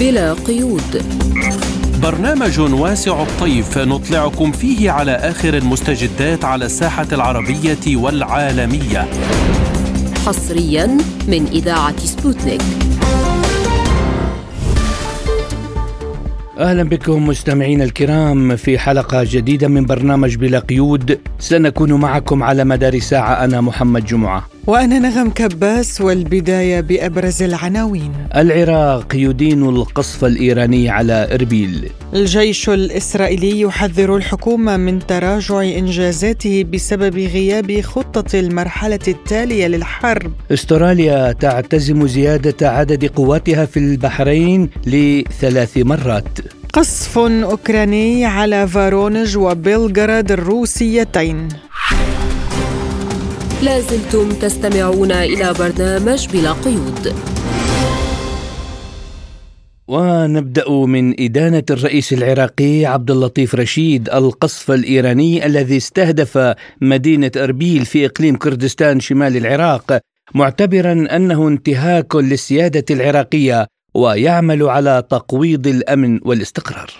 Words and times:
بلا 0.00 0.32
قيود. 0.32 1.02
برنامج 2.02 2.60
واسع 2.60 3.22
الطيف 3.22 3.78
نطلعكم 3.78 4.52
فيه 4.52 4.90
على 4.90 5.12
آخر 5.12 5.56
المستجدات 5.56 6.44
على 6.44 6.64
الساحة 6.64 7.06
العربية 7.12 7.96
والعالمية. 7.96 9.08
حصريا 10.26 10.86
من 11.28 11.46
إذاعة 11.52 11.98
سبوتنيك. 11.98 12.60
أهلا 16.58 16.82
بكم 16.82 17.26
مستمعينا 17.26 17.84
الكرام 17.84 18.56
في 18.56 18.78
حلقة 18.78 19.24
جديدة 19.24 19.68
من 19.68 19.86
برنامج 19.86 20.36
بلا 20.36 20.58
قيود. 20.58 21.20
سنكون 21.38 21.92
معكم 21.92 22.42
على 22.42 22.64
مدار 22.64 22.98
ساعة 22.98 23.44
أنا 23.44 23.60
محمد 23.60 24.04
جمعة. 24.04 24.53
وأنا 24.66 24.98
نغم 24.98 25.30
كباس 25.30 26.00
والبداية 26.00 26.80
بأبرز 26.80 27.42
العناوين. 27.42 28.12
العراق 28.36 29.06
يدين 29.14 29.62
القصف 29.62 30.24
الإيراني 30.24 30.88
على 30.88 31.28
إربيل. 31.34 31.90
الجيش 32.14 32.68
الإسرائيلي 32.68 33.60
يحذر 33.60 34.16
الحكومة 34.16 34.76
من 34.76 35.06
تراجع 35.06 35.62
إنجازاته 35.62 36.64
بسبب 36.72 37.18
غياب 37.18 37.80
خطة 37.80 38.38
المرحلة 38.38 38.98
التالية 39.08 39.66
للحرب. 39.66 40.32
استراليا 40.52 41.32
تعتزم 41.32 42.06
زيادة 42.06 42.70
عدد 42.70 43.04
قواتها 43.06 43.64
في 43.64 43.76
البحرين 43.76 44.70
لثلاث 44.86 45.76
مرات. 45.76 46.38
قصف 46.72 47.18
أوكراني 47.18 48.24
على 48.24 48.68
فارونج 48.68 49.36
وبلغراد 49.36 50.32
الروسيتين. 50.32 51.48
لازلتم 53.62 54.28
تستمعون 54.28 55.12
إلى 55.12 55.54
برنامج 55.58 56.28
بلا 56.32 56.52
قيود. 56.52 57.14
ونبدأ 59.88 60.70
من 60.70 61.20
إدانة 61.20 61.62
الرئيس 61.70 62.12
العراقي 62.12 62.86
عبد 62.86 63.10
اللطيف 63.10 63.54
رشيد 63.54 64.08
القصف 64.08 64.70
الإيراني 64.70 65.46
الذي 65.46 65.76
استهدف 65.76 66.54
مدينة 66.80 67.30
أربيل 67.36 67.84
في 67.84 68.06
إقليم 68.06 68.36
كردستان 68.36 69.00
شمال 69.00 69.36
العراق 69.36 69.98
معتبرا 70.34 70.92
أنه 70.92 71.48
انتهاك 71.48 72.16
للسيادة 72.16 72.84
العراقية 72.90 73.66
ويعمل 73.94 74.62
على 74.62 75.02
تقويض 75.10 75.66
الأمن 75.66 76.20
والاستقرار. 76.24 76.90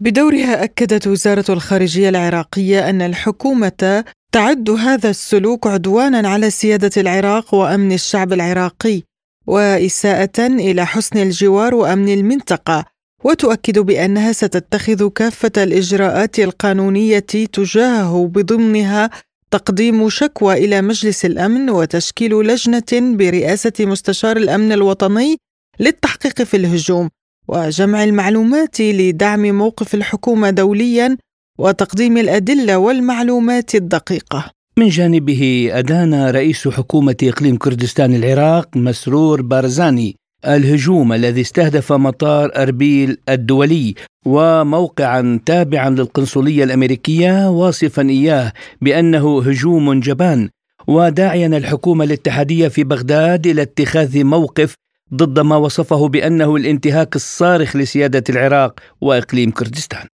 بدورها 0.00 0.64
أكدت 0.64 1.06
وزارة 1.06 1.44
الخارجية 1.48 2.08
العراقية 2.08 2.90
أن 2.90 3.02
الحكومة 3.02 4.04
تعد 4.32 4.70
هذا 4.70 5.10
السلوك 5.10 5.66
عدوانا 5.66 6.28
على 6.28 6.50
سيادة 6.50 6.90
العراق 6.96 7.54
وأمن 7.54 7.92
الشعب 7.92 8.32
العراقي 8.32 9.02
وإساءة 9.46 10.46
إلى 10.46 10.86
حسن 10.86 11.18
الجوار 11.18 11.74
وأمن 11.74 12.08
المنطقة 12.08 12.84
وتؤكد 13.24 13.78
بأنها 13.78 14.32
ستتخذ 14.32 15.08
كافة 15.08 15.52
الإجراءات 15.56 16.38
القانونية 16.38 17.18
تجاهه 17.52 18.26
بضمنها 18.34 19.10
تقديم 19.50 20.08
شكوى 20.08 20.54
إلى 20.54 20.82
مجلس 20.82 21.24
الأمن 21.24 21.70
وتشكيل 21.70 22.32
لجنة 22.32 23.16
برئاسة 23.16 23.72
مستشار 23.80 24.36
الأمن 24.36 24.72
الوطني 24.72 25.36
للتحقيق 25.80 26.42
في 26.42 26.56
الهجوم 26.56 27.08
وجمع 27.48 28.04
المعلومات 28.04 28.80
لدعم 28.80 29.42
موقف 29.42 29.94
الحكومة 29.94 30.50
دوليا 30.50 31.16
وتقديم 31.58 32.18
الأدلة 32.18 32.78
والمعلومات 32.78 33.74
الدقيقة. 33.74 34.50
من 34.76 34.88
جانبه 34.88 35.70
أدان 35.72 36.30
رئيس 36.30 36.68
حكومة 36.68 37.16
إقليم 37.22 37.56
كردستان 37.56 38.14
العراق 38.14 38.76
مسرور 38.76 39.42
بارزاني 39.42 40.16
الهجوم 40.46 41.12
الذي 41.12 41.40
استهدف 41.40 41.92
مطار 41.92 42.50
أربيل 42.56 43.16
الدولي 43.28 43.94
وموقعا 44.26 45.40
تابعا 45.46 45.90
للقنصلية 45.90 46.64
الأمريكية 46.64 47.50
واصفا 47.50 48.02
إياه 48.02 48.52
بأنه 48.80 49.42
هجوم 49.42 50.00
جبان 50.00 50.48
وداعيا 50.86 51.46
الحكومة 51.46 52.04
الاتحادية 52.04 52.68
في 52.68 52.84
بغداد 52.84 53.46
إلى 53.46 53.62
اتخاذ 53.62 54.24
موقف 54.24 54.74
ضد 55.14 55.40
ما 55.40 55.56
وصفه 55.56 56.08
بأنه 56.08 56.56
الانتهاك 56.56 57.16
الصارخ 57.16 57.76
لسيادة 57.76 58.24
العراق 58.28 58.80
وإقليم 59.00 59.50
كردستان. 59.50 60.11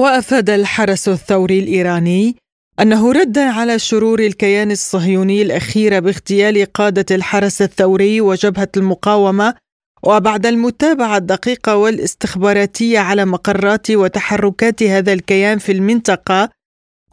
وأفاد 0.00 0.50
الحرس 0.50 1.08
الثوري 1.08 1.58
الإيراني 1.58 2.36
أنه 2.80 3.12
ردا 3.12 3.44
على 3.50 3.78
شرور 3.78 4.20
الكيان 4.20 4.70
الصهيوني 4.70 5.42
الأخير 5.42 6.00
باغتيال 6.00 6.72
قادة 6.72 7.06
الحرس 7.10 7.62
الثوري 7.62 8.20
وجبهة 8.20 8.68
المقاومة 8.76 9.54
وبعد 10.02 10.46
المتابعة 10.46 11.16
الدقيقة 11.16 11.76
والاستخباراتية 11.76 12.98
على 12.98 13.24
مقرات 13.24 13.90
وتحركات 13.90 14.82
هذا 14.82 15.12
الكيان 15.12 15.58
في 15.58 15.72
المنطقة 15.72 16.48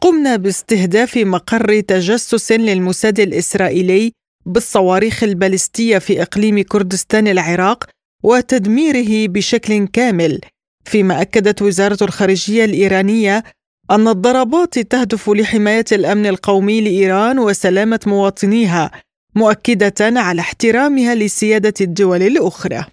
قمنا 0.00 0.36
باستهداف 0.36 1.16
مقر 1.16 1.80
تجسس 1.80 2.52
للموساد 2.52 3.20
الإسرائيلي 3.20 4.12
بالصواريخ 4.46 5.24
البالستية 5.24 5.98
في 5.98 6.22
إقليم 6.22 6.62
كردستان 6.62 7.28
العراق 7.28 7.84
وتدميره 8.22 9.28
بشكل 9.28 9.86
كامل. 9.86 10.40
فيما 10.88 11.22
أكدت 11.22 11.62
وزارة 11.62 11.98
الخارجية 12.02 12.64
الإيرانية 12.64 13.44
أن 13.90 14.08
الضربات 14.08 14.78
تهدف 14.78 15.30
لحماية 15.30 15.84
الأمن 15.92 16.26
القومي 16.26 16.80
لإيران 16.80 17.38
وسلامة 17.38 18.00
مواطنيها 18.06 18.90
مؤكدة 19.34 20.20
على 20.20 20.40
احترامها 20.40 21.14
لسيادة 21.14 21.74
الدول 21.80 22.22
الأخرى. 22.22 22.84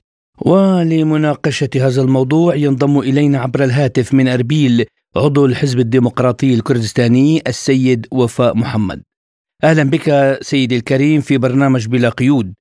ولمناقشة 0.42 1.70
هذا 1.76 2.02
الموضوع 2.02 2.56
ينضم 2.56 3.00
إلينا 3.00 3.40
عبر 3.40 3.64
الهاتف 3.64 4.14
من 4.14 4.28
أربيل 4.28 4.86
عضو 5.16 5.46
الحزب 5.46 5.80
الديمقراطي 5.80 6.54
الكردستاني 6.54 7.42
السيد 7.48 8.08
وفاء 8.12 8.58
محمد. 8.58 9.02
أهلا 9.64 9.84
بك 9.84 10.38
سيدي 10.42 10.76
الكريم 10.78 11.22
في 11.22 11.38
برنامج 11.38 11.88
بلا 11.88 12.10
قيود. 12.10 12.54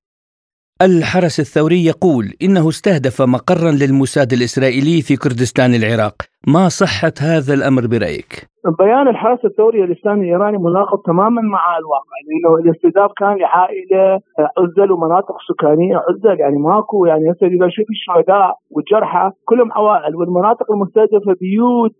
الحرس 0.83 1.41
الثوري 1.41 1.85
يقول 1.85 2.35
إنه 2.43 2.69
استهدف 2.69 3.23
مقرا 3.23 3.71
للموساد 3.71 4.33
الإسرائيلي 4.33 5.03
في 5.03 5.17
كردستان 5.17 5.75
العراق، 5.75 6.23
ما 6.47 6.69
صحة 6.69 7.13
هذا 7.19 7.55
الأمر 7.55 7.87
برأيك؟ 7.87 8.54
بيان 8.71 9.09
الحرس 9.09 9.45
الثوري 9.45 9.85
الإسلامي 9.85 10.21
الإيراني 10.21 10.59
مناقض 10.59 10.99
تماما 10.99 11.43
مع 11.43 11.79
الواقع 11.79 12.17
لأنه 12.29 12.59
الاستهداف 12.59 13.11
كان 13.17 13.37
لعائلة 13.37 14.21
عزل 14.59 14.93
ومناطق 14.93 15.37
سكانية 15.49 15.97
عزل 15.97 16.41
يعني 16.41 16.59
ماكو 16.59 17.07
يعني 17.07 17.31
هسه 17.31 17.47
إذا 17.47 17.69
شوف 17.69 17.87
الشهداء 17.91 18.55
والجرحى 18.71 19.31
كلهم 19.45 19.73
عوائل 19.73 20.17
والمناطق 20.17 20.73
المستهدفة 20.73 21.37
بيوت 21.41 21.93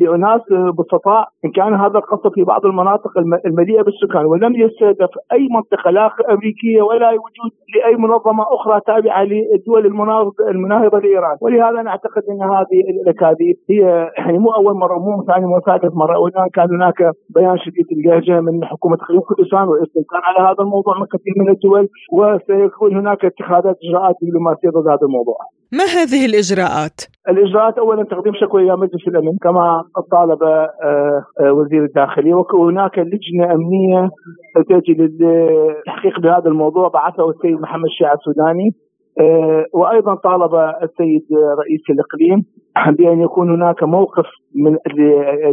لأناس 0.00 0.40
بسطاء 0.78 1.28
إن 1.44 1.50
كان 1.50 1.74
هذا 1.74 1.98
القصد 1.98 2.32
في 2.34 2.44
بعض 2.44 2.66
المناطق 2.66 3.10
المليئة 3.46 3.82
بالسكان 3.82 4.24
ولم 4.26 4.54
يستهدف 4.56 5.10
أي 5.32 5.48
منطقة 5.50 5.90
لا 5.90 6.10
أمريكية 6.30 6.82
ولا 6.82 7.10
وجود 7.10 7.52
لأي 7.76 7.96
منظمة 7.96 8.44
أخرى 8.54 8.80
تابعة 8.86 9.22
للدول 9.24 9.86
المناهضة 10.50 10.98
لإيران. 10.98 11.36
ولهذا 11.40 11.80
أنا 11.80 11.90
أعتقد 11.90 12.22
إن 12.30 12.42
هذه 12.42 12.80
الأكاذيب 13.02 13.56
هي 13.70 14.10
يعني 14.18 14.38
مو 14.38 14.50
أول 14.50 14.74
مرة 14.74 14.98
مو 14.98 15.24
ثاني 15.26 15.46
مرة 15.46 15.60
ثالث 15.84 15.96
مرة 15.96 16.18
وهناك 16.18 16.50
كان 16.54 16.68
هناك 16.74 17.14
بيان 17.34 17.58
شديد 17.58 17.86
اللهجه 17.92 18.40
من 18.40 18.64
حكومة 18.64 18.96
خليج 18.96 19.20
كردستان 19.20 19.68
والاستنكار 19.68 20.20
على 20.24 20.48
هذا 20.48 20.60
الموضوع 20.60 20.98
من 20.98 21.06
كثير 21.06 21.34
من 21.36 21.48
الدول 21.50 21.88
وسيكون 22.12 22.96
هناك 22.96 23.24
اتخاذات 23.24 23.76
إجراءات 23.84 24.14
دبلوماسية 24.22 24.68
ضد 24.68 24.88
هذا 24.88 25.06
الموضوع. 25.08 25.38
ما 25.72 25.84
هذه 25.84 26.26
الإجراءات؟ 26.26 26.98
الإجراءات 27.28 27.78
اولا 27.78 28.04
تقديم 28.04 28.32
شكوى 28.40 28.62
إلى 28.62 28.76
مجلس 28.76 29.08
الأمن 29.08 29.36
كما 29.42 29.82
طالب 30.10 30.42
وزير 31.58 31.84
الداخلية 31.84 32.34
وهناك 32.34 32.98
لجنة 32.98 33.54
أمنية 33.54 34.10
تاتي 34.68 34.92
للتحقيق 34.92 36.20
بهذا 36.20 36.48
الموضوع 36.48 36.88
بعثه 36.88 37.30
السيد 37.30 37.60
محمد 37.60 37.84
الشيع 37.84 38.12
السوداني 38.12 38.70
وأيضا 39.72 40.14
طالب 40.14 40.54
السيد 40.82 41.22
رئيس 41.58 41.80
الإقليم 41.90 42.44
بأن 42.98 43.20
يكون 43.20 43.50
هناك 43.50 43.82
موقف 43.82 44.26
من 44.54 44.76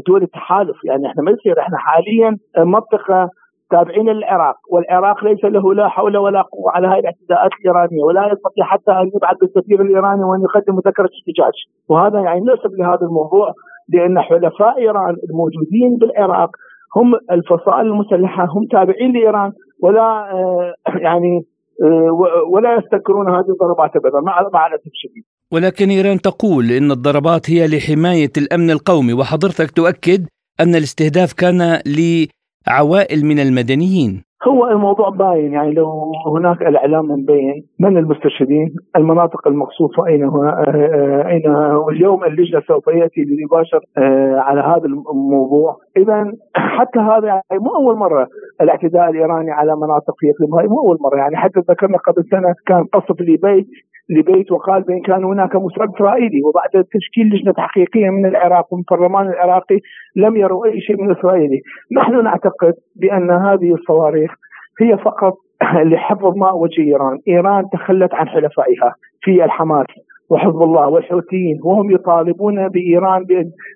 دول 0.08 0.24
التحالف. 0.24 0.76
يعني 0.86 1.08
إحنا 1.08 1.24
ما 1.24 1.32
يصير 1.32 1.60
إحنا 1.60 1.78
حاليا 1.78 2.38
منطقة 2.58 3.30
تابعين 3.72 4.10
للعراق 4.10 4.56
والعراق 4.72 5.24
ليس 5.24 5.46
له 5.46 5.74
لا 5.74 5.88
حول 5.88 6.18
ولا 6.18 6.42
قوة 6.42 6.72
على 6.72 6.88
هذه 6.88 7.00
الاعتداءات 7.00 7.52
الإيرانية 7.62 8.04
ولا 8.04 8.28
يستطيع 8.34 8.66
حتى 8.66 8.92
أن 8.92 9.12
يبعث 9.16 9.38
بالسفير 9.42 9.82
الإيراني 9.82 10.24
وأن 10.24 10.42
يقدم 10.42 10.76
مذكرة 10.76 11.10
احتجاج. 11.20 11.54
وهذا 11.90 12.20
يعني 12.20 12.40
نسب 12.40 12.72
لهذا 12.80 13.02
الموضوع 13.02 13.54
لأن 13.90 14.20
حلفاء 14.20 14.78
إيران 14.78 15.16
الموجودين 15.30 15.98
بالعراق 16.02 16.50
هم 16.96 17.14
الفصائل 17.32 17.88
المسلحة 17.88 18.46
هم 18.46 18.66
تابعين 18.72 19.12
لإيران 19.14 19.52
ولا 19.84 20.26
يعني 21.00 21.42
ولا 22.54 22.78
يستكرون 22.78 23.30
هذه 23.30 23.50
الضربات 23.50 23.96
ابدا 23.96 24.20
مع 24.20 24.50
مع 24.54 24.68
الاسف 24.68 24.88
الشديد. 24.88 25.24
ولكن 25.52 25.90
إيران 25.90 26.22
تقول 26.22 26.72
إن 26.72 26.92
الضربات 26.92 27.50
هي 27.50 27.68
لحماية 27.68 28.32
الأمن 28.38 28.72
القومي 28.72 29.14
وحضرتك 29.14 29.72
تؤكد 29.72 30.28
أن 30.60 30.76
الاستهداف 30.76 31.34
كان 31.34 31.82
لعوائل 32.68 33.26
من 33.26 33.40
المدنيين. 33.40 34.24
هو 34.48 34.68
الموضوع 34.68 35.10
باين 35.10 35.54
يعني 35.54 35.74
لو 35.74 36.12
هناك 36.36 36.62
الإعلام 36.62 37.06
مبين 37.06 37.64
من 37.80 37.98
المستشهدين 37.98 38.76
المناطق 38.96 39.48
المقصوفة 39.48 40.08
أين 40.08 40.24
هو 40.24 40.44
أين 41.28 41.50
واليوم 41.76 42.24
اللجنة 42.24 42.62
سوف 42.68 42.88
يأتي 42.88 43.22
ليباشر 43.22 43.80
على 44.38 44.62
هذا 44.62 44.86
الموضوع. 44.86 45.78
إذا 45.98 46.34
حتى 46.56 47.00
هذا 47.00 47.28
يعني 47.28 47.44
مو 47.52 47.76
أول 47.76 47.96
مرة 47.98 48.28
الاعتداء 48.62 49.10
الإيراني 49.10 49.52
على 49.52 49.76
مناطق 49.76 50.14
في 50.20 50.32
اقليم 50.32 50.56
هاي 50.56 50.68
مو 50.68 50.80
أول 50.80 50.98
مرة. 51.02 51.18
يعني 51.18 51.36
حتى 51.38 51.60
ذكرنا 51.60 51.98
قبل 51.98 52.24
سنة 52.32 52.56
كان 52.66 52.84
قصف 52.84 53.22
لبيت 53.22 53.68
لبيت 54.12 54.52
وقال 54.52 54.82
بإن 54.82 55.02
كان 55.02 55.24
هناك 55.24 55.56
مساعد 55.56 55.90
إسرائيلي 55.96 56.42
وبعد 56.44 56.86
تشكيل 56.94 57.28
لجنة 57.28 57.52
تحقيقيه 57.52 58.10
من 58.10 58.26
العراق 58.26 58.74
ومن 58.74 58.84
البرلمان 58.92 59.28
العراقي 59.28 59.80
لم 60.16 60.38
يروا 60.38 60.66
أي 60.66 60.82
شيء 60.82 61.02
من 61.02 61.12
إسرائيلي، 61.12 61.62
نحن 61.98 62.24
نعتقد 62.24 62.74
بأن 62.96 63.32
هذه 63.32 63.74
الصواريخ 63.74 64.32
هي 64.82 64.98
فقط 64.98 65.34
لحفظ 65.92 66.38
ماء 66.38 66.58
وجه 66.58 66.82
إيران، 66.82 67.18
إيران 67.28 67.64
تخلت 67.74 68.14
عن 68.14 68.28
حلفائها 68.28 68.96
في 69.22 69.46
الحماس 69.46 69.88
وحزب 70.30 70.62
الله 70.62 70.88
والحوثيين 70.88 71.60
وهم 71.64 71.92
يطالبون 71.92 72.68
بإيران 72.70 73.26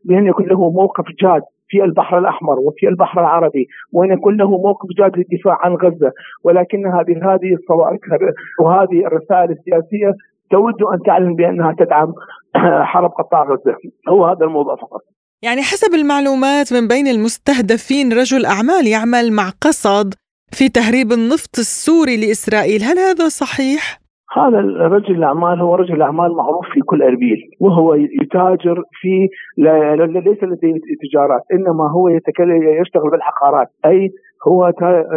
بأن 0.06 0.28
يكون 0.28 0.46
له 0.46 0.70
موقف 0.70 1.06
جاد. 1.22 1.42
في 1.67 1.83
البحر 1.83 2.17
الأحمر 2.17 2.59
وفي 2.59 2.88
البحر 2.88 3.21
العربي 3.21 3.67
وإن 3.91 4.12
يكون 4.12 4.38
له 4.38 4.50
موقف 4.50 4.89
جاد 4.97 5.17
للدفاع 5.17 5.57
عن 5.62 5.73
غزة. 5.73 6.12
ولكنها 6.44 7.03
بهذه 7.03 7.53
الصواريخ 7.53 8.01
وهذه 8.62 9.06
الرسائل 9.07 9.51
السياسية 9.51 10.13
تود 10.51 10.81
أن 10.94 11.00
تعلن 11.06 11.35
بأنها 11.35 11.75
تدعم 11.79 12.13
حرب 12.91 13.12
قطاع 13.12 13.44
غزة. 13.44 13.75
هو 14.09 14.25
هذا 14.25 14.45
الموضوع 14.45 14.75
فقط. 14.75 15.01
يعني 15.44 15.62
حسب 15.62 15.94
المعلومات 15.94 16.73
من 16.73 16.88
بين 16.88 17.07
المستهدفين 17.07 18.13
رجل 18.13 18.45
أعمال 18.45 18.88
يعمل 18.88 19.31
مع 19.31 19.50
قصد 19.62 20.13
في 20.51 20.69
تهريب 20.69 21.12
النفط 21.12 21.59
السوري 21.59 22.17
لإسرائيل. 22.17 22.83
هل 22.83 23.00
هذا 23.00 23.29
صحيح؟ 23.29 24.05
هذا 24.33 24.60
الرجل 24.60 25.16
الأعمال 25.16 25.62
هو 25.62 25.75
رجل 25.75 26.01
اعمال 26.01 26.36
معروف 26.36 26.66
في 26.74 26.81
كل 26.81 27.04
أربيل 27.04 27.38
وهو 27.60 27.94
يتاجر 27.94 28.83
في 29.01 29.30
ليس 29.57 30.44
لديه 30.44 30.80
تجارات 31.04 31.42
إنما 31.54 31.92
هو 31.92 32.10
يتكلم 32.10 32.63
يشتغل 32.81 33.10
بالحقارات 33.12 33.68
أي 33.86 34.12
هو 34.47 34.74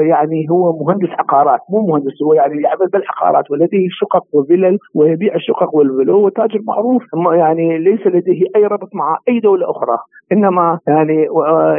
يعني 0.09 0.47
هو 0.51 0.85
مهندس 0.85 1.09
عقارات 1.19 1.61
مو 1.71 1.87
مهندس 1.87 2.23
هو 2.25 2.35
يعني 2.35 2.63
يعمل 2.63 2.87
بالعقارات 2.93 3.51
ولديه 3.51 3.89
شقق 3.91 4.25
وفلل 4.33 4.79
ويبيع 4.95 5.35
الشقق 5.35 5.75
والفلل 5.75 6.11
هو 6.11 6.29
تاجر 6.29 6.61
معروف 6.67 7.03
يعني 7.33 7.79
ليس 7.79 8.07
لديه 8.07 8.43
أي 8.57 8.65
ربط 8.65 8.89
مع 8.95 9.17
أي 9.29 9.41
دولة 9.41 9.71
أخرى 9.71 9.99
إنما 10.33 10.79
يعني 10.89 11.27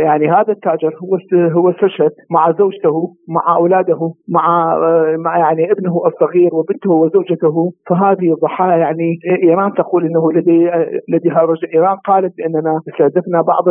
يعني 0.03 0.29
هذا 0.29 0.51
التاجر 0.51 0.93
هو 1.03 1.17
هو 1.33 1.69
استشهد 1.69 2.11
مع 2.31 2.51
زوجته 2.51 3.13
مع 3.27 3.55
أولاده 3.55 4.13
مع 4.29 4.75
مع 5.17 5.37
يعني 5.37 5.71
ابنه 5.71 6.01
الصغير 6.05 6.55
وبنته 6.55 6.91
وزوجته 6.91 7.71
فهذه 7.89 8.35
ضحايا 8.41 8.77
يعني 8.77 9.19
إيران 9.43 9.73
تقول 9.73 10.05
إنه 10.05 10.31
لدي 10.31 10.71
لديها 11.09 11.41
رجل 11.41 11.67
إيران 11.73 11.97
قالت 11.97 12.33
بأننا 12.37 12.81
استهدفنا 12.89 13.41
بعض 13.41 13.63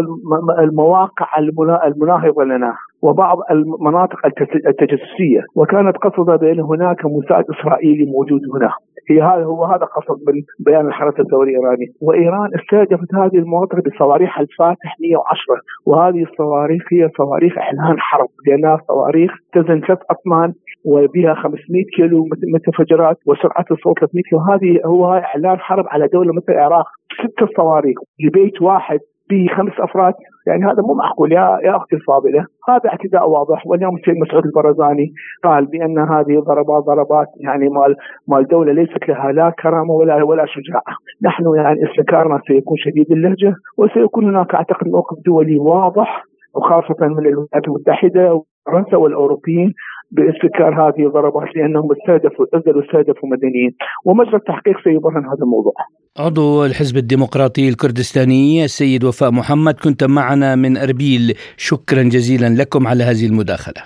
المواقع 0.58 1.38
المناهضة 1.86 2.44
لنا. 2.44 2.74
وبعض 3.02 3.38
المناطق 3.50 4.26
التجسسية. 4.66 5.42
وكانت 5.56 5.96
قصدها 5.96 6.36
بأن 6.36 6.60
هناك 6.60 7.06
مساعد 7.06 7.44
إسرائيلي 7.50 8.06
موجود 8.06 8.40
هنا. 8.54 8.72
هي 9.10 9.22
هذا 9.22 9.44
هو 9.44 9.64
هذا 9.64 9.84
قصد 9.84 10.18
من 10.26 10.42
بيان 10.66 10.86
الحرس 10.86 11.20
الثوري 11.20 11.50
الإيراني. 11.50 11.86
وإيران 12.02 12.48
استهدفت 12.60 13.14
هذه 13.14 13.36
المناطق 13.36 13.76
بصواريخ 13.86 14.38
الفاتح 14.38 14.96
110 15.00 15.60
وهذه 15.86 16.22
الصواريخ 16.22 16.82
هي 16.92 17.08
صواريخ 17.16 17.58
إعلان 17.58 17.98
حرب. 17.98 18.28
لأنها 18.46 18.78
صواريخ 18.88 19.30
تزن 19.52 19.80
ثلاث 19.80 19.98
أطنان 20.10 20.52
وبها 20.84 21.34
500 21.34 21.84
كيلو 21.96 22.28
متفجرات 22.54 23.16
وسرعه 23.26 23.64
الصوت 23.70 23.98
300 23.98 24.22
كيلو. 24.22 24.40
هذه 24.40 24.80
هو 24.86 25.14
إعلان 25.14 25.58
حرب 25.58 25.84
على 25.88 26.08
دولة 26.08 26.32
مثل 26.32 26.52
العراق. 26.52 26.86
ست 27.22 27.56
صواريخ 27.56 27.96
لبيت 28.24 28.62
واحد 28.62 28.98
به 29.30 29.46
خمس 29.56 29.72
أفراد. 29.80 30.14
يعني 30.48 30.64
هذا 30.64 30.82
مو 30.82 30.94
معقول. 30.94 31.32
يا 31.32 31.58
يا 31.64 31.76
أختي 31.76 31.96
الفاضلة 31.96 32.46
هذا 32.68 32.88
اعتداء 32.88 33.30
واضح. 33.30 33.66
واليوم 33.66 33.96
السيد 33.96 34.14
مسعود 34.16 34.44
البرزاني 34.46 35.12
قال 35.44 35.66
بأن 35.66 35.98
هذه 35.98 36.38
ضربات 36.40 36.84
ضربات 36.84 37.26
يعني 37.40 37.68
مال 37.68 37.96
مال 38.28 38.46
دولة 38.46 38.72
ليست 38.72 39.08
لها 39.08 39.32
لا 39.32 39.52
كرامة 39.62 39.92
ولا 39.92 40.22
ولا 40.22 40.44
شجاعة. 40.46 40.94
نحن 41.22 41.44
يعني 41.56 41.90
استنكارنا 41.90 42.40
سيكون 42.48 42.76
شديد 42.76 43.12
اللهجة 43.12 43.54
وسيكون 43.78 44.24
هناك 44.28 44.54
أعتقد 44.54 44.88
موقف 44.88 45.16
دولي 45.26 45.58
واضح 45.58 46.24
وخاصة 46.54 46.96
من 47.00 47.18
الولايات 47.18 47.68
المتحدة 47.68 48.42
وفرنسا 48.68 48.96
والأوروبيين 48.96 49.74
باستنكار 50.10 50.74
هذه 50.74 51.06
الضربات 51.06 51.56
لأنهم 51.56 51.88
استهدفوا 51.92 52.46
نزلوا 52.54 52.82
استهدفوا 52.84 53.28
مدنيين 53.28 53.74
ومجرى 54.04 54.36
التحقيق 54.36 54.76
سيبرهن 54.84 55.24
هذا 55.24 55.42
الموضوع. 55.42 55.72
عضو 56.18 56.64
الحزب 56.64 56.96
الديمقراطي 56.96 57.68
الكردستاني 57.68 58.64
السيد 58.64 59.04
وفاء 59.04 59.30
محمد 59.30 59.74
كنت 59.74 60.04
معنا 60.04 60.54
من 60.54 60.76
أربيل 60.76 61.34
شكرا 61.56 62.02
جزيلا 62.02 62.62
لكم 62.62 62.86
على 62.86 63.04
هذه 63.04 63.26
المداخلة. 63.26 63.82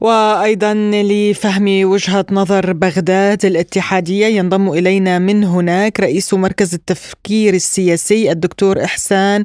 وأيضا 0.00 0.74
لفهم 0.74 1.90
وجهة 1.92 2.26
نظر 2.32 2.72
بغداد 2.72 3.44
الاتحادية 3.44 4.26
ينضم 4.26 4.68
إلينا 4.68 5.18
من 5.18 5.44
هناك 5.44 6.00
رئيس 6.00 6.34
مركز 6.34 6.74
التفكير 6.74 7.54
السياسي 7.54 8.32
الدكتور 8.32 8.84
إحسان 8.84 9.44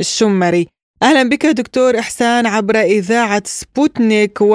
الشمري. 0.00 0.77
أهلا 1.02 1.22
بك 1.32 1.44
دكتور 1.60 1.90
إحسان 2.04 2.46
عبر 2.46 2.76
إذاعة 2.98 3.42
سبوتنيك 3.44 4.40
و 4.40 4.54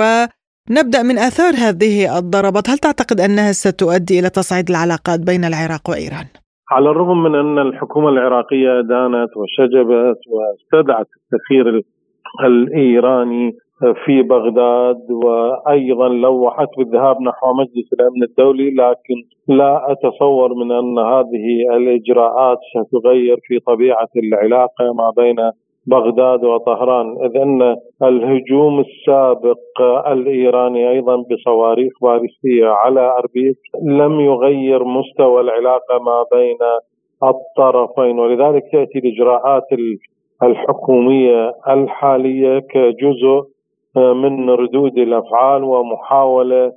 نبدأ 0.77 1.01
من 1.03 1.17
آثار 1.27 1.53
هذه 1.65 2.17
الضربات 2.19 2.69
هل 2.69 2.77
تعتقد 2.77 3.19
أنها 3.19 3.51
ستؤدي 3.51 4.19
إلى 4.19 4.29
تصعيد 4.29 4.69
العلاقات 4.69 5.19
بين 5.29 5.43
العراق 5.51 5.83
وإيران؟ 5.89 6.27
على 6.71 6.89
الرغم 6.89 7.23
من 7.23 7.35
أن 7.35 7.57
الحكومة 7.67 8.09
العراقية 8.09 8.81
دانت 8.93 9.31
وشجبت 9.39 10.21
واستدعت 10.33 11.07
السفير 11.17 11.65
الإيراني 12.45 13.51
في 14.05 14.21
بغداد 14.21 15.11
وأيضا 15.11 16.09
لوحت 16.09 16.67
بالذهاب 16.77 17.21
نحو 17.21 17.53
مجلس 17.53 17.93
الأمن 17.93 18.23
الدولي 18.23 18.69
لكن 18.69 19.17
لا 19.47 19.91
أتصور 19.91 20.53
من 20.53 20.71
أن 20.71 20.99
هذه 20.99 21.45
الإجراءات 21.77 22.57
ستغير 22.87 23.37
في 23.47 23.59
طبيعة 23.59 24.09
العلاقة 24.23 24.93
ما 24.93 25.11
بين 25.17 25.39
بغداد 25.87 26.43
وطهران 26.45 27.15
إذ 27.25 27.37
أن 27.37 27.75
الهجوم 28.03 28.79
السابق 28.79 29.81
الإيراني 30.07 30.89
أيضا 30.89 31.15
بصواريخ 31.15 31.93
باليستية 32.01 32.67
على 32.67 33.01
أربيل 33.17 33.55
لم 33.83 34.19
يغير 34.21 34.83
مستوى 34.83 35.41
العلاقة 35.41 35.99
ما 35.99 36.25
بين 36.31 36.57
الطرفين 37.23 38.19
ولذلك 38.19 38.63
تأتي 38.71 38.99
الإجراءات 38.99 39.67
الحكومية 40.43 41.53
الحالية 41.69 42.59
كجزء 42.59 43.53
من 43.95 44.49
ردود 44.49 44.97
الأفعال 44.97 45.63
ومحاولة 45.63 46.71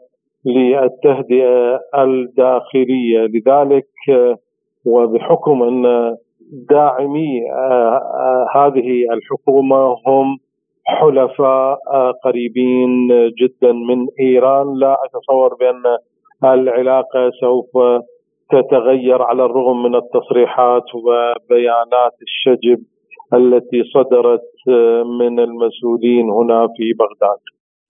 للتهدئة 0.44 1.80
الداخلية. 1.98 3.18
لذلك 3.26 3.86
وبحكم 4.86 5.62
أن 5.62 6.16
داعمي 6.52 7.50
آه، 7.52 7.96
آه، 7.96 8.46
هذه 8.54 9.04
الحكومة 9.12 9.96
هم 10.06 10.38
حلفاء 10.84 11.78
آه، 11.92 12.12
قريبين 12.24 13.08
جدا 13.40 13.72
من 13.72 14.06
إيران 14.20 14.78
لا 14.78 14.96
أتصور 15.04 15.54
بأن 15.54 15.82
العلاقة 16.44 17.30
سوف 17.40 18.02
تتغير 18.50 19.22
على 19.22 19.44
الرغم 19.44 19.82
من 19.82 19.94
التصريحات 19.94 20.84
وبيانات 20.94 22.12
الشجب 22.22 22.84
التي 23.34 23.82
صدرت 23.94 24.50
من 25.20 25.40
المسؤولين 25.40 26.30
هنا 26.30 26.68
في 26.76 26.92
بغداد. 26.98 27.38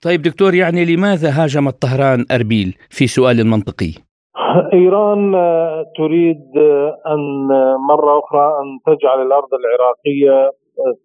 طيب 0.04 0.22
دكتور 0.22 0.54
يعني 0.54 0.96
لماذا 0.96 1.28
هاجمت 1.28 1.82
طهران 1.82 2.24
أربيل 2.32 2.74
في 2.90 3.06
سؤال 3.06 3.46
منطقي؟ 3.46 4.05
إيران 4.72 5.34
آه، 5.34 5.84
تريد 5.96 6.42
آه، 6.56 6.98
أن 7.06 7.52
آه، 7.52 7.76
مرة 7.88 8.18
أخرى 8.18 8.46
أن 8.60 8.78
تجعل 8.86 9.22
الأرض 9.22 9.48
العراقية 9.54 10.50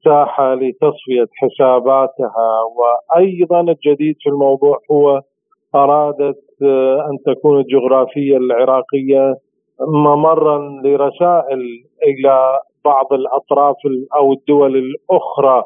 ساحة 0.06 0.54
لتصفية 0.54 1.28
حساباتها. 1.36 2.50
وأيضا 2.78 3.62
الجديد 3.62 4.16
في 4.20 4.30
الموضوع 4.30 4.80
هو 4.92 5.22
أرادت 5.76 6.44
أن 7.10 7.18
تكون 7.26 7.60
الجغرافية 7.60 8.38
العراقية 8.38 9.36
ممرا 9.88 10.82
لرسائل 10.84 11.62
إلى 12.04 12.60
بعض 12.86 13.14
الأطراف 13.14 13.76
أو 14.16 14.34
الدول 14.34 14.76
الأخرى. 14.76 15.64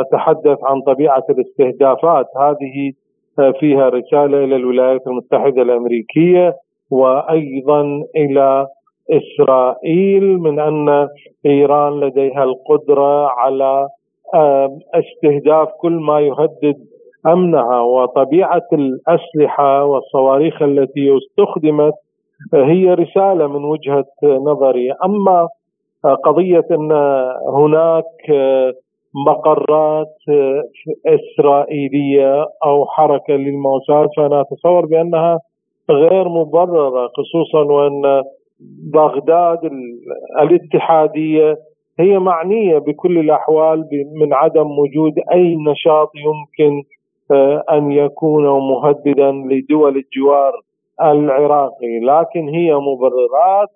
أتحدث 0.00 0.58
عن 0.64 0.80
طبيعة 0.80 1.22
الاستهدافات. 1.30 2.26
هذه 2.36 2.92
فيها 3.60 3.88
رسالة 3.88 4.44
إلى 4.44 4.56
الولايات 4.56 5.06
المتحدة 5.06 5.62
الأمريكية. 5.62 6.54
وأيضا 6.90 7.82
إلى 8.16 8.66
إسرائيل 9.10 10.38
من 10.38 10.60
أن 10.60 11.08
إيران 11.46 12.00
لديها 12.00 12.44
القدرة 12.44 13.26
على 13.26 13.88
استهداف 14.94 15.68
كل 15.80 15.92
ما 15.92 16.20
يهدد 16.20 16.76
أمنها. 17.26 17.80
وطبيعة 17.80 18.66
الأسلحة 18.72 19.84
والصواريخ 19.84 20.62
التي 20.62 21.16
استخدمت 21.18 21.94
هي 22.54 22.94
رسالة 22.94 23.46
من 23.46 23.64
وجهة 23.64 24.04
نظري. 24.22 24.92
أما 25.04 25.48
قضية 26.24 26.64
أن 26.70 26.92
هناك 27.48 28.30
مقرات 29.26 30.14
إسرائيلية 31.06 32.46
أو 32.64 32.86
حركة 32.86 33.34
للموساد 33.34 34.08
فأنا 34.16 34.40
أتصور 34.40 34.86
بأنها 34.86 35.40
غير 35.90 36.28
مبررة 36.28 37.08
خصوصا 37.16 37.72
وأن 37.72 38.22
بغداد 38.92 39.70
الاتحادية 40.42 41.56
هي 42.00 42.18
معنية 42.18 42.78
بكل 42.78 43.18
الأحوال 43.18 43.88
من 44.20 44.34
عدم 44.34 44.78
وجود 44.78 45.14
أي 45.32 45.56
نشاط 45.56 46.10
يمكن 46.14 46.82
آه، 47.30 47.64
أن 47.70 47.92
يكون 47.92 48.44
مهددا 48.44 49.32
لدول 49.32 49.96
الجوار 49.96 50.52
العراقي. 51.02 51.98
لكن 52.00 52.48
هي 52.48 52.74
مبررات 52.74 53.68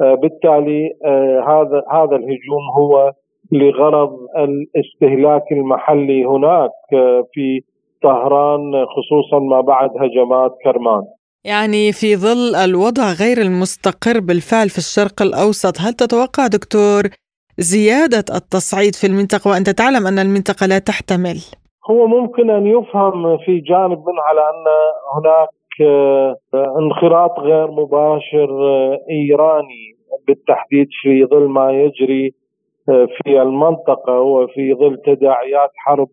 وبالتالي 0.00 0.90
آه، 1.04 1.40
هذا 1.40 1.82
هذا 1.90 2.16
الهجوم 2.16 2.62
هو 2.78 3.12
لغرض 3.52 4.18
الاستهلاك 4.36 5.52
المحلي 5.52 6.24
هناك 6.24 6.70
آه، 6.94 7.24
في 7.32 7.60
طهران 8.02 8.86
خصوصا 8.94 9.38
ما 9.38 9.60
بعد 9.60 9.90
هجمات 9.90 10.52
كرمان. 10.64 11.02
يعني 11.44 11.92
في 11.92 12.16
ظل 12.16 12.54
الوضع 12.54 13.12
غير 13.22 13.38
المستقر 13.38 14.20
بالفعل 14.20 14.68
في 14.68 14.78
الشرق 14.78 15.22
الأوسط 15.22 15.74
هل 15.80 15.92
تتوقع 15.92 16.46
دكتور 16.46 17.02
زيادة 17.58 18.24
التصعيد 18.38 18.94
في 18.94 19.06
المنطقة؟ 19.06 19.50
وأنت 19.50 19.70
تعلم 19.70 20.06
أن 20.06 20.18
المنطقة 20.18 20.66
لا 20.66 20.78
تحتمل. 20.78 21.38
هو 21.90 22.06
ممكن 22.06 22.50
أن 22.50 22.66
يفهم 22.66 23.38
في 23.38 23.60
جانب 23.60 23.98
منه 24.08 24.22
على 24.28 24.40
أن 24.40 24.64
هناك 25.16 25.48
آه، 25.80 26.36
انخراط 26.54 27.40
غير 27.40 27.70
مباشر 27.70 28.50
آه، 28.68 28.98
إيراني 29.10 29.96
بالتحديد 30.26 30.88
في 31.02 31.26
ظل 31.26 31.48
ما 31.48 31.70
يجري 31.72 32.34
آه، 32.88 33.06
في 33.06 33.42
المنطقة 33.42 34.20
وفي 34.20 34.74
ظل 34.74 34.96
تداعيات 35.06 35.70
حرب 35.76 36.08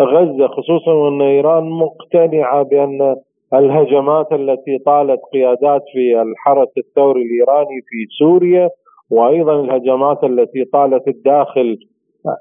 غزة 0.00 0.46
خصوصا 0.48 0.92
وان 0.92 1.22
إيران 1.22 1.70
مقتنعة 1.70 2.62
بأن 2.62 3.16
الهجمات 3.54 4.32
التي 4.32 4.78
طالت 4.86 5.20
قيادات 5.32 5.82
في 5.92 6.22
الحرس 6.22 6.68
الثوري 6.78 7.22
الإيراني 7.22 7.80
في 7.88 8.06
سوريا 8.18 8.70
وأيضا 9.10 9.60
الهجمات 9.60 10.24
التي 10.24 10.64
طالت 10.64 11.08
الداخل 11.08 11.78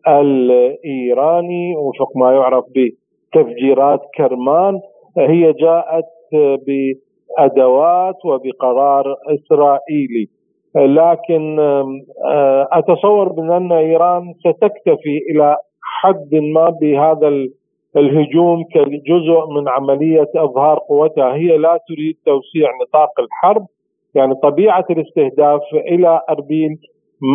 الإيراني 0.08 1.76
وفق 1.76 2.18
ما 2.18 2.32
يعرف 2.32 2.64
بتفجيرات 2.76 4.02
كرمان 4.18 4.80
هي 5.18 5.54
جاءت 5.54 6.06
بأدوات 6.68 8.26
وبقرار 8.26 9.16
إسرائيلي. 9.36 10.28
لكن 10.76 11.60
آه، 11.60 12.68
أتصور 12.72 13.30
بأن 13.30 13.72
إيران 13.72 14.34
ستكتفي 14.40 15.18
إلى 15.30 15.58
حد 16.02 16.36
ما 16.36 16.70
بهذا 16.70 17.28
الهجوم 17.98 18.64
كجزء 18.74 19.46
من 19.56 19.70
عملية 19.70 20.30
إظهار 20.36 20.80
قوتها. 20.90 21.34
هي 21.34 21.58
لا 21.58 21.80
تريد 21.88 22.16
توسيع 22.26 22.70
نطاق 22.82 23.20
الحرب. 23.20 23.66
يعني 24.16 24.36
طبيعة 24.44 24.86
الاستهداف 24.90 25.62
إلى 25.74 26.22
اربيل 26.30 26.78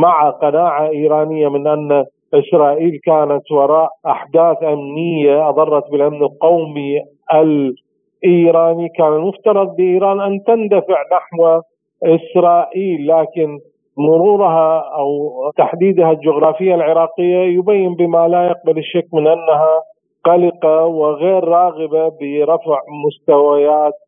مع 0.03 0.31
قناعة 0.31 0.89
إيرانية 0.89 1.49
من 1.49 1.67
أن 1.67 2.05
إسرائيل 2.35 3.01
كانت 3.05 3.53
وراء 3.53 3.89
أحداث 4.07 4.63
أمنية 4.63 5.49
أضرت 5.49 5.91
بالأمن 5.91 6.23
القومي 6.23 7.01
الإيراني. 7.35 8.89
كان 8.99 9.13
المفترض 9.13 9.77
بإيران 9.77 10.21
أن 10.21 10.45
تندفع 10.47 11.03
نحو 11.13 11.61
إسرائيل 12.05 13.09
لكن 13.09 13.59
مرورها 13.99 14.83
أو 14.99 15.09
تحديدها 15.59 16.11
الجغرافية 16.11 16.75
العراقية 16.75 17.59
يبين 17.59 17.95
بما 17.95 18.29
لا 18.29 18.43
يقبل 18.47 18.79
الشك 18.79 19.07
من 19.13 19.27
أنها 19.27 19.83
قلقة 20.25 20.85
وغير 20.87 21.45
راغبة 21.45 22.09
برفع 22.09 22.79
مستويات 23.07 24.01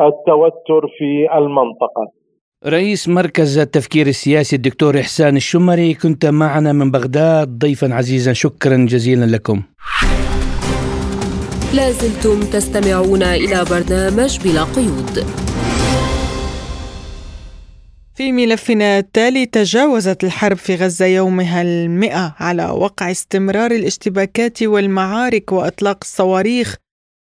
التوتر 0.00 0.88
في 0.98 1.38
المنطقة. 1.38 2.18
رئيس 2.66 3.08
مركز 3.08 3.58
التفكير 3.58 4.06
السياسي 4.06 4.56
الدكتور 4.56 4.94
إحسان 4.94 5.36
الشمري 5.36 5.94
كنت 5.94 6.26
معنا 6.26 6.72
من 6.72 6.90
بغداد. 6.90 7.48
ضيفا 7.58 7.94
عزيزا 7.94 8.32
شكرا 8.32 8.76
جزيلا 8.76 9.24
لكم. 9.24 9.62
لازلتم 11.76 12.38
تستمعون 12.52 13.22
إلى 13.22 13.58
برنامج 13.70 14.32
بلا 14.44 14.64
قيود. 14.76 15.14
في 18.18 18.32
ملفنا 18.32 18.98
التالي 18.98 19.46
تجاوزت 19.46 20.24
الحرب 20.24 20.56
في 20.56 20.74
غزة 20.74 21.06
يومها 21.06 21.62
المئة 21.62 22.34
على 22.38 22.64
وقع 22.64 23.10
استمرار 23.10 23.70
الاشتباكات 23.70 24.62
والمعارك 24.62 25.52
وإطلاق 25.52 25.98
الصواريخ 26.02 26.76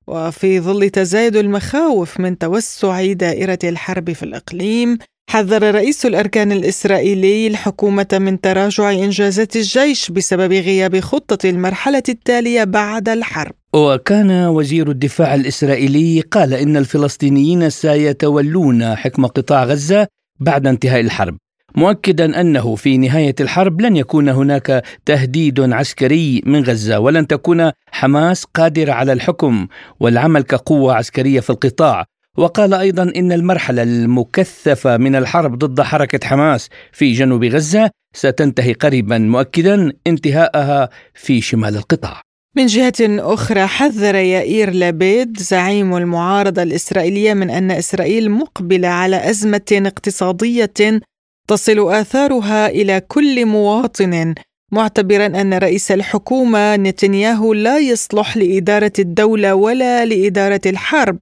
وفي 0.06 0.60
ظل 0.60 0.90
تزايد 0.90 1.36
المخاوف 1.36 2.20
من 2.20 2.38
توسع 2.38 3.12
دائرة 3.12 3.58
الحرب 3.64 4.12
في 4.12 4.22
الإقليم 4.22 4.98
حذر 5.30 5.74
رئيس 5.74 6.06
الأركان 6.06 6.52
الإسرائيلي 6.52 7.46
الحكومة 7.46 8.08
من 8.12 8.40
تراجع 8.40 8.90
إنجازات 8.90 9.56
الجيش 9.56 10.10
بسبب 10.10 10.52
غياب 10.52 11.00
خطة 11.00 11.48
المرحلة 11.48 12.02
التالية 12.08 12.64
بعد 12.64 13.08
الحرب. 13.08 13.52
وكان 13.74 14.30
وزير 14.46 14.90
الدفاع 14.90 15.34
الإسرائيلي 15.34 16.20
قال 16.20 16.54
إن 16.54 16.76
الفلسطينيين 16.76 17.70
سيتولون 17.70 18.94
حكم 18.94 19.26
قطاع 19.26 19.64
غزة 19.64 20.06
بعد 20.42 20.66
انتهاء 20.66 21.00
الحرب. 21.00 21.36
مؤكدا 21.74 22.40
أنه 22.40 22.74
في 22.74 22.98
نهاية 22.98 23.34
الحرب 23.40 23.80
لن 23.80 23.96
يكون 23.96 24.28
هناك 24.28 24.84
تهديد 25.04 25.72
عسكري 25.72 26.42
من 26.46 26.64
غزة 26.64 26.98
ولن 26.98 27.26
تكون 27.26 27.70
حماس 27.86 28.44
قادره 28.44 28.92
على 28.92 29.12
الحكم 29.12 29.66
والعمل 30.00 30.42
كقوة 30.42 30.94
عسكرية 30.94 31.40
في 31.40 31.50
القطاع. 31.50 32.04
وقال 32.36 32.74
أيضا 32.74 33.02
إن 33.02 33.32
المرحلة 33.32 33.82
المكثفة 33.82 34.96
من 34.96 35.16
الحرب 35.16 35.58
ضد 35.58 35.80
حركة 35.80 36.28
حماس 36.28 36.68
في 36.92 37.12
جنوب 37.12 37.44
غزة 37.44 37.90
ستنتهي 38.14 38.72
قريبا 38.72 39.18
مؤكدا 39.18 39.92
انتهاءها 40.06 40.88
في 41.14 41.40
شمال 41.40 41.76
القطاع. 41.76 42.31
من 42.56 42.66
جهة 42.66 42.92
أخرى 43.00 43.66
حذر 43.66 44.14
يائير 44.14 44.70
لابيد 44.70 45.38
زعيم 45.38 45.96
المعارضة 45.96 46.62
الإسرائيلية 46.62 47.34
من 47.34 47.50
أن 47.50 47.70
إسرائيل 47.70 48.30
مقبلة 48.30 48.88
على 48.88 49.30
أزمة 49.30 49.72
اقتصادية 49.72 51.00
تصل 51.48 51.92
آثارها 51.92 52.68
إلى 52.68 53.00
كل 53.00 53.46
مواطن 53.46 54.34
معتبرا 54.72 55.26
أن 55.26 55.54
رئيس 55.54 55.92
الحكومة 55.92 56.76
نتنياهو 56.76 57.52
لا 57.52 57.78
يصلح 57.78 58.36
لإدارة 58.36 58.92
الدولة 58.98 59.54
ولا 59.54 60.04
لإدارة 60.04 60.60
الحرب 60.66 61.18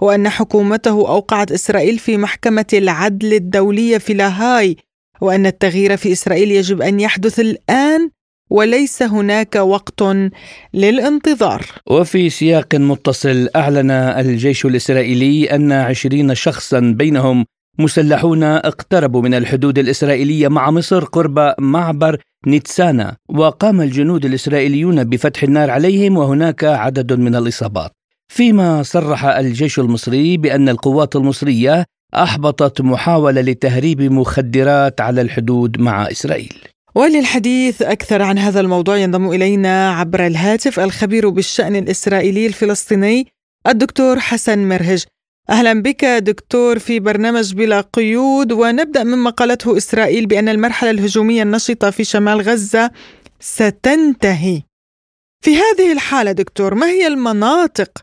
وأن 0.00 0.28
حكومته 0.28 0.90
أوقعت 0.90 1.52
إسرائيل 1.52 1.98
في 1.98 2.16
محكمة 2.16 2.66
العدل 2.72 3.32
الدولية 3.34 3.98
في 3.98 4.14
لاهاي 4.14 4.76
وأن 5.20 5.46
التغيير 5.46 5.96
في 5.96 6.12
إسرائيل 6.12 6.50
يجب 6.50 6.82
أن 6.82 7.00
يحدث 7.00 7.40
الآن 7.40 8.10
وليس 8.50 9.02
هناك 9.02 9.54
وقت 9.56 10.02
للانتظار. 10.74 11.66
وفي 11.86 12.30
سياق 12.30 12.74
متصل 12.74 13.48
أعلن 13.56 13.90
الجيش 13.90 14.66
الإسرائيلي 14.66 15.54
أن 15.54 15.72
عشرين 15.72 16.34
شخصا 16.34 16.80
بينهم 16.80 17.44
مسلحون 17.78 18.42
اقتربوا 18.42 19.22
من 19.22 19.34
الحدود 19.34 19.78
الإسرائيلية 19.78 20.48
مع 20.48 20.70
مصر 20.70 21.04
قرب 21.04 21.54
معبر 21.58 22.18
نيتسانا 22.46 23.16
وقام 23.28 23.80
الجنود 23.80 24.24
الإسرائيليون 24.24 25.04
بفتح 25.04 25.42
النار 25.42 25.70
عليهم 25.70 26.16
وهناك 26.16 26.64
عدد 26.64 27.12
من 27.12 27.34
الإصابات. 27.34 27.90
فيما 28.28 28.82
صرح 28.82 29.24
الجيش 29.24 29.78
المصري 29.78 30.36
بأن 30.36 30.68
القوات 30.68 31.16
المصرية 31.16 31.84
أحبطت 32.14 32.80
محاولة 32.80 33.40
لتهريب 33.40 34.02
مخدرات 34.02 35.00
على 35.00 35.20
الحدود 35.20 35.80
مع 35.80 36.10
إسرائيل. 36.10 36.71
وللحديث 36.94 37.82
أكثر 37.82 38.22
عن 38.22 38.38
هذا 38.38 38.60
الموضوع 38.60 38.96
ينضم 38.96 39.30
إلينا 39.30 39.92
عبر 39.92 40.26
الهاتف 40.26 40.80
الخبير 40.80 41.28
بالشأن 41.28 41.76
الإسرائيلي 41.76 42.46
الفلسطيني 42.46 43.26
الدكتور 43.66 44.20
حسن 44.20 44.68
مرهج 44.68 45.04
أهلا 45.50 45.82
بك 45.82 46.04
دكتور 46.04 46.78
في 46.78 47.00
برنامج 47.00 47.54
بلا 47.54 47.80
قيود 47.80 48.52
ونبدأ 48.52 49.04
مما 49.04 49.30
قالته 49.30 49.76
إسرائيل 49.76 50.26
بأن 50.26 50.48
المرحلة 50.48 50.90
الهجومية 50.90 51.42
النشطة 51.42 51.90
في 51.90 52.04
شمال 52.04 52.40
غزة 52.40 52.90
ستنتهي 53.40 54.62
في 55.44 55.56
هذه 55.56 55.92
الحالة 55.92 56.32
دكتور 56.32 56.74
ما 56.74 56.86
هي 56.86 57.06
المناطق 57.06 58.00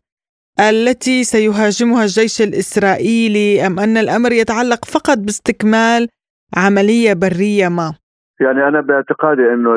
التي 0.60 1.24
سيهاجمها 1.24 2.04
الجيش 2.04 2.42
الإسرائيلي 2.42 3.68
أم 3.68 3.80
أن 3.80 3.98
الأمر 3.98 4.32
يتعلق 4.32 4.86
فقط 4.86 5.18
باستكمال 5.18 6.08
عملية 6.56 7.14
برية 7.14 7.68
ما؟ 7.68 7.99
يعني 8.42 8.68
أنا 8.68 8.82
باعتقادي 8.82 9.54
إنه 9.54 9.76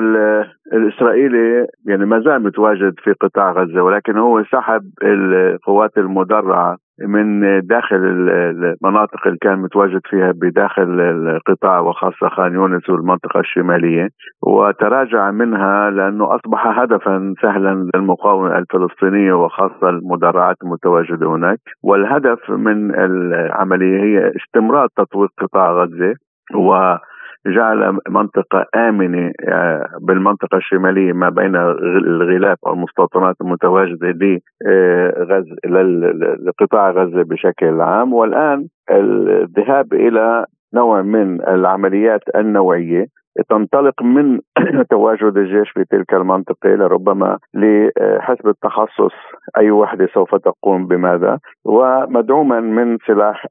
الإسرائيلي 0.73 1.67
يعني 1.87 2.07
ما 2.07 2.21
زال 2.21 2.43
متواجد 2.43 2.95
في 3.05 3.13
قطاع 3.13 3.53
غزة 3.53 3.83
ولكن 3.83 4.17
هو 4.19 4.45
سحب 4.45 4.83
القوات 5.03 5.99
المدرعة 5.99 6.77
من 7.01 7.41
داخل 7.67 7.97
المناطق 7.97 9.27
اللي 9.27 9.39
كان 9.41 9.59
متواجد 9.59 10.01
فيها 10.11 10.33
بداخل 10.33 11.01
القطاع 11.01 11.81
وخاصة 11.81 12.29
خان 12.29 12.55
يونس 12.55 12.91
والمنطقة 12.91 13.41
الشمالية. 13.41 14.09
وتراجع 14.43 15.31
منها 15.31 15.91
لأنه 15.91 16.35
أصبح 16.35 16.79
هدفا 16.79 17.35
سهلا 17.43 17.91
للمقاومة 17.95 18.59
الفلسطينية 18.59 19.33
وخاصة 19.33 19.89
المدرعات 19.89 20.57
المتواجدة 20.63 21.27
هناك. 21.27 21.59
والهدف 21.83 22.51
من 22.51 22.95
العملية 22.95 24.03
هي 24.03 24.33
استمرار 24.37 24.89
تطوير 24.97 25.29
قطاع 25.39 25.73
غزة 25.73 26.15
و 26.55 26.97
جعل 27.47 27.99
منطقة 28.09 28.67
آمنة 28.75 29.33
آه، 29.49 29.87
بالمنطقة 30.01 30.57
الشمالية 30.57 31.13
ما 31.13 31.29
بين 31.29 31.57
الغلاف 31.57 32.59
أو 32.67 32.73
المستوطنات 32.73 33.37
المتواجدة 33.41 34.41
لغزة 34.67 35.57
لقطاع 36.47 36.91
غزة 36.91 37.23
بشكل 37.23 37.81
عام. 37.81 38.13
والآن 38.13 38.67
الذهاب 38.91 39.93
إلى 39.93 40.47
نوع 40.75 41.03
من 41.03 41.49
العمليات 41.49 42.21
النوعية. 42.37 43.07
تنطلق 43.49 44.03
من 44.03 44.41
تواجد 44.91 45.37
الجيش 45.37 45.71
في 45.71 45.85
تلك 45.85 46.15
المنطقة 46.15 46.69
لربما 46.69 47.39
لحسب 47.55 48.49
التخصص 48.49 49.13
أي 49.59 49.71
وحدة 49.71 50.09
سوف 50.15 50.35
تقوم 50.35 50.87
بماذا 50.87 51.39
ومدعوما 51.65 52.61
من 52.61 52.99
سلاح 53.07 53.47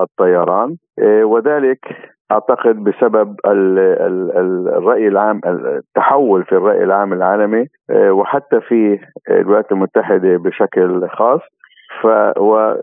الطيران. 0.00 0.76
آه، 0.98 1.24
وذلك 1.24 1.78
أعتقد 2.32 2.84
بسبب 2.84 3.36
الرأي 3.46 5.08
العام 5.08 5.40
التحول 5.46 6.44
في 6.44 6.52
الرأي 6.52 6.84
العام 6.84 7.12
العالمي. 7.12 7.66
آه، 7.90 8.12
وحتى 8.12 8.60
في 8.60 8.98
الولايات 9.30 9.72
المتحدة 9.72 10.36
بشكل 10.36 11.08
خاص. 11.08 11.40
فهو 12.02 12.76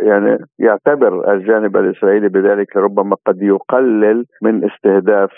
يعني 0.00 0.38
يعتبر 0.58 1.32
الجانب 1.32 1.76
الإسرائيلي 1.76 2.28
بذلك 2.28 2.76
ربما 2.76 3.16
قد 3.26 3.42
يقلل 3.42 4.24
من 4.42 4.70
استهداف 4.70 5.30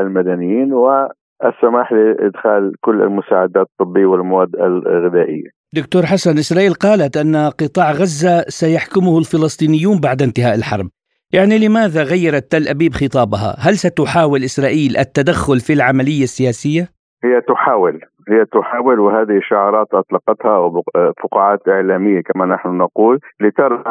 المدنيين 0.00 0.72
والسماح 0.72 1.92
لإدخال 1.92 2.72
كل 2.80 3.02
المساعدات 3.02 3.66
الطبية 3.66 4.06
والمواد 4.06 4.56
الغذائية. 4.56 5.48
دكتور 5.74 6.02
حسن 6.02 6.30
إسرائيل 6.30 6.74
قالت 6.74 7.16
أن 7.16 7.36
قطاع 7.36 7.90
غزة 7.92 8.40
سيحكمه 8.48 9.18
الفلسطينيون 9.18 10.00
بعد 10.00 10.22
انتهاء 10.22 10.54
الحرب. 10.54 10.86
يعني 11.32 11.66
لماذا 11.66 12.02
غيرت 12.02 12.52
تل 12.52 12.68
أبيب 12.68 12.92
خطابها؟ 12.92 13.56
هل 13.58 13.74
ستحاول 13.74 14.44
إسرائيل 14.44 14.96
التدخل 14.96 15.60
في 15.60 15.72
العملية 15.72 16.22
السياسية؟ 16.22 16.88
هي 17.24 17.40
تحاول 17.40 18.00
هي 18.28 18.44
تحاول 18.44 19.00
وهذه 19.00 19.40
شعارات 19.42 19.94
أطلقتها 19.94 20.82
فقاعات 21.22 21.68
إعلامية 21.68 22.20
كما 22.20 22.46
نحن 22.46 22.68
نقول 22.68 23.20
لترى 23.40 23.82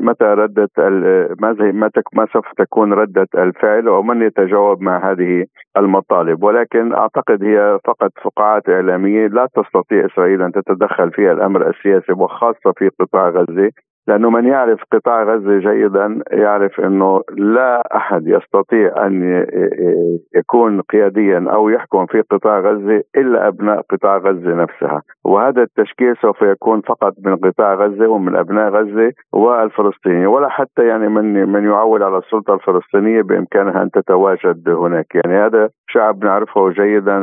متى 0.00 0.24
ردة 0.24 0.68
متى 1.72 2.00
ما 2.12 2.26
سوف 2.32 2.52
تكون 2.56 2.92
ردة 2.92 3.26
الفعل 3.34 3.88
ومن 3.88 4.22
يتجاوب 4.22 4.82
مع 4.82 5.10
هذه 5.10 5.44
المطالب. 5.76 6.42
ولكن 6.42 6.94
أعتقد 6.94 7.44
هي 7.44 7.78
فقط 7.84 8.10
فقاعات 8.24 8.68
إعلامية 8.68 9.26
لا 9.26 9.48
تستطيع 9.54 10.06
إسرائيل 10.06 10.42
أن 10.42 10.52
تتدخل 10.52 11.10
في 11.10 11.32
الأمر 11.32 11.68
السياسي 11.68 12.12
وخاصة 12.12 12.72
في 12.76 12.90
قطاع 13.00 13.28
غزة. 13.28 13.70
لأنه 14.08 14.30
من 14.30 14.46
يعرف 14.46 14.80
قطاع 14.92 15.22
غزة 15.22 15.58
جيدا 15.58 16.22
يعرف 16.30 16.80
إنه 16.80 17.22
لا 17.36 17.96
أحد 17.96 18.26
يستطيع 18.26 19.06
أن 19.06 19.46
يكون 20.34 20.80
قياديا 20.80 21.46
أو 21.52 21.68
يحكم 21.68 22.06
في 22.06 22.20
قطاع 22.20 22.60
غزة 22.60 23.02
إلا 23.16 23.48
أبناء 23.48 23.80
قطاع 23.80 24.16
غزة 24.16 24.54
نفسها، 24.54 25.02
وهذا 25.28 25.62
التشكيل 25.62 26.16
سوف 26.22 26.42
يكون 26.42 26.80
فقط 26.80 27.12
من 27.24 27.36
قطاع 27.36 27.74
غزة 27.74 28.08
ومن 28.08 28.36
أبناء 28.36 28.70
غزة 28.70 29.12
والفلسطينيين، 29.32 30.26
ولا 30.26 30.48
حتى 30.48 30.86
يعني 30.86 31.08
من 31.08 31.48
من 31.52 31.64
يعول 31.64 32.02
على 32.02 32.18
السلطة 32.18 32.54
الفلسطينية 32.54 33.22
بإمكانها 33.22 33.82
أن 33.82 33.90
تتواجد 33.90 34.68
هناك، 34.68 35.14
يعني 35.14 35.38
هذا 35.38 35.68
شعب 35.90 36.24
نعرفه 36.24 36.70
جيدا 36.70 37.18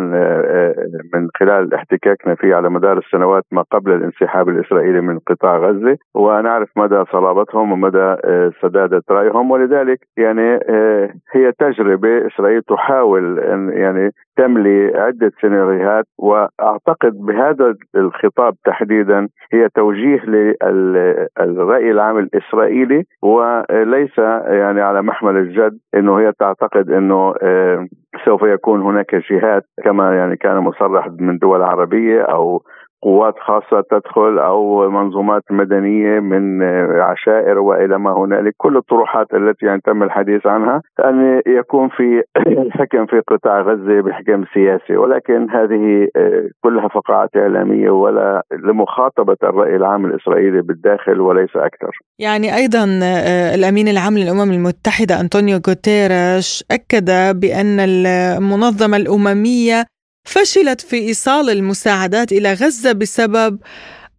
من 1.14 1.28
خلال 1.40 1.74
احتكاكنا 1.74 2.36
فيه 2.36 2.56
على 2.56 2.70
مدار 2.70 2.98
السنوات 2.98 3.44
ما 3.52 3.64
قبل 3.72 3.92
الانسحاب 3.92 4.50
الإسرائيلي 4.50 5.02
من 5.02 5.20
قطاع 5.20 5.58
غزة، 5.58 5.98
ونعرف 6.16 6.70
مدى 6.78 7.04
صلابتهم 7.12 7.72
ومدى 7.72 8.16
آه، 8.26 8.52
سدادة 8.62 9.04
رأيهم. 9.12 9.52
ولذلك 9.52 10.00
يعني 10.18 10.60
آه، 10.70 11.10
هي 11.32 11.52
تجربة 11.52 12.28
إسرائيل 12.28 12.62
تحاول 12.62 13.40
أن 13.40 13.70
يعني 13.70 14.12
تملي 14.38 14.92
عدة 14.96 15.32
سيناريوهات. 15.42 16.06
وأعتقد 16.18 17.14
بهذا 17.26 17.76
الخطاب 17.96 18.56
تحديدا 18.66 19.28
هي 19.54 19.70
توجيه 19.70 20.26
للرأي 20.26 21.92
العام 21.92 22.18
الإسرائيلي 22.18 23.06
وليس 23.22 24.18
يعني 24.48 24.82
على 24.82 25.02
محمل 25.02 25.38
الجد 25.38 25.78
أنه 25.96 26.20
هي 26.20 26.32
تعتقد 26.40 26.90
أنه 26.92 27.36
آه، 27.42 27.88
سوف 28.26 28.42
يكون 28.42 28.82
هناك 28.82 29.16
جهات 29.16 29.64
كما 29.84 30.16
يعني 30.16 30.36
كان 30.38 30.58
مصرح 30.58 31.08
من 31.20 31.38
دول 31.38 31.62
عربية 31.62 32.22
أو 32.22 32.64
قوات 33.06 33.36
خاصة 33.40 33.84
تدخل 33.92 34.40
أو 34.40 34.90
منظومات 34.90 35.44
مدنية 35.52 36.20
من 36.20 36.64
عشائر 37.02 37.60
وإلى 37.60 38.00
ما 38.00 38.12
هنالك. 38.18 38.54
كل 38.58 38.78
الطروحات 38.78 39.28
التي 39.34 39.66
يعني 39.66 39.82
تم 39.86 40.04
الحديث 40.04 40.48
عنها 40.48 40.82
أن 41.06 41.42
يكون 41.48 41.90
في 41.90 42.24
الحكم 42.66 43.06
في 43.06 43.20
قطاع 43.28 43.62
غزة 43.62 44.02
بحكم 44.02 44.44
سياسي 44.54 44.98
ولكن 44.98 45.50
هذه 45.52 46.08
آه، 46.16 46.50
كلها 46.64 46.88
فقاعات 46.88 47.30
إعلامية 47.38 47.90
ولا 47.90 48.44
لمخاطبة 48.52 49.38
الرأي 49.44 49.76
العام 49.76 50.06
الإسرائيلي 50.06 50.62
بالداخل 50.62 51.22
وليس 51.22 51.56
أكثر. 51.56 51.92
يعني 52.20 52.56
أيضا 52.56 53.00
آه، 53.04 53.56
الأمين 53.56 53.88
العام 53.88 54.18
للأمم 54.18 54.52
المتحدة 54.52 55.22
أنطونيو 55.22 55.60
غوتيريش 55.68 56.64
أكد 56.72 57.06
بأن 57.40 57.80
المنظمة 57.80 58.98
الأممية 58.98 59.95
فشلت 60.26 60.82
في 60.82 60.96
إيصال 60.96 61.50
المساعدات 61.50 62.32
إلى 62.32 62.54
غزة 62.54 62.92
بسبب 62.92 63.60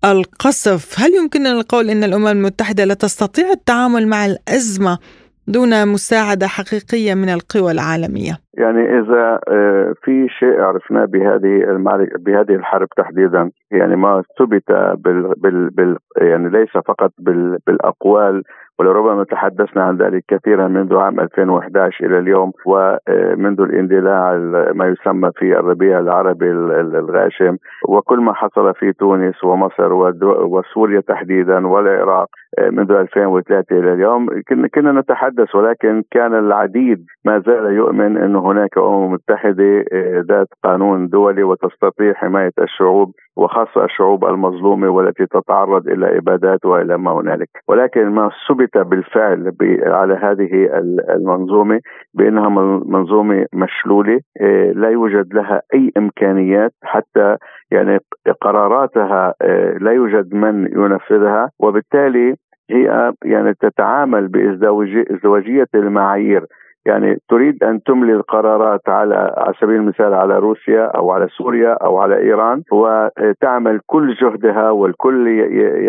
القصف، 0.04 1.00
هل 1.00 1.14
يمكننا 1.14 1.52
القول 1.52 1.90
إن 1.90 2.04
الأمم 2.04 2.26
المتحدة 2.26 2.84
لا 2.84 2.94
تستطيع 2.94 3.50
التعامل 3.52 4.08
مع 4.08 4.26
الأزمة 4.26 4.98
دون 5.46 5.88
مساعدة 5.88 6.46
حقيقية 6.46 7.14
من 7.14 7.28
القوى 7.28 7.72
العالمية؟ 7.72 8.40
يعني 8.56 8.98
إذا 8.98 9.40
آه، 9.48 9.94
في 10.02 10.28
شيء 10.28 10.60
عرفناه 10.60 11.04
بهذه 11.04 11.70
المعركة 11.70 12.18
بهذه 12.18 12.54
الحرب 12.54 12.88
تحديدا 12.96 13.50
يعني 13.70 13.96
ما 13.96 14.22
ثبت 14.38 14.72
بال, 14.72 15.34
بال, 15.36 15.70
بال 15.70 15.96
يعني 16.16 16.48
ليس 16.48 16.70
فقط 16.70 17.12
بال 17.18 17.58
بالأقوال 17.66 18.42
ولربما 18.78 19.24
تحدثنا 19.24 19.82
عن 19.82 19.96
ذلك 19.96 20.24
كثيرا 20.28 20.68
منذ 20.68 20.96
عام 20.96 21.20
2011 21.20 22.06
إلى 22.06 22.18
اليوم 22.18 22.52
ومنذ 22.66 23.60
الاندلاع 23.60 24.36
ما 24.74 24.86
يسمى 24.86 25.30
في 25.36 25.58
الربيع 25.58 25.98
العربي 25.98 26.50
الغاشم 26.50 27.56
وكل 27.88 28.18
ما 28.18 28.32
حصل 28.32 28.74
في 28.74 28.92
تونس 28.92 29.44
ومصر 29.44 29.92
وسوريا 30.22 31.00
تحديدا 31.00 31.66
والعراق 31.66 32.28
منذ 32.70 32.92
2003 32.92 33.78
إلى 33.78 33.92
اليوم 33.92 34.26
كنا 34.74 34.92
نتحدث 34.92 35.54
ولكن 35.54 36.02
كان 36.10 36.34
العديد 36.34 37.04
ما 37.24 37.38
زال 37.38 37.72
يؤمن 37.72 38.16
إنه 38.16 38.45
هناك 38.46 38.78
أمم 38.78 39.12
متحدة 39.12 39.84
ذات 40.30 40.48
قانون 40.64 41.08
دولي 41.08 41.42
وتستطيع 41.42 42.12
حماية 42.14 42.52
الشعوب 42.62 43.12
وخاصة 43.36 43.84
الشعوب 43.84 44.24
المظلومة 44.24 44.88
والتي 44.88 45.26
تتعرض 45.26 45.88
إلى 45.88 46.18
إبادات 46.18 46.64
وإلى 46.64 46.98
ما 46.98 47.12
هنالك. 47.12 47.48
ولكن 47.68 48.06
ما 48.08 48.30
ثبت 48.48 48.78
بالفعل 48.78 49.52
على 49.86 50.14
هذه 50.14 50.68
المنظومة 51.16 51.80
بأنها 52.14 52.48
منظومة 52.86 53.46
مشلولة 53.54 54.20
إيه، 54.40 54.72
لا 54.72 54.88
يوجد 54.90 55.34
لها 55.34 55.62
أي 55.74 55.92
إمكانيات 55.96 56.72
حتى 56.82 57.36
يعني 57.70 57.98
قراراتها 58.40 59.34
إيه، 59.42 59.78
لا 59.78 59.92
يوجد 59.92 60.34
من 60.34 60.66
ينفذها. 60.72 61.50
وبالتالي 61.60 62.34
هي 62.70 63.12
يعني 63.24 63.54
تتعامل 63.54 64.28
بازدواجيه 64.28 65.66
المعايير. 65.74 66.44
يعني 66.86 67.16
تريد 67.28 67.64
أن 67.64 67.82
تملي 67.82 68.12
القرارات 68.12 68.88
على 68.88 69.34
على 69.36 69.54
سبيل 69.60 69.76
المثال 69.76 70.14
على 70.14 70.38
روسيا 70.38 70.84
أو 70.84 71.10
على 71.10 71.28
سوريا 71.28 71.72
أو 71.72 71.98
على 71.98 72.16
إيران 72.18 72.62
وتعمل 72.72 73.80
كل 73.86 74.14
جهدها 74.14 74.70
والكل 74.70 75.28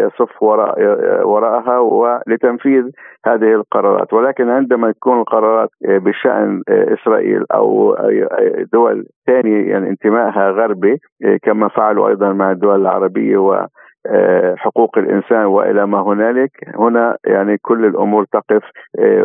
يصف 0.02 0.44
وراء 0.44 0.76
وراءها 1.28 1.80
ولتنفيذ 1.80 2.84
هذه 3.26 3.54
القرارات. 3.54 4.14
ولكن 4.14 4.50
عندما 4.50 4.92
تكون 4.92 5.20
القرارات 5.20 5.70
بشأن 5.82 6.62
إسرائيل 6.70 7.46
أو 7.54 7.98
دول 8.74 9.06
ثانية 9.28 9.70
يعني 9.72 9.90
انتمائها 9.90 10.52
غربي 10.52 10.98
كما 11.44 11.68
فعلوا 11.68 12.08
أيضا 12.10 12.34
مع 12.34 12.52
الدول 12.52 12.82
العربية 12.82 13.38
حقوق 14.58 14.98
الإنسان 14.98 15.46
وإلى 15.46 15.88
ما 15.88 16.02
هنالك. 16.02 16.52
هنا 16.76 17.18
يعني 17.26 17.58
كل 17.58 17.86
الأمور 17.86 18.26
تقف 18.26 18.64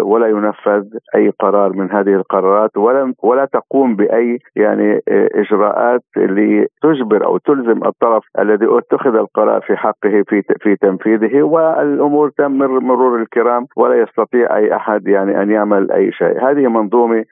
ولا 0.00 0.26
ينفذ 0.26 0.84
أي 1.14 1.28
قرار 1.40 1.72
من 1.72 1.90
هذه 1.90 2.14
القرارات 2.14 2.76
ولا 2.76 3.14
ولا 3.22 3.44
تقوم 3.44 3.96
بأي 3.96 4.38
يعني 4.56 5.00
إجراءات 5.34 6.02
لتجبر 6.16 7.24
أو 7.26 7.38
تلزم 7.38 7.84
الطرف 7.86 8.24
الذي 8.38 8.66
اتخذ 8.78 9.14
القرار 9.14 9.60
في 9.60 9.76
حقه 9.76 10.24
في 10.28 10.42
في 10.60 10.76
تنفيذه. 10.76 11.42
والأمور 11.42 12.30
تمر 12.30 12.80
مرور 12.80 13.20
الكرام 13.22 13.66
ولا 13.76 13.94
يستطيع 14.02 14.56
أي 14.56 14.76
أحد 14.76 15.06
يعني 15.08 15.42
أن 15.42 15.50
يعمل 15.50 15.92
أي 15.92 16.12
شيء. 16.12 16.50
هذه 16.50 16.68
منظومة 16.68 17.24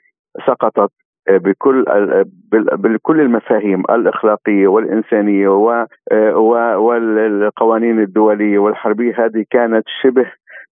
سقطت 0.47 0.91
بكل 1.39 1.85
بكل 2.53 3.21
المفاهيم 3.21 3.83
الإخلاقية 3.91 4.69
والإنسانية 4.69 5.49
والقوانين 6.77 7.99
الدولية 8.01 8.59
والحربية 8.59 9.25
هذه 9.25 9.45
كانت 9.51 9.85
شبه 10.03 10.27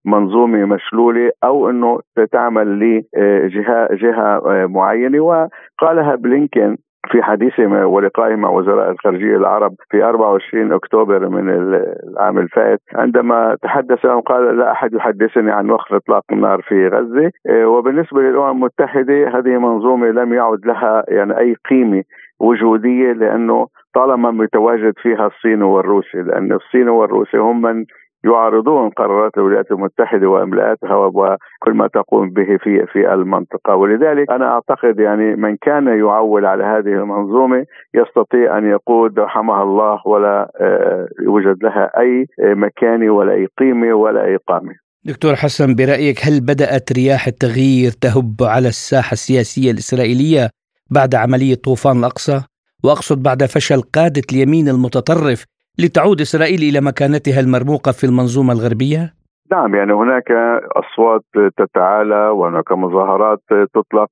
منظومة 0.05 0.65
مشلولة 0.65 1.31
أو 1.45 1.71
إنه 1.71 2.01
تعمل 2.33 2.79
لجهه 2.79 3.89
جهة 3.93 4.41
معينة. 4.67 5.21
وقالها 5.21 6.15
بلينكن 6.15 6.77
في 7.09 7.23
حديثه 7.23 7.87
ولقائه 7.87 8.35
مع 8.37 8.51
وزراء 8.51 8.91
الخارجية 8.91 9.37
العرب 9.37 9.75
في 9.91 10.05
24 10.05 10.73
أكتوبر 10.73 11.29
من 11.29 11.51
العام 11.51 12.39
الفائت 12.39 12.81
عندما 12.95 13.57
تحدث 13.63 14.07
قال 14.07 14.59
لا 14.59 14.73
أحد 14.73 14.95
يحدثني 14.95 15.51
عن 15.51 15.71
وقف 15.71 15.95
إطلاق 15.95 16.23
النار 16.33 16.63
في 16.63 16.89
غزة. 16.89 17.31
آه، 17.47 17.67
وبالنسبة 17.67 18.21
للأمم 18.21 18.69
المتحدة 18.69 19.39
هذه 19.39 19.59
منظومة 19.59 20.07
لم 20.07 20.35
يعد 20.35 20.67
لها 20.67 21.05
يعني 21.09 21.39
أي 21.39 21.57
قيمة 21.71 22.03
وجودية 22.41 23.13
لأنه 23.13 23.67
طالما 23.95 24.31
متواجد 24.31 24.95
فيها 25.03 25.27
الصين 25.27 25.63
والروسي 25.63 26.19
لأن 26.19 26.53
الصين 26.53 26.89
والروسي 26.89 27.37
هم 27.37 27.63
من 27.63 27.85
يعارضون 28.25 28.91
قرارات 28.91 29.33
الولايات 29.39 29.71
المتحدة 29.71 30.29
وإملاءاتها 30.29 30.95
وكل 30.95 31.73
ما 31.73 31.87
تقوم 31.87 32.31
به 32.31 32.57
في 32.63 32.87
في 32.87 33.15
المنطقة 33.15 33.75
ولذلك 33.75 34.31
أنا 34.31 34.47
أعتقد 34.53 35.01
يعني 35.01 35.37
من 35.37 35.57
كان 35.57 35.87
يعول 35.87 36.47
على 36.47 36.65
هذه 36.65 36.93
المنظومة 37.03 37.65
يستطيع 37.95 38.59
أن 38.59 38.71
يقود 38.71 39.19
رحمها 39.19 39.63
الله 39.63 40.01
ولا 40.07 40.51
آه، 40.61 41.09
يوجد 41.23 41.63
لها 41.63 41.91
أي 42.01 42.27
مكانة 42.41 43.11
ولا 43.11 43.33
أي 43.33 43.47
قيمة 43.59 43.95
ولا 43.95 44.25
أي 44.25 44.37
قامة 44.37 44.75
دكتور 45.05 45.35
حسن 45.35 45.75
برأيك 45.75 46.19
هل 46.27 46.41
بدأت 46.41 46.93
رياح 46.93 47.27
التغيير 47.27 47.91
تهب 47.91 48.37
على 48.41 48.69
الساحة 48.69 49.13
السياسية 49.13 49.71
الإسرائيلية 49.71 50.51
بعد 50.91 51.15
عملية 51.15 51.55
طوفان 51.55 51.99
الأقصى؟ 51.99 52.41
وأقصد 52.85 53.23
بعد 53.23 53.45
فشل 53.45 53.81
قادة 53.81 54.23
اليمين 54.33 54.69
المتطرف 54.69 55.45
لتعود 55.79 56.21
إسرائيل 56.21 56.63
إلى 56.63 56.81
مكانتها 56.81 57.41
المرموقة 57.41 57.93
في 57.93 58.05
المنظومة 58.05 58.53
الغربية؟ 58.53 59.18
نعم 59.53 59.75
يعني 59.75 59.93
هناك 59.93 60.33
أصوات 60.77 61.23
تتعالى 61.57 62.29
وهناك 62.29 62.73
مظاهرات 62.73 63.39
تطلق 63.75 64.09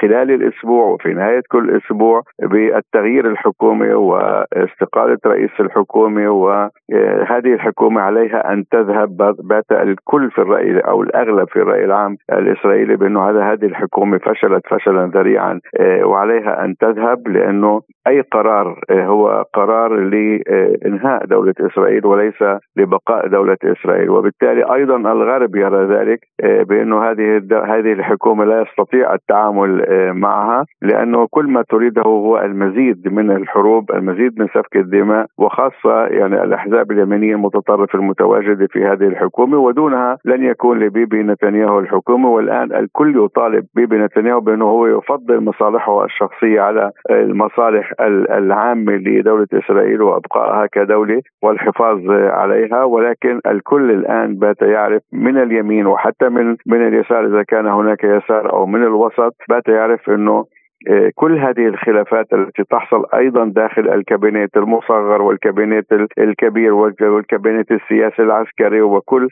خلال 0.00 0.30
الأسبوع 0.30 0.86
وفي 0.86 1.08
نهاية 1.08 1.42
كل 1.50 1.76
أسبوع 1.76 2.22
بالتغيير 2.42 3.30
الحكومي 3.30 3.94
واستقالة 3.94 5.18
رئيس 5.26 5.50
الحكومة 5.60 6.30
وهذه 6.30 7.54
الحكومة 7.54 8.00
عليها 8.00 8.52
أن 8.52 8.64
تذهب 8.70 9.16
بات 9.38 9.72
الكل 9.72 10.30
في 10.30 10.38
الرأي 10.38 10.78
أو 10.78 11.02
الأغلب 11.02 11.48
في 11.48 11.56
الرأي 11.56 11.84
العام 11.84 12.16
الإسرائيلي 12.32 12.96
بأنه 12.96 13.30
هذا 13.30 13.52
هذه 13.52 13.64
الحكومة 13.64 14.18
فشلت 14.18 14.66
فشلا 14.66 15.06
ذريعا 15.14 15.60
وعليها 16.04 16.64
أن 16.64 16.74
تذهب 16.76 17.28
لأنه 17.28 17.80
أي 18.06 18.20
قرار 18.20 18.80
هو 18.90 19.44
قرار 19.54 19.94
لإنهاء 19.94 21.24
دولة 21.24 21.54
إسرائيل 21.60 22.06
وليس 22.06 22.42
لبقاء 22.76 23.28
دولة 23.28 23.56
إسرائيل. 23.66 24.10
وبالتالي 24.10 24.74
أيضا 24.74 24.96
الغرب 24.96 25.56
يرى 25.56 25.84
ذلك 25.84 26.20
آه، 26.40 26.62
بأنه 26.62 27.10
هذه 27.10 27.42
هذه 27.52 27.92
الحكومة 27.92 28.44
لا 28.44 28.62
يستطيع 28.62 29.14
التعامل 29.14 29.84
آه، 29.88 30.12
معها 30.12 30.64
لأنه 30.82 31.26
كل 31.30 31.46
ما 31.46 31.62
تريده 31.62 32.02
هو 32.02 32.38
المزيد 32.38 33.12
من 33.12 33.30
الحروب، 33.30 33.92
المزيد 33.92 34.40
من 34.40 34.46
سفك 34.48 34.76
الدماء 34.76 35.26
وخاصة 35.38 36.06
يعني 36.06 36.42
الأحزاب 36.42 36.92
اليمينيه 36.92 37.34
المتطرفة 37.34 37.98
المتواجدة 37.98 38.66
في 38.70 38.84
هذه 38.84 39.08
الحكومة. 39.08 39.58
ودونها 39.58 40.18
لن 40.24 40.44
يكون 40.44 40.78
لبيبي 40.78 41.22
نتنياهو 41.22 41.78
الحكومة. 41.78 42.28
والآن 42.28 42.72
الكل 42.72 43.24
يطالب 43.24 43.64
بيبي 43.74 43.96
نتنياهو 43.96 44.40
بأنه 44.40 44.64
هو 44.64 44.86
يفضل 44.86 45.40
مصالحه 45.40 46.04
الشخصية 46.04 46.60
على 46.60 46.90
المصالح 47.10 47.92
العامة 48.30 48.92
لدولة 48.92 49.46
إسرائيل 49.52 50.02
وابقائها 50.02 50.66
كدولة 50.72 51.20
والحفاظ 51.42 52.10
عليها. 52.10 52.84
ولكن 52.84 53.40
الكل 53.54 53.90
الآن 53.90 54.34
بات 54.34 54.62
يعرف 54.62 55.02
من 55.12 55.42
اليمين 55.42 55.86
وحتى 55.86 56.28
من 56.28 56.56
من 56.66 56.86
اليسار 56.88 57.26
إذا 57.26 57.42
كان 57.42 57.66
هناك 57.66 58.04
يسار 58.04 58.52
أو 58.52 58.66
من 58.66 58.82
الوسط 58.82 59.34
بات 59.48 59.68
يعرف 59.68 60.10
إنه 60.10 60.44
آه، 60.88 61.10
كل 61.14 61.38
هذه 61.38 61.66
الخلافات 61.66 62.32
التي 62.32 62.64
تحصل 62.70 63.04
أيضا 63.14 63.44
داخل 63.44 63.88
الكابينت 63.88 64.56
المصغر 64.56 65.22
والكابينت 65.22 65.92
الكبير 66.18 66.74
والكابينت 66.74 67.72
السياسي 67.72 68.22
العسكري 68.22 68.82
وكل 68.82 69.28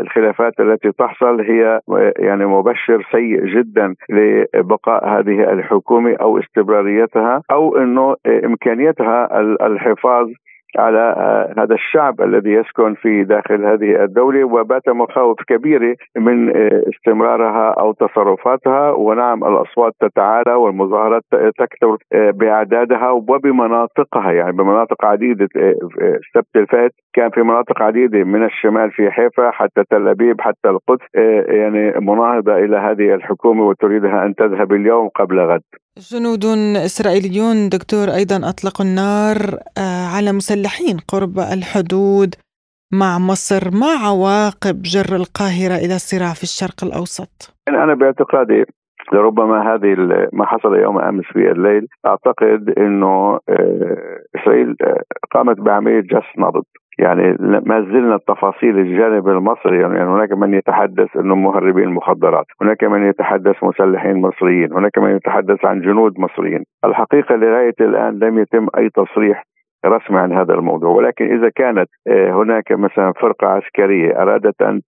الخلافات 0.00 0.60
التي 0.60 0.92
تحصل 0.92 1.40
هي 1.40 1.80
آه، 1.90 2.12
يعني 2.18 2.46
مبشر 2.46 3.08
سيء 3.12 3.46
جدا 3.46 3.94
لبقاء 4.10 5.08
هذه 5.08 5.52
الحكومة 5.52 6.16
أو 6.20 6.38
استمراريتها 6.38 7.42
أو 7.50 7.76
إنه 7.76 8.16
آه، 8.26 8.46
إمكانيتها 8.46 9.40
الحفاظ 9.66 10.28
على 10.78 11.14
آه، 11.16 11.54
هذا 11.62 11.74
الشعب 11.74 12.20
الذي 12.20 12.50
يسكن 12.50 12.94
في 12.94 13.24
داخل 13.24 13.64
هذه 13.64 14.04
الدولة 14.04 14.44
وبات 14.44 14.88
مخاوف 14.88 15.36
كبيرة 15.48 15.96
من 16.16 16.56
آه، 16.56 16.82
استمرارها 16.94 17.70
أو 17.70 17.92
تصرفاتها. 17.92 18.90
ونعم 18.90 19.44
الأصوات 19.44 19.92
تتعالى 20.00 20.54
والمظاهرات 20.54 21.22
تكثر 21.32 21.96
آه، 22.12 22.30
بأعدادها 22.30 23.10
وبمناطقها. 23.10 24.32
يعني 24.32 24.52
بمناطق 24.52 25.04
عديدة 25.04 25.48
السبت 25.54 26.56
الفات 26.56 26.92
كان 27.14 27.30
في 27.30 27.42
مناطق 27.42 27.82
عديدة 27.82 28.24
من 28.24 28.44
الشمال 28.44 28.90
في 28.90 29.10
حيفا 29.10 29.50
حتى 29.50 29.82
تل 29.90 30.08
أبيب 30.08 30.40
حتى 30.40 30.68
القدس. 30.68 31.06
يعني 31.48 31.92
مناهضة 32.00 32.56
إلى 32.56 32.76
هذه 32.76 33.14
الحكومة 33.14 33.64
وتريدها 33.66 34.26
أن 34.26 34.34
تذهب 34.34 34.72
اليوم 34.72 35.08
قبل 35.08 35.40
غد. 35.40 35.62
جنود 35.98 36.44
إسرائيليون 36.76 37.68
دكتور 37.68 38.06
أيضا 38.20 38.36
أطلقوا 38.50 38.86
النار 38.86 39.36
آه، 39.78 40.06
على 40.16 40.32
مسلحين 40.32 40.96
قرب 41.08 41.38
الحدود 41.38 42.34
مع 43.00 43.18
مصر 43.18 43.70
ما 43.80 43.92
عواقب 44.06 44.82
جر 44.82 45.16
القاهرة 45.16 45.76
إلى 45.84 45.94
الصراع 45.94 46.32
في 46.38 46.42
الشرق 46.42 46.84
الأوسط؟ 46.84 47.54
أنا 47.68 47.94
باعتقادي 47.94 48.64
لربما 49.12 49.74
هذه 49.74 49.94
ما 50.32 50.46
حصل 50.46 50.74
يوم 50.74 50.98
أمس 50.98 51.24
في 51.24 51.50
الليل 51.50 51.86
أعتقد 52.06 52.74
إنه 52.78 53.38
آه، 53.48 54.18
إسرائيل 54.36 54.76
آه، 54.82 55.02
قامت 55.34 55.60
بعملية 55.60 56.00
جس 56.00 56.28
نبض 56.38 56.64
يعني 56.98 57.36
ما 57.40 57.80
زلنا 57.80 58.14
التفاصيل 58.14 58.78
الجانب 58.78 59.28
المصري 59.28 59.80
يعني 59.80 60.00
هناك 60.00 60.32
من 60.32 60.54
يتحدث 60.54 61.16
إنه 61.16 61.34
مهربين 61.34 61.88
مخدرات، 61.88 62.46
هناك 62.62 62.84
من 62.84 63.08
يتحدث 63.08 63.64
مسلحين 63.64 64.16
مصريين، 64.16 64.72
هناك 64.72 64.98
من 64.98 65.16
يتحدث 65.16 65.64
عن 65.64 65.80
جنود 65.80 66.18
مصريين، 66.18 66.64
الحقيقة 66.84 67.36
لغاية 67.36 67.74
الآن 67.80 68.18
لم 68.18 68.38
يتم 68.38 68.66
أي 68.78 68.90
تصريح 68.90 69.44
رسمي 69.86 70.18
عن 70.18 70.32
هذا 70.32 70.54
الموضوع 70.54 70.90
ولكن 70.90 71.24
إذا 71.38 71.48
كانت 71.48 71.88
آه، 72.08 72.30
هناك 72.32 72.72
مثلا 72.72 73.12
فرقة 73.12 73.46
عسكرية 73.46 74.22
أرادت 74.22 74.62
أن 74.62 74.80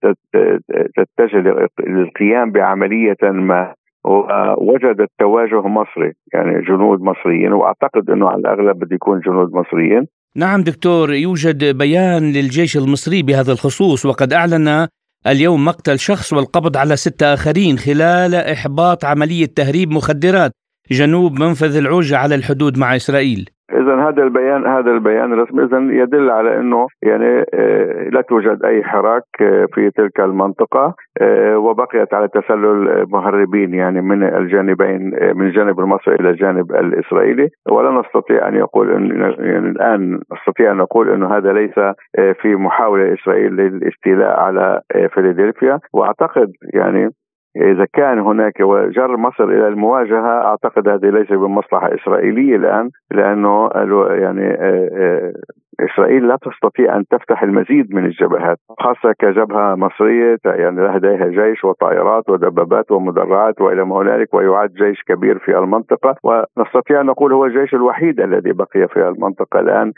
تتجه 0.97 1.69
للقيام 1.87 2.51
بعملية 2.51 3.17
ما 3.23 3.75
ووجدت 4.05 5.09
تواجه 5.19 5.61
مصري 5.61 6.13
يعني 6.35 6.61
جنود 6.63 7.01
مصريين 7.01 7.53
وأعتقد 7.53 8.11
إنه 8.11 8.29
على 8.29 8.41
الأغلب 8.41 8.79
بده 8.79 8.95
يكون 8.95 9.21
جنود 9.21 9.53
مصريين. 9.55 10.07
نعم 10.39 10.63
دكتور 10.63 11.15
يوجد 11.15 11.65
بيان 11.65 12.33
للجيش 12.33 12.77
المصري 12.77 13.23
بهذا 13.23 13.53
الخصوص 13.53 14.07
وقد 14.07 14.33
أعلن 14.33 14.89
اليوم 15.27 15.65
مقتل 15.65 15.99
شخص 15.99 16.33
والقبض 16.33 16.77
على 16.77 16.97
ستة 16.97 17.35
آخرين 17.35 17.79
خلال 17.79 18.35
إحباط 18.35 19.05
عملية 19.05 19.47
تهريب 19.47 19.91
مخدرات 19.91 20.53
جنوب 20.91 21.41
منفذ 21.41 21.77
العوجة 21.77 22.17
على 22.17 22.35
الحدود 22.35 22.79
مع 22.79 22.97
إسرائيل. 22.97 23.51
اذا 23.73 24.09
هذا 24.09 24.23
البيان 24.23 24.67
هذا 24.67 24.91
البيان 24.91 25.33
الرسمي 25.33 25.65
اذا 25.65 25.79
يدل 26.03 26.31
على 26.31 26.59
إنه 26.59 26.87
يعني 27.03 27.45
آه، 27.55 28.09
لا 28.09 28.21
توجد 28.21 28.65
أي 28.65 28.85
حراك 28.85 29.23
آه، 29.41 29.67
في 29.75 29.91
تلك 29.91 30.21
المنطقة 30.21 30.95
آه، 31.21 31.59
وبقيت 31.59 32.15
على 32.15 32.29
تسلل 32.29 33.07
مهربين 33.09 33.75
يعني 33.75 34.01
من 34.01 34.23
الجانبين 34.23 35.01
من 35.35 35.47
الجانب 35.47 35.81
المصري 35.81 36.15
إلى 36.15 36.31
الجانب 36.31 36.73
الإسرائيلي. 36.73 37.49
ولا 37.71 38.01
نستطيع 38.01 38.49
أن 38.49 38.55
يقول 38.55 38.91
إن 38.91 39.21
يعني 39.39 39.69
الآن 39.69 40.21
نستطيع 40.33 40.73
أن 40.73 40.77
نقول 40.77 41.11
إنه 41.11 41.37
هذا 41.37 41.53
ليس 41.53 41.95
في 42.43 42.57
محاولة 42.57 43.15
إسرائيل 43.15 43.53
للاستيلاء 43.53 44.41
على 44.41 44.81
فيلادلفيا. 45.15 45.79
وأعتقد 45.93 46.53
يعني 46.75 47.11
إذا 47.57 47.87
كان 47.93 48.19
هناك 48.19 48.61
وجر 48.61 49.17
مصر 49.17 49.45
إلى 49.45 49.69
المواجهة 49.69 50.45
أعتقد 50.45 50.89
هذه 50.89 51.11
ليس 51.11 51.29
بمصلحة 51.29 51.95
إسرائيلية 51.95 52.57
الآن 52.57 52.91
لأنه 53.11 53.71
يعني 54.11 54.47
آه، 54.47 54.91
آه، 54.97 55.33
إسرائيل 55.81 56.29
لا 56.29 56.39
تستطيع 56.43 56.97
أن 56.97 57.05
تفتح 57.11 57.43
المزيد 57.43 57.95
من 57.95 58.05
الجبهات 58.05 58.59
خاصة 58.81 59.13
كجبهة 59.19 59.75
مصرية 59.75 60.37
يعني 60.45 60.81
لديها 60.81 61.29
جيش 61.29 61.65
وطائرات 61.65 62.31
ودبابات 62.31 62.91
ومدرعات 62.91 63.61
وإلى 63.61 63.85
ما 63.85 63.97
هنالك 63.97 64.35
ويعد 64.35 64.71
جيش 64.73 65.03
كبير 65.03 65.39
في 65.39 65.59
المنطقة 65.59 66.15
ونستطيع 66.25 67.01
أن 67.01 67.07
نقول 67.07 67.33
هو 67.33 67.45
الجيش 67.45 67.75
الوحيد 67.75 68.21
الذي 68.21 68.53
بقي 68.53 68.89
في 68.89 69.09
المنطقة 69.09 69.61
الآن 69.61 69.93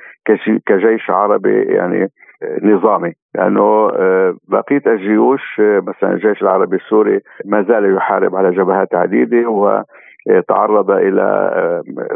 كجيش 0.67 1.11
عربي 1.11 1.63
يعني 1.63 2.09
نظامي. 2.63 3.13
لأنه 3.35 3.91
آه، 3.97 4.35
بقية 4.49 4.83
الجيوش 4.87 5.61
آه، 5.61 5.83
مثلا 5.87 6.13
الجيش 6.13 6.43
العربي 6.43 6.77
السوري 6.77 7.21
ما 7.45 7.63
زال 7.63 7.97
يحارب 7.97 8.37
على 8.37 8.51
جبهات 8.51 8.95
عديدة 8.95 9.49
و 9.49 9.83
تعرض 10.49 10.91
إلى 10.91 11.51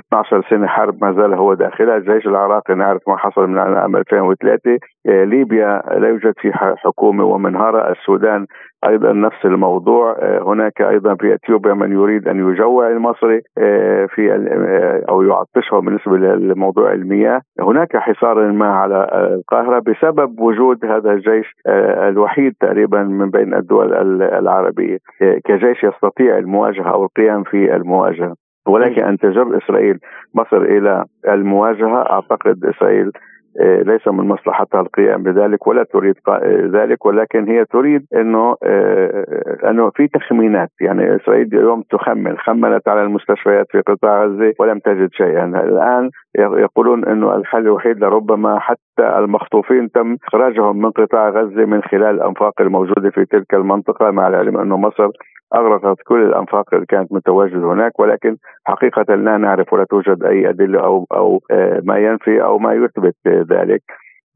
12 0.08 0.46
سنة 0.50 0.66
حرب 0.66 1.04
ما 1.04 1.12
زال 1.12 1.34
هو 1.34 1.54
داخلها، 1.54 1.96
الجيش 1.96 2.26
العراقي 2.26 2.74
نعرف 2.74 3.02
ما 3.08 3.16
حصل 3.16 3.46
من 3.46 3.58
عام 3.58 3.96
2003 3.96 4.78
آه، 5.08 5.24
ليبيا 5.24 5.82
لا 5.98 6.08
يوجد 6.08 6.34
فيها 6.40 6.74
حكومة 6.78 7.24
ومنهارة. 7.24 7.92
السودان 7.92 8.46
أيضا 8.88 9.12
نفس 9.12 9.44
الموضوع. 9.44 10.16
آه، 10.18 10.42
هناك 10.42 10.82
أيضا 10.82 11.14
في 11.14 11.34
إثيوبيا 11.34 11.74
من 11.74 11.92
يريد 11.92 12.28
أن 12.28 12.50
يجوع 12.50 12.88
المصري 12.88 13.42
آه، 13.58 14.06
في 14.06 14.30
أو 15.08 15.22
يعطشه 15.22 15.78
بالنسبة 15.78 16.16
لموضوع 16.16 16.92
المياه. 16.92 17.40
هناك 17.60 17.96
حصار 17.96 18.52
ما 18.52 18.66
على 18.66 19.08
القاهرة 19.34 19.78
بسبب 19.78 20.40
وجود 20.40 20.84
هذا 20.84 21.12
الجيش 21.12 21.54
الوحيد 22.08 22.54
تقريبا 22.60 23.02
من 23.02 23.30
بين 23.30 23.54
الدول 23.54 23.92
العربية. 24.22 24.98
كجيش 25.44 25.84
يستطيع 25.84 26.38
المواجهة 26.38 26.90
أو 26.90 27.04
القيام 27.04 27.42
في 27.42 27.76
المواجهة. 27.76 28.34
ولكن 28.66 29.04
ان 29.04 29.18
تجر 29.18 29.58
إسرائيل 29.58 29.98
مصر 30.34 30.56
إلى 30.56 31.04
المواجهة 31.28 32.10
أعتقد 32.10 32.64
إسرائيل 32.64 33.06
آه، 33.06 33.33
ليس 33.60 34.08
من 34.08 34.28
مصلحتها 34.28 34.80
القيام 34.80 35.22
بذلك 35.22 35.66
ولا 35.66 35.84
تريد 35.84 36.14
ذلك 36.72 37.06
ولكن 37.06 37.48
هي 37.48 37.64
تريد 37.64 38.06
إنه 38.14 38.56
آه، 38.62 39.70
أنه 39.70 39.90
في 39.90 40.08
تخمينات. 40.08 40.70
يعني 40.80 41.16
اسرائيل 41.16 41.46
اليوم 41.46 41.82
تخمن 41.82 42.38
خمنت 42.38 42.88
على 42.88 43.02
المستشفيات 43.02 43.66
في 43.70 43.80
قطاع 43.80 44.24
غزة 44.24 44.54
ولم 44.58 44.78
تجد 44.78 45.08
شيئا. 45.12 45.44
الآن 45.44 46.10
يقولون 46.38 47.04
إنه 47.04 47.36
الحل 47.36 47.60
الوحيد 47.60 47.98
لربما 47.98 48.58
حتى 48.58 49.18
المخطوفين 49.18 49.90
تم 49.90 50.16
إخراجهم 50.28 50.78
من 50.78 50.90
قطاع 50.90 51.28
غزة 51.28 51.64
من 51.64 51.82
خلال 51.82 52.14
الأنفاق 52.14 52.60
الموجودة 52.60 53.10
في 53.10 53.24
تلك 53.24 53.54
المنطقة 53.54 54.10
مع 54.10 54.28
العلم 54.28 54.58
أنه 54.58 54.76
مصر 54.76 55.08
أغرقت 55.54 56.02
كل 56.04 56.22
الأنفاق 56.22 56.74
اللي 56.74 56.86
كانت 56.86 57.12
متواجدة 57.12 57.72
هناك 57.72 58.00
ولكن 58.00 58.36
حقيقة 58.66 59.14
لا 59.14 59.36
نعرف 59.36 59.72
ولا 59.72 59.84
توجد 59.84 60.24
أي 60.24 60.48
أدلة 60.48 60.80
أو 60.80 61.06
أو 61.12 61.42
آه، 61.50 61.82
ما 61.84 61.98
ينفي 61.98 62.42
أو 62.42 62.58
ما 62.58 62.74
يثبت 62.74 63.16
ذلك 63.26 63.82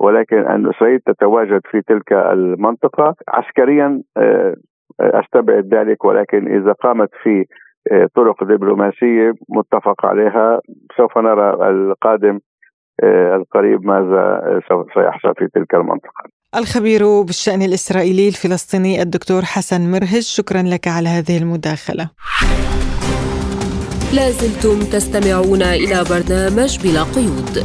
ولكن 0.00 0.36
أن 0.36 0.68
اسرائيل 0.68 1.00
تتواجد 1.00 1.60
في 1.70 1.82
تلك 1.82 2.12
المنطقة 2.12 3.14
عسكريا 3.28 4.02
آه، 4.16 4.56
أستبعد 5.00 5.74
ذلك 5.74 6.04
ولكن 6.04 6.56
إذا 6.56 6.72
قامت 6.72 7.10
في 7.22 7.44
آه، 7.92 8.08
طرق 8.14 8.44
دبلوماسية 8.44 9.32
متفق 9.48 10.06
عليها 10.06 10.60
سوف 10.96 11.18
نرى 11.18 11.70
القادم 11.70 12.38
القريب 13.34 13.86
ماذا 13.86 14.60
سيحصل 14.94 15.34
في 15.38 15.48
تلك 15.54 15.74
المنطقة. 15.74 16.37
الخبير 16.56 17.22
بالشأن 17.22 17.62
الإسرائيلي 17.62 18.28
الفلسطيني 18.28 19.02
الدكتور 19.02 19.44
حسن 19.44 19.90
مرهج 19.90 20.22
شكرا 20.22 20.62
لك 20.62 20.88
على 20.88 21.08
هذه 21.08 21.38
المداخلة. 21.38 22.10
لازلتم 24.12 24.80
تستمعون 24.80 25.62
إلى 25.62 26.04
برنامج 26.04 26.78
بلا 26.78 27.02
قيود. 27.02 27.64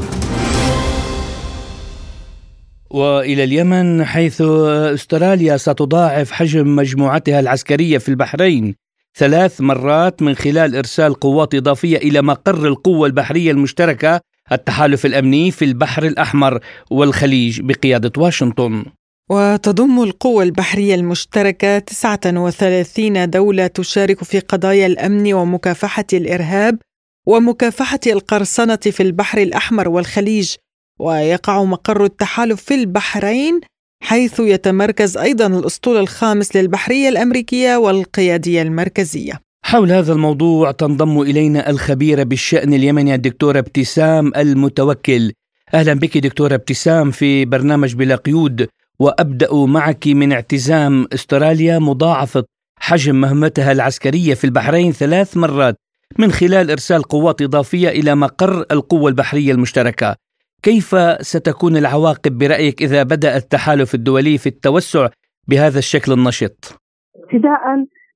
وإلى 2.89 3.43
اليمن 3.43 4.05
حيث 4.05 4.41
أستراليا 4.41 5.57
ستضاعف 5.57 6.31
حجم 6.31 6.75
مجموعتها 6.75 7.39
العسكرية 7.39 7.97
في 7.97 8.09
البحرين 8.09 8.75
ثلاث 9.17 9.61
مرات 9.61 10.21
من 10.21 10.35
خلال 10.35 10.75
إرسال 10.75 11.13
قوات 11.13 11.55
إضافية 11.55 11.97
إلى 11.97 12.21
مقر 12.21 12.67
القوة 12.67 13.07
البحرية 13.07 13.51
المشتركة 13.51 14.21
التحالف 14.53 15.05
الأمني 15.05 15.51
في 15.51 15.65
البحر 15.65 16.03
الأحمر 16.03 16.59
والخليج 16.91 17.61
بقيادة 17.61 18.11
واشنطن. 18.17 18.85
وتضم 19.31 20.03
القوى 20.03 20.43
البحرية 20.43 20.95
المشتركة 20.95 21.79
39 21.79 23.29
دولة 23.29 23.67
تشارك 23.67 24.23
في 24.23 24.39
قضايا 24.39 24.85
الأمن 24.85 25.33
ومكافحة 25.33 26.05
الإرهاب 26.13 26.79
ومكافحة 27.27 27.99
القرصنة 28.07 28.75
في 28.75 29.03
البحر 29.03 29.37
الأحمر 29.37 29.89
والخليج 29.89 30.55
ويقع 30.99 31.63
مقر 31.63 32.05
التحالف 32.05 32.63
في 32.63 32.75
البحرين 32.75 33.61
حيث 34.03 34.39
يتمركز 34.39 35.17
أيضا 35.17 35.47
الأسطول 35.47 35.97
الخامس 35.97 36.55
للبحرية 36.55 37.09
الأمريكية 37.09 37.77
والقيادية 37.77 38.61
المركزية 38.61 39.42
حول 39.65 39.91
هذا 39.91 40.13
الموضوع 40.13 40.71
تنضم 40.71 41.21
إلينا 41.21 41.69
الخبيرة 41.69 42.23
بالشأن 42.23 42.73
اليمني 42.73 43.15
الدكتورة 43.15 43.59
ابتسام 43.59 44.31
المتوكل 44.37 45.31
أهلا 45.73 45.93
بك 45.93 46.17
دكتورة 46.17 46.55
ابتسام 46.55 47.11
في 47.11 47.45
برنامج 47.45 47.95
بلا 47.95 48.15
قيود 48.15 48.67
وأبدأ 48.99 49.53
معك 49.53 50.07
من 50.07 50.31
اعتزام 50.31 51.07
استراليا 51.13 51.79
مضاعفة 51.79 52.43
حجم 52.79 53.15
مهمتها 53.15 53.71
العسكرية 53.71 54.33
في 54.33 54.43
البحرين 54.43 54.91
ثلاث 54.91 55.37
مرات 55.37 55.75
من 56.19 56.31
خلال 56.31 56.71
إرسال 56.71 57.03
قوات 57.03 57.41
إضافية 57.41 57.89
إلى 57.89 58.15
مقر 58.15 58.65
القوة 58.71 59.09
البحرية 59.09 59.51
المشتركة 59.51 60.15
كيف 60.63 60.95
ستكون 61.21 61.77
العواقب 61.77 62.37
برأيك 62.37 62.81
إذا 62.81 63.03
بدأ 63.03 63.37
التحالف 63.37 63.95
الدولي 63.95 64.37
في 64.37 64.49
التوسع 64.49 65.09
بهذا 65.47 65.79
الشكل 65.79 66.11
النشط؟ 66.11 66.79
ابتداء 67.15 67.59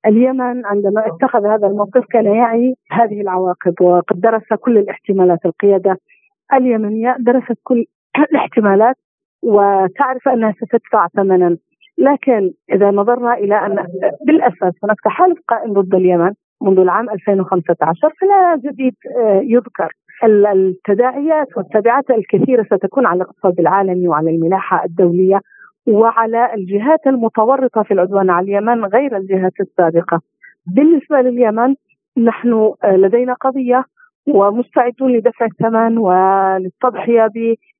اليمن 0.08 0.66
عندما 0.66 1.06
اتخذ 1.06 1.46
هذا 1.46 1.66
الموقف 1.66 2.04
كان 2.10 2.24
يعي 2.24 2.74
هذه 2.90 3.20
العواقب 3.20 3.74
وقد 3.80 4.20
درس 4.20 4.52
كل 4.60 4.78
الاحتمالات 4.78 5.46
القيادة. 5.46 5.96
اليمنية 6.54 7.16
درست 7.18 7.58
كل 7.62 7.84
الاحتمالات 8.30 8.96
وتعرف 9.42 10.28
أنها 10.28 10.52
ستدفع 10.52 11.08
ثمنا. 11.16 11.56
لكن 11.98 12.52
إذا 12.72 12.90
نظرنا 12.90 13.34
إلى 13.34 13.54
أن 13.66 13.86
بالأساس 14.26 14.74
هناك 14.84 14.96
تحالف 15.04 15.38
قائم 15.48 15.72
ضد 15.72 15.94
اليمن 15.94 16.32
منذ 16.62 16.78
العام 16.78 17.10
2015 17.10 18.12
فلا 18.20 18.70
جديد 18.70 18.94
آه، 19.16 19.40
يذكر. 19.44 19.92
التداعيات 20.24 21.56
والتبعات 21.56 22.10
الكثيرة 22.10 22.62
ستكون 22.62 23.06
على 23.06 23.16
الاقتصاد 23.16 23.60
العالمي 23.60 24.08
وعلى 24.08 24.30
الملاحة 24.30 24.84
الدولية. 24.84 25.40
وعلى 25.88 26.54
الجهات 26.54 27.06
المتورطة 27.06 27.82
في 27.82 27.94
العدوان 27.94 28.30
على 28.30 28.44
اليمن 28.44 28.84
غير 28.84 29.16
الجهات 29.16 29.52
السابقة. 29.60 30.20
بالنسبة 30.66 31.20
لليمن 31.20 31.74
نحن 32.18 32.72
آه، 32.84 32.96
لدينا 32.96 33.34
قضية 33.34 33.84
ومستعدون 34.28 35.12
لدفع 35.12 35.46
الثمن 35.46 35.98
وللتضحية 35.98 37.28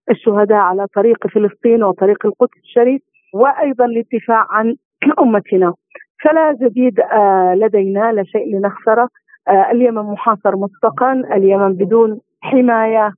بالشهداء 0.08 0.58
على 0.58 0.86
طريق 0.94 1.26
فلسطين 1.26 1.82
وطريق 1.82 2.26
القدس 2.26 2.58
الشريف 2.64 3.02
وأيضا 3.34 3.86
للدفاع 3.86 4.46
عن 4.50 4.74
أمتنا. 5.22 5.74
فلا 6.24 6.52
جديد 6.60 7.00
آه، 7.00 7.54
لدينا 7.54 8.12
لا 8.12 8.24
شيء 8.24 8.56
لنخسره. 8.56 9.08
آه، 9.48 9.70
اليمن 9.70 10.02
محاصر 10.02 10.56
مسبقا 10.56 11.12
اليمن 11.12 11.72
بدون 11.72 12.20
حماية 12.40 13.12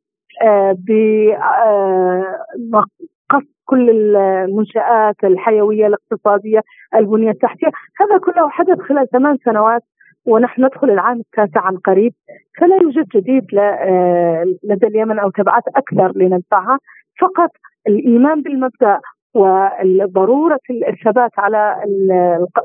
كل 3.71 3.91
المنشآت 3.91 5.25
الحيوية 5.25 5.87
الاقتصادية 5.87 6.61
البنية 6.95 7.31
التحتية. 7.31 7.71
هذا 8.01 8.19
كله 8.19 8.49
حدث 8.49 8.79
خلال 8.79 9.09
ثمان 9.11 9.37
سنوات 9.45 9.83
ونحن 10.27 10.65
ندخل 10.65 10.91
العام 10.91 11.21
التاسع 11.21 11.61
عن 11.61 11.77
قريب. 11.77 12.13
فلا 12.61 12.77
يوجد 12.83 13.07
جديد 13.15 13.45
آه، 13.59 14.45
لدى 14.65 14.87
اليمن 14.87 15.19
أو 15.19 15.31
تبعات 15.31 15.63
أكثر 15.77 16.13
لندفعها. 16.17 16.79
فقط 17.21 17.51
الإيمان 17.87 18.43
بالمبدأ 18.43 19.01
وضرورة 19.35 20.61
الثبات 20.89 21.31
على 21.39 21.77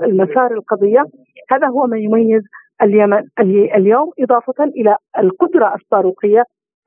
المسار 0.04 0.54
القضية 0.54 1.06
هذا 1.52 1.68
هو 1.68 1.88
ما 1.88 1.98
يميز 1.98 2.42
اليمن 2.82 3.24
اليوم 3.76 4.12
إضافة 4.20 4.64
إلى 4.64 4.98
القدرة 5.18 5.76
الصاروخية 5.76 6.44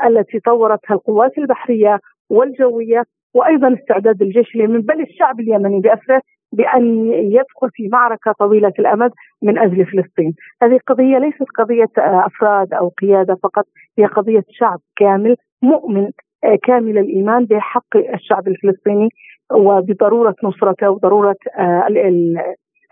التي 0.06 0.40
طورتها 0.40 0.94
القوات 0.94 1.38
البحرية 1.38 1.98
والجوية 2.30 3.04
وأيضا 3.34 3.74
استعداد 3.74 4.22
الجيش 4.22 4.54
اليمني 4.54 4.78
بل 4.78 5.00
الشعب 5.00 5.40
اليمني 5.40 5.80
باسره 5.80 6.22
بأن 6.52 7.12
يدخل 7.12 7.70
في 7.72 7.88
معركة 7.88 8.32
طويلة 8.38 8.72
الأمد 8.78 9.10
من 9.42 9.58
أجل 9.58 9.86
فلسطين، 9.86 10.34
هذه 10.62 10.78
قضيه 10.86 11.18
ليست 11.18 11.46
قضية 11.58 11.90
آه، 11.98 12.26
أفراد 12.26 12.72
أو 12.72 12.88
قيادة 12.88 13.34
فقط، 13.42 13.64
هي 13.98 14.06
قضية 14.06 14.44
شعب 14.50 14.80
كامل 14.96 15.36
مؤمن 15.62 16.10
آه، 16.44 16.58
كامل 16.62 16.98
الإيمان 16.98 17.44
بحق 17.44 17.96
الشعب 18.14 18.48
الفلسطيني 18.48 19.08
وبضرورة 19.52 20.34
نصرته 20.44 20.90
وضرورة 20.90 21.36
آه، 21.58 21.86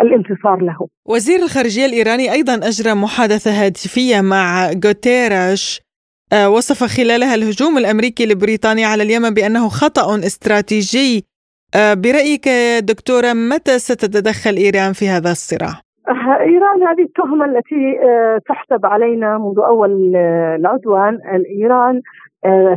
الانتصار 0.01 0.63
له. 0.63 0.89
وزير 1.07 1.43
الخارجية 1.43 1.87
الإيراني 1.87 2.33
أيضا 2.33 2.55
أجرى 2.55 2.95
محادثة 2.95 3.51
هاتفية 3.51 4.21
مع 4.21 4.71
غوتيريش 4.85 5.81
آه، 5.81 5.86
وصف 6.35 6.85
خلالها 6.85 7.35
الهجوم 7.35 7.79
الأمريكي 7.79 8.27
لبريطانيا 8.27 8.87
على 8.87 9.03
اليمن 9.03 9.31
بأنه 9.31 9.69
خطأ 9.69 10.19
استراتيجي. 10.19 11.25
آه، 11.75 11.95
برأيك 11.95 12.49
دكتورة 12.81 13.33
متى 13.33 13.79
ستتدخل 13.79 14.57
إيران 14.57 14.93
في 14.93 15.09
هذا 15.09 15.31
الصراع؟ 15.31 15.75
إيران 16.41 16.83
هذه 16.89 17.03
التهمة 17.03 17.45
التي 17.45 17.99
تحسب 18.49 18.87
علينا 18.87 19.39
منذ 19.39 19.59
أول 19.59 20.17
العدوان. 20.61 21.19
إيران 21.61 22.01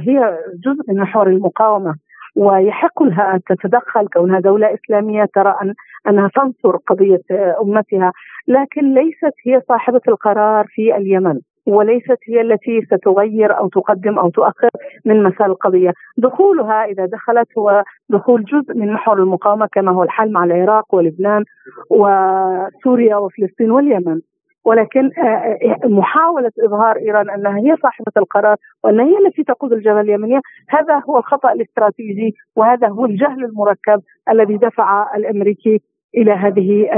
هي 0.08 0.38
جزء 0.66 0.84
من 0.88 1.02
محور 1.02 1.28
المقاومة 1.28 1.96
ويحق 2.36 3.04
لها 3.04 3.36
أن 3.36 3.40
تتدخل. 3.50 4.08
كونها 4.14 4.40
دولة 4.40 4.68
إسلامية 4.74 5.26
ترى 5.36 5.56
ان 5.62 5.74
أنها 6.10 6.30
تنصر 6.36 6.78
قضية 6.78 7.22
أمتها. 7.62 8.12
لكن 8.48 8.94
ليست 8.94 9.34
هي 9.46 9.62
صاحبة 9.68 10.02
القرار 10.08 10.66
في 10.68 10.98
اليمن. 10.98 11.40
وليست 11.66 12.18
هي 12.28 12.42
التي 12.42 12.82
ستغير 12.82 13.58
أو 13.58 13.68
تقدم 13.68 14.20
أو 14.20 14.30
تؤخر 14.30 14.70
من 15.06 15.24
مسار 15.24 15.48
القضية، 15.48 15.94
دخولها 16.18 16.86
إذا 16.86 17.06
دخلت 17.06 17.48
هو 17.58 17.84
دخول 18.10 18.44
جزء 18.44 18.74
من 18.74 18.94
محور 18.94 19.18
المقاومة 19.18 19.68
كما 19.72 19.92
هو 19.92 20.04
الحال 20.04 20.34
مع 20.34 20.44
العراق 20.44 20.96
ولبنان 20.96 21.44
وسوريا 21.90 23.16
وفلسطين 23.16 23.72
واليمن. 23.72 24.22
ولكن 24.66 25.12
آه، 25.18 25.22
آه، 25.24 25.88
محاولة 25.88 26.52
إظهار 26.66 26.98
إيران 26.98 27.30
أنها 27.30 27.58
هي 27.58 27.76
صاحبة 27.84 28.12
القرار 28.18 28.56
وأنها 28.84 29.06
هي 29.06 29.28
التي 29.28 29.44
تقود 29.44 29.74
الجبهة 29.74 30.02
اليمنية 30.02 30.40
هذا 30.70 31.02
هو 31.10 31.18
الخطأ 31.18 31.52
الاستراتيجي 31.52 32.36
وهذا 32.56 32.88
هو 32.88 33.06
الجهل 33.06 33.46
المركب 33.46 34.02
الذي 34.30 34.58
دفع 34.58 35.16
الأمريكي 35.16 35.82
إلى 36.18 36.32
هذه 36.32 36.90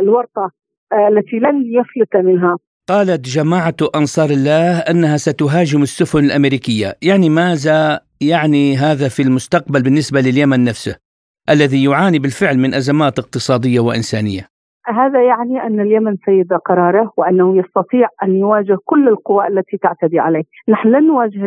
الورطة 0.00 0.50
آه، 0.92 1.08
التي 1.08 1.38
لن 1.38 1.62
يفلت 1.66 2.16
منها 2.16 2.56
قالت 2.92 3.28
جماعة 3.28 3.76
أنصار 3.94 4.30
الله 4.30 4.78
أنها 4.78 5.16
ستهاجم 5.16 5.82
السفن 5.82 6.24
الأمريكية. 6.24 6.98
يعني 7.02 7.28
ماذا؟ 7.28 8.00
يعني 8.20 8.76
هذا 8.76 9.08
في 9.08 9.22
المستقبل 9.22 9.82
بالنسبة 9.82 10.20
لليمن 10.20 10.64
نفسه 10.64 10.96
الذي 11.50 11.84
يعاني 11.84 12.18
بالفعل 12.18 12.58
من 12.58 12.74
أزمات 12.74 13.18
اقتصادية 13.18 13.80
وإنسانية. 13.80 14.51
هذا 14.86 15.22
يعني 15.22 15.66
أن 15.66 15.80
اليمن 15.80 16.16
سيد 16.16 16.52
قراره 16.52 17.12
وأنه 17.16 17.56
يستطيع 17.56 18.08
أن 18.22 18.36
يواجه 18.36 18.76
كل 18.84 19.08
القوى 19.08 19.48
التي 19.48 19.76
تعتدي 19.76 20.20
عليه، 20.20 20.42
نحن 20.68 20.88
لن 20.88 21.06
نواجه 21.06 21.44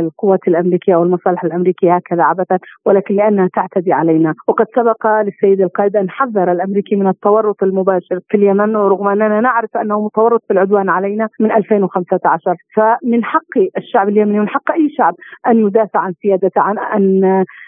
القوات 0.00 0.48
الأمريكية 0.48 0.96
والمصالح 0.96 1.44
الأمريكية 1.44 1.94
هكذا 1.94 2.22
عبثا 2.22 2.58
ولكن 2.86 3.14
لأنها 3.14 3.48
تعتدي 3.54 3.92
علينا، 3.92 4.34
وقد 4.48 4.66
سبق 4.76 5.06
للسيد 5.06 5.60
القائد 5.60 5.96
أن 5.96 6.10
حذر 6.10 6.52
الأمريكي 6.52 6.96
من 6.96 7.06
التورط 7.06 7.62
المباشر 7.62 8.20
في 8.28 8.36
اليمن 8.36 8.76
ورغم 8.76 9.08
أننا 9.08 9.40
نعرف 9.40 9.76
أنه 9.76 10.04
متورط 10.04 10.42
في 10.46 10.52
العدوان 10.52 10.88
علينا 10.88 11.28
من 11.40 11.52
2015 11.52 12.54
فمن 12.76 13.24
حق 13.24 13.54
الشعب 13.76 14.08
اليمني 14.08 14.38
ومن 14.38 14.48
حق 14.48 14.72
أي 14.72 14.88
شعب 14.98 15.14
أن 15.46 15.66
يدافع 15.66 16.00
عن 16.00 16.12
سيادته 16.22 16.60
عن 16.60 16.78
عن 16.78 17.22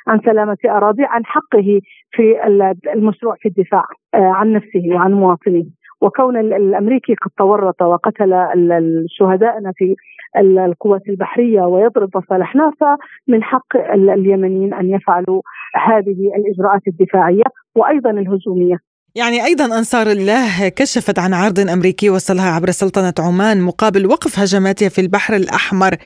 عن 0.09 0.21
سلامة 0.21 0.57
أراضيه 0.67 1.07
عن 1.07 1.25
حقه 1.25 1.81
في 2.17 2.47
المشروع 2.95 3.37
في 3.41 3.49
الدفاع 3.49 3.85
آه، 4.15 4.19
عن 4.19 4.53
نفسه 4.53 4.95
وعن 4.95 5.13
مواطنيه 5.13 5.67
وكون 6.01 6.37
الأمريكي 6.37 7.15
قد 7.15 7.31
تورط 7.39 7.83
وقتل 7.83 8.33
الشهداء 8.33 9.73
في 9.77 9.97
القوات 10.39 11.03
البحرية 11.09 11.61
ويضرب 11.61 12.11
مصالحنا 12.17 12.73
فمن 12.81 13.43
حق 13.43 13.77
اليمنيين 13.95 14.75
أن 14.75 14.91
يفعلوا 14.91 15.43
هذه 15.75 16.19
الإجراءات 16.37 16.83
الدفاعية 16.89 17.45
وأيضا 17.75 18.11
الهجومية. 18.11 18.77
يعني 19.15 19.45
أيضا 19.45 19.65
أنصار 19.65 20.07
الله 20.07 20.69
كشفت 20.69 21.19
عن 21.19 21.35
عرض 21.35 21.61
أمريكي 21.61 22.11
وصلها 22.11 22.51
عبر 22.51 22.71
سلطنة 22.71 23.15
عمان 23.19 23.63
مقابل 23.63 24.07
وقف 24.07 24.39
هجماتها 24.39 24.89
في 24.89 25.01
البحر 25.01 25.37
الأحمر. 25.37 25.97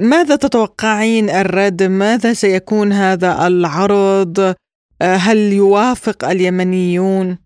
ماذا 0.00 0.36
تتوقعين 0.36 1.30
الرد؟ 1.30 1.82
ماذا 1.82 2.32
سيكون 2.32 2.92
هذا 2.92 3.46
العرض؟ 3.46 4.54
آه، 5.02 5.16
هل 5.16 5.36
يوافق 5.52 6.24
اليمنيون؟ 6.24 7.38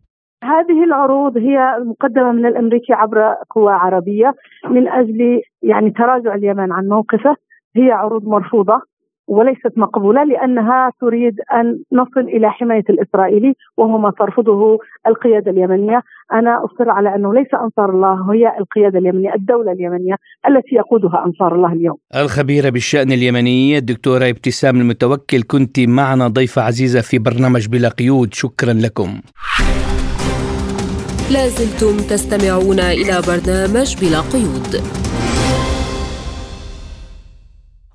هذه 0.44 0.84
العروض 0.84 1.36
هي 1.36 1.76
مقدمة 1.84 2.32
من 2.32 2.46
الأمريكي 2.46 2.92
عبر 2.92 3.34
قوى 3.50 3.72
عربية 3.72 4.34
من 4.64 4.88
أجل 4.88 5.42
يعني 5.62 5.90
تراجع 5.90 6.34
اليمن 6.34 6.72
عن 6.72 6.88
موقفه 6.88 7.36
هي 7.76 7.92
عروض 7.92 8.24
مرفوضة 8.24 8.82
وليست 9.30 9.72
مقبولة 9.76 10.24
لأنها 10.24 10.90
تريد 11.00 11.34
أن 11.54 11.78
نصل 11.92 12.20
إلى 12.20 12.50
حماية 12.50 12.84
الإسرائيلي 12.90 13.54
وهو 13.76 13.98
ما 13.98 14.12
ترفضه 14.18 14.78
القيادة 15.06 15.50
اليمنية. 15.50 16.02
أنا 16.32 16.64
أصر 16.64 16.90
على 16.90 17.14
أنه 17.14 17.34
ليس 17.34 17.54
أنصار 17.54 17.90
الله 17.90 18.32
هي 18.32 18.58
القيادة 18.60 18.98
اليمنية 18.98 19.34
الدولة 19.34 19.72
اليمنية 19.72 20.14
التي 20.48 20.74
يقودها 20.76 21.24
أنصار 21.26 21.54
الله 21.54 21.72
اليوم. 21.72 21.96
الخبيرة 22.16 22.70
بالشأن 22.70 23.12
اليمني 23.12 23.78
الدكتورة 23.78 24.28
ابتسام 24.28 24.80
المتوكل 24.80 25.42
كنت 25.42 25.80
معنا 25.80 26.28
ضيفة 26.28 26.62
عزيزة 26.62 27.00
في 27.00 27.18
برنامج 27.18 27.68
بلا 27.68 27.88
قيود. 27.88 28.34
شكرا 28.34 28.72
لكم. 28.72 29.20
لازلتم 31.32 31.96
تستمعون 32.10 32.80
إلى 32.80 33.14
برنامج 33.28 33.88
بلا 34.00 34.20
قيود. 34.32 34.72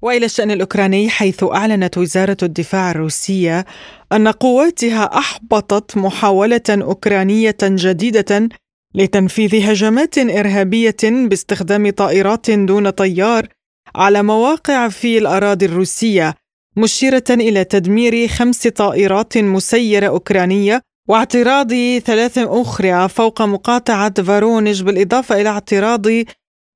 وإلى 0.06 0.26
الشأن 0.26 0.52
الأوكراني 0.52 1.10
حيث 1.10 1.44
أعلنت 1.44 1.98
وزارة 1.98 2.38
الدفاع 2.44 2.91
الروسية 2.91 3.65
أن 4.13 4.28
قواتها 4.28 5.18
أحبطت 5.18 5.98
محاولة 5.98 6.62
أوكرانية 6.70 7.58
جديدة 7.63 8.50
لتنفيذ 8.96 9.70
هجمات 9.70 10.18
إرهابية 10.18 10.96
باستخدام 11.04 11.89
طائرات 11.89 12.52
دون 12.52 12.89
طيار 12.89 13.48
على 13.96 14.24
مواقع 14.24 14.89
في 14.89 15.18
الأراضي 15.18 15.65
الروسية 15.65 16.34
مشيرة 16.78 17.24
إلى 17.30 17.63
تدمير 17.63 18.28
خمس 18.28 18.68
طائرات 18.68 19.38
مسيرة 19.38 20.08
أوكرانية 20.08 20.82
واعتراض 21.10 21.74
ثلاث 22.06 22.38
أخرى 22.38 23.10
فوق 23.10 23.41
مقاطعة 23.41 24.24
فارونج 24.24 24.84
بالإضافة 24.84 25.41
إلى 25.41 25.50
اعتراض 25.50 26.06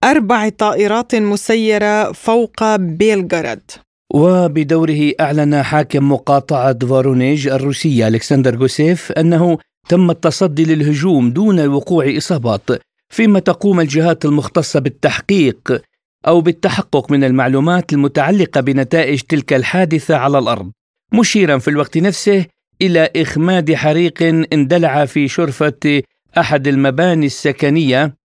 أربع 0.03 0.49
طائرات 0.49 1.15
مسيرة 1.15 2.11
فوق 2.11 2.75
بيلغراد. 2.75 3.71
وبدوره 4.13 5.11
أعلن 5.19 5.63
حاكم 5.63 6.11
مقاطعة 6.11 6.79
فارونيج 6.87 7.47
الروسية 7.47 8.07
ألكسندر 8.07 8.55
غوسيف 8.55 9.11
أنه 9.11 9.57
تم 9.89 10.09
التصدي 10.09 10.65
للهجوم 10.65 11.29
دون 11.31 11.67
وقوع 11.67 12.17
إصابات 12.17 12.61
فيما 13.09 13.39
تقوم 13.39 13.79
الجهات 13.79 14.25
المختصة 14.25 14.79
بالتحقيق 14.79 15.81
أو 16.27 16.41
بالتحقق 16.41 17.11
من 17.11 17.23
المعلومات 17.23 17.93
المتعلقة 17.93 18.61
بنتائج 18.61 19.21
تلك 19.21 19.53
الحادثة 19.53 20.15
على 20.15 20.39
الأرض 20.39 20.71
مشيرا 21.13 21.57
في 21.57 21.67
الوقت 21.67 21.97
نفسه 21.97 22.45
إلى 22.81 23.09
إخماد 23.15 23.73
حريق 23.73 24.23
اندلع 24.53 25.05
في 25.05 25.27
شرفة 25.27 26.01
أحد 26.37 26.67
المباني 26.67 27.25
السكنية 27.25 28.18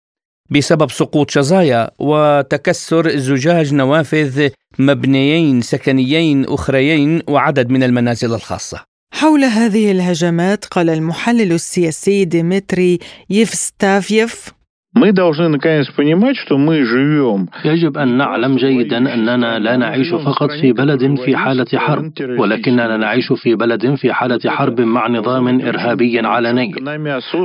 بسبب 0.54 0.90
سقوط 0.90 1.30
شظايا 1.30 1.90
وتكسر 1.98 3.16
زجاج 3.18 3.74
نوافذ 3.74 4.48
مبنيين 4.78 5.60
سكنيين 5.60 6.44
أخريين 6.44 7.22
وعدد 7.28 7.70
من 7.70 7.82
المنازل 7.82 8.34
الخاصة. 8.34 8.84
حول 9.14 9.44
هذه 9.44 9.90
الهجمات 9.90 10.64
قال 10.64 10.90
المحلل 10.90 11.52
السياسي 11.52 12.24
ديمتري 12.24 12.98
يفستافيف 13.30 14.52
Мы 14.95 15.11
должны 15.11 15.49
наконец 15.49 15.87
понимать, 15.91 16.35
что 16.35 16.57
мы 16.57 16.83
живем. 16.83 17.47
يجب 17.65 17.97
أن 17.97 18.17
نعلم 18.17 18.55
جيدا 18.55 19.13
أننا 19.13 19.59
لا 19.59 19.77
نعيش 19.77 20.13
فقط 20.13 20.51
في 20.51 20.73
بلد 20.73 21.15
في 21.25 21.37
حالة 21.37 21.65
حرب 21.75 22.11
ولكننا 22.37 22.97
نعيش 22.97 23.33
في 23.33 23.55
بلد 23.55 23.95
في 23.95 24.13
حالة 24.13 24.39
حرب 24.45 24.81
مع 24.81 25.07
نظام 25.07 25.61
إرهابي 25.61 26.19
علني 26.19 26.71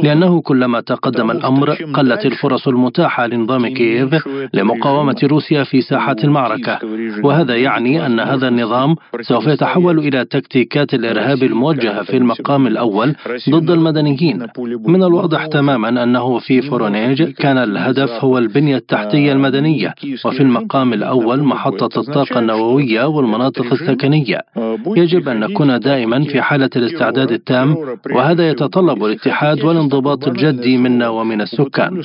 لأنه 0.02 0.40
كلما 0.40 0.80
تقدم 0.80 1.30
الأمر 1.30 1.70
قلت 1.70 2.26
الفرص 2.26 2.68
المتاحة 2.68 3.26
لنظام 3.26 3.66
كييف 3.66 4.14
لمقاومة 4.54 5.20
روسيا 5.24 5.64
في 5.64 5.80
ساحة 5.80 6.16
المعركة 6.24 6.78
وهذا 7.22 7.56
يعني 7.56 8.06
أن 8.06 8.20
هذا 8.20 8.48
النظام 8.48 8.96
سوف 9.20 9.46
يتحول 9.46 9.98
إلى 9.98 10.24
تكتيكات 10.24 10.94
الإرهاب 10.94 11.42
الموجهة 11.42 12.02
في 12.02 12.16
المقام 12.16 12.66
الأول 12.66 13.14
ضد 13.50 13.70
المدنيين 13.70 14.46
من 14.86 15.02
الواضح 15.02 15.46
تماما 15.46 16.02
أنه 16.02 16.38
في 16.38 16.62
فورونيج 16.62 17.34
كان 17.39 17.57
الهدف 17.57 18.09
هو 18.09 18.37
البنية 18.37 18.77
التحتية 18.77 19.31
المدنية 19.31 19.93
وفي 20.25 20.41
المقام 20.41 20.93
الأول 20.93 21.43
محطة 21.43 21.99
الطاقة 21.99 22.39
النووية 22.39 23.05
والمناطق 23.05 23.73
السكنية. 23.73 24.39
يجب 24.97 25.29
أن 25.29 25.39
نكون 25.39 25.79
دائما 25.79 26.23
في 26.23 26.41
حالة 26.41 26.69
الاستعداد 26.75 27.31
التام 27.31 27.77
وهذا 28.15 28.49
يتطلب 28.49 29.03
الاتحاد 29.03 29.63
والانضباط 29.63 30.27
الجدي 30.27 30.77
منا 30.77 31.09
ومن 31.09 31.41
السكان. 31.41 32.03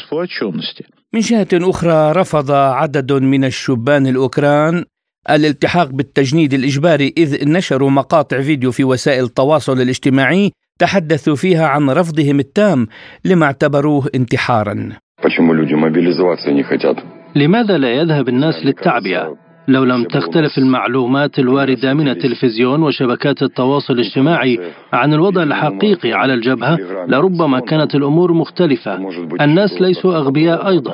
من 1.13 1.21
جهة 1.21 1.49
أخرى 1.53 2.13
رفض 2.13 2.51
عدد 2.51 3.13
من 3.13 3.45
الشبان 3.45 4.07
الأوكران 4.07 4.85
الالتحاق 5.31 5.91
بالتجنيد 5.91 6.55
الإجباري 6.55 7.15
إذ 7.17 7.49
نشروا 7.49 7.91
مقاطع 7.91 8.41
فيديو 8.41 8.73
في 8.73 8.85
وسائل 8.85 9.25
التواصل 9.25 9.81
الاجتماعي 9.81 10.53
تحدثوا 10.79 11.37
فيها 11.37 11.67
عن 11.67 11.91
رفضهم 11.91 12.41
التام 12.41 12.87
لما 13.25 13.47
اعتبروه 13.47 14.11
انتحارا. 14.15 15.04
Почему 15.24 15.54
люди 15.54 15.74
мобилизоваться 15.74 16.52
не 16.52 16.64
хотят? 16.64 16.98
لماذا 17.36 17.78
لا 17.78 17.90
يذهب 17.90 18.30
الناس 18.30 18.66
للتعبئة؟ 18.66 19.36
لو 19.68 19.84
لم 19.84 20.04
تختلف 20.04 20.58
المعلومات 20.58 21.40
الواردة 21.40 21.94
من 21.94 22.08
التلفزيون 22.08 22.84
وشبكات 22.84 23.44
التواصل 23.44 23.94
الاجتماعي 23.94 24.60
عن 24.94 25.14
الوضع 25.14 25.44
الحقيقي 25.44 26.14
على 26.14 26.34
الجبهة 26.34 26.78
لربما 27.08 27.60
كانت 27.60 27.96
الأمور 27.96 28.34
مختلفة 28.34 29.00
الناس 29.42 29.82
ليسوا 29.82 30.16
أغبياء 30.16 30.68
أيضا 30.68 30.94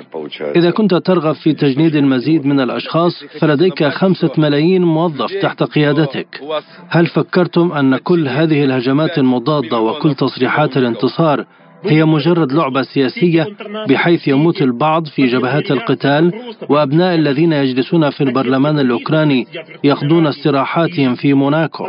إذا 0.55 0.71
كنت 0.71 0.95
ترغب 0.95 1.35
في 1.35 1.53
تجنيد 1.53 1.95
المزيد 1.95 2.45
من 2.45 2.59
الأشخاص 2.59 3.23
فلديك 3.39 3.83
خمسة 3.83 4.31
ملايين 4.37 4.83
موظف 4.83 5.31
تحت 5.41 5.63
قيادتك 5.63 6.41
هل 6.89 7.07
فكرتم 7.07 7.71
أن 7.71 7.97
كل 7.97 8.27
هذه 8.27 8.63
الهجمات 8.63 9.17
المضادة 9.17 9.79
وكل 9.79 10.15
تصريحات 10.15 10.77
الانتصار 10.77 11.45
هي 11.84 12.04
مجرد 12.04 12.52
لعبة 12.52 12.82
سياسية 12.82 13.46
بحيث 13.88 14.28
يموت 14.28 14.62
البعض 14.62 15.06
في 15.06 15.26
جبهات 15.26 15.70
القتال 15.70 16.32
وأبناء 16.68 17.14
الذين 17.14 17.52
يجلسون 17.52 18.10
في 18.10 18.20
البرلمان 18.20 18.78
الأوكراني 18.78 19.46
يقضون 19.84 20.26
استراحاتهم 20.26 21.14
في 21.14 21.34
موناكو. 21.34 21.84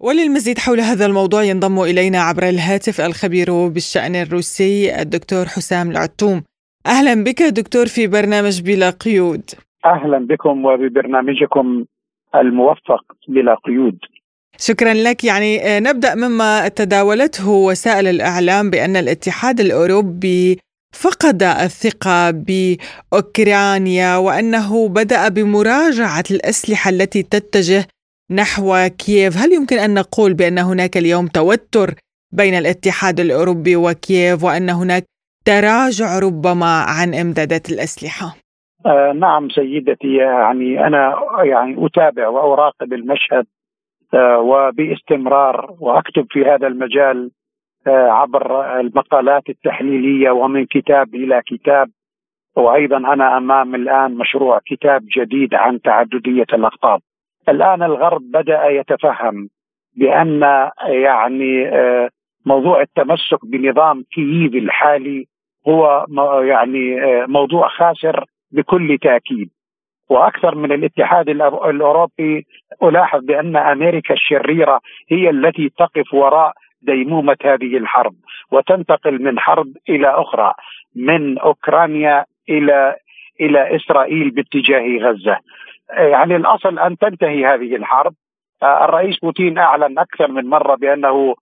وللمزيد 0.00 0.58
حول 0.58 0.80
هذا 0.80 1.06
الموضوع 1.06 1.42
ينضم 1.42 1.80
إلينا 1.80 2.18
عبر 2.18 2.42
الهاتف 2.42 3.00
الخبير 3.00 3.68
بالشأن 3.68 4.14
الروسي 4.14 5.02
الدكتور 5.02 5.44
حسام 5.44 5.90
العتوم. 5.90 6.42
أهلا 6.86 7.24
بك 7.24 7.42
دكتور 7.42 7.86
في 7.86 8.06
برنامج 8.06 8.62
بلا 8.62 8.90
قيود. 8.90 9.42
أهلا 9.86 10.26
بكم 10.26 10.64
وببرنامجكم 10.64 11.84
الموفق 12.34 13.04
بلا 13.28 13.54
قيود. 13.64 13.98
شكرا 14.60 14.94
لك 14.94 15.24
يعني 15.24 15.60
آه، 15.66 15.80
نبدأ 15.80 16.14
مما 16.14 16.68
تداولته 16.68 17.50
وسائل 17.50 18.06
الإعلام 18.06 18.70
بأن 18.70 18.96
الاتحاد 18.96 19.60
الأوروبي 19.60 20.58
فقد 20.92 21.42
الثقة 21.42 22.30
بأوكرانيا 22.30 24.16
وأنه 24.16 24.88
بدأ 24.88 25.28
بمراجعة 25.28 26.24
الأسلحة 26.30 26.90
التي 26.90 27.22
تتجه 27.22 27.84
نحو 28.30 28.88
كييف، 28.98 29.36
هل 29.36 29.52
يمكن 29.52 29.78
أن 29.78 29.94
نقول 29.94 30.34
بأن 30.34 30.58
هناك 30.58 30.96
اليوم 30.96 31.26
توتر 31.26 31.94
بين 32.32 32.54
الاتحاد 32.54 33.20
الأوروبي 33.20 33.76
وكييف 33.76 34.44
وأن 34.44 34.70
هناك 34.70 35.04
تراجع 35.44 36.18
ربما 36.18 36.84
عن 36.88 37.14
إمدادات 37.14 37.70
الأسلحة؟ 37.70 38.36
آه 38.86 39.12
نعم 39.12 39.48
سيدتي 39.48 40.16
يعني 40.16 40.86
أنا 40.86 41.14
يعني 41.44 41.86
أتابع 41.86 42.28
وأراقب 42.28 42.92
المشهد 42.92 43.46
وباستمرار 44.14 45.74
وأكتب 45.80 46.26
في 46.30 46.44
هذا 46.44 46.66
المجال 46.66 47.30
آه، 47.86 48.08
عبر 48.10 48.80
المقالات 48.80 49.48
التحليلية 49.48 50.30
ومن 50.30 50.66
كتاب 50.66 51.14
إلى 51.14 51.42
كتاب 51.46 51.88
وأيضا 52.56 52.96
أنا 52.96 53.36
أمام 53.36 53.74
الآن 53.74 54.14
مشروع 54.14 54.60
كتاب 54.66 55.02
جديد 55.16 55.54
عن 55.54 55.80
تعددية 55.80 56.46
الأقطاب. 56.52 57.00
الآن 57.48 57.82
الغرب 57.82 58.22
بدأ 58.30 58.66
يتفهم 58.66 59.48
بأن 59.96 60.42
يعني 60.86 61.68
آه، 61.68 62.10
موضوع 62.46 62.80
التمسك 62.80 63.46
بنظام 63.46 64.04
كييف 64.14 64.54
الحالي 64.54 65.26
هو 65.68 66.06
يعني 66.42 66.96
موضوع 67.26 67.68
خاسر 67.68 68.24
بكل 68.52 68.98
تأكيد 69.02 69.50
وأكثر 70.08 70.54
من 70.54 70.72
الاتحاد 70.72 71.28
الأوروبي 71.28 72.46
ألاحظ 72.82 73.24
بأن 73.24 73.56
أمريكا 73.56 74.14
الشريرة 74.14 74.80
هي 75.10 75.30
التي 75.30 75.72
تقف 75.78 76.14
وراء 76.14 76.52
ديمومة 76.82 77.36
هذه 77.44 77.76
الحرب 77.76 78.14
وتنتقل 78.52 79.22
من 79.22 79.38
حرب 79.38 79.66
إلى 79.88 80.08
أخرى 80.08 80.52
من 80.96 81.38
أوكرانيا 81.38 82.24
إلى 82.48 82.96
إلى 83.40 83.76
إسرائيل 83.76 84.30
باتجاه 84.30 84.98
غزة. 84.98 85.38
يعني 85.90 86.36
الأصل 86.36 86.78
أن 86.78 86.98
تنتهي 86.98 87.46
هذه 87.46 87.76
الحرب. 87.76 88.14
الرئيس 88.62 89.18
بوتين 89.18 89.58
أعلن 89.58 89.98
أكثر 89.98 90.30
من 90.30 90.46
مرة 90.46 90.74
بأنه 90.74 91.34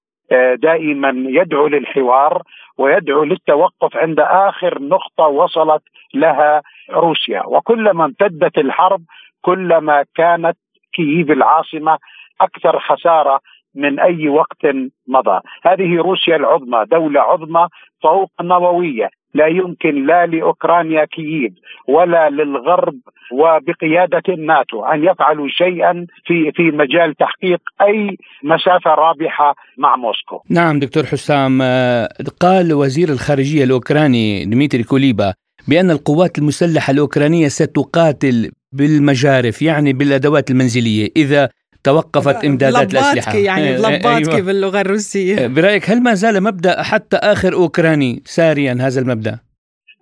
دائما 0.55 1.13
يدعو 1.17 1.67
للحوار 1.67 2.43
ويدعو 2.79 3.25
للتوقف 3.25 3.97
عند 3.97 4.21
آخر 4.21 4.83
نقطة 4.83 5.27
وصلت 5.27 5.83
لها 6.15 6.63
روسيا. 6.91 7.43
وكلما 7.47 8.05
امتدت 8.05 8.59
الحرب 8.59 9.03
كلما 9.41 10.05
كانت 10.15 10.57
كييف 10.95 11.31
العاصمة 11.31 11.99
أكثر 12.41 12.79
خسارة 12.79 13.41
من 13.75 14.01
أي 14.01 14.29
وقت 14.29 14.67
مضى، 15.09 15.41
هذه 15.63 15.97
روسيا 15.97 16.37
العظمى، 16.37 16.85
دولة 16.91 17.21
عظمى 17.21 17.69
فوق 18.03 18.31
نووية، 18.43 19.09
لا 19.35 19.47
يمكن 19.47 20.07
لا 20.07 20.27
لأوكرانيا 20.27 21.05
كييف 21.05 21.53
ولا 21.89 22.31
للغرب 22.31 22.99
وبقيادة 23.33 24.23
الناتو 24.29 24.85
أن 24.85 25.05
يفعلوا 25.05 25.49
شيئا 25.49 26.07
في 26.25 26.53
في 26.53 26.63
مجال 26.63 27.15
تحقيق 27.15 27.61
أي 27.81 28.17
مسافة 28.43 28.91
رابحة 28.95 29.55
مع 29.79 29.97
موسكو. 29.97 30.43
نعم 30.51 30.79
دكتور 30.79 31.03
حسام 31.03 31.63
آه، 31.63 32.09
قال 32.41 32.73
وزير 32.73 33.09
الخارجية 33.09 33.65
الأوكراني 33.65 34.45
دميتري 34.45 34.83
كوليبا 34.83 35.35
بأن 35.69 35.91
القوات 35.91 36.39
المسلحة 36.39 36.91
الأوكرانية 36.91 37.49
ستقاتل 37.49 38.51
بالمجارف 38.73 39.63
يعني 39.63 39.93
بالأدوات 39.93 40.51
المنزلية 40.51 41.09
إذا 41.17 41.49
توقفت 41.85 42.45
إمدادات 42.45 42.93
الأسلحة 42.93 43.39
يعني 43.39 43.77
لباتكي 43.77 44.33
أيوة. 44.35 44.47
باللغة 44.47 44.81
الروسية 44.81 45.47
برأيك 45.47 45.91
هل 45.91 46.03
ما 46.03 46.15
زال 46.15 46.43
مبدأ 46.43 46.83
حتى 46.83 47.17
آخر 47.17 47.53
أوكراني 47.55 48.23
ساريا 48.25 48.73
هذا 48.81 49.01
المبدأ؟ 49.01 49.39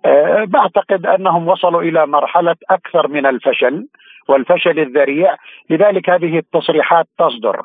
أه 0.05 0.45
بعتقد 0.47 1.05
أنهم 1.05 1.47
وصلوا 1.47 1.81
إلى 1.81 2.07
مرحلة 2.07 2.55
أكثر 2.69 3.07
من 3.07 3.25
الفشل 3.25 3.87
والفشل 4.27 4.79
الذريع 4.79 5.35
لذلك 5.69 6.09
هذه 6.09 6.37
التصريحات 6.37 7.07
تصدر 7.19 7.61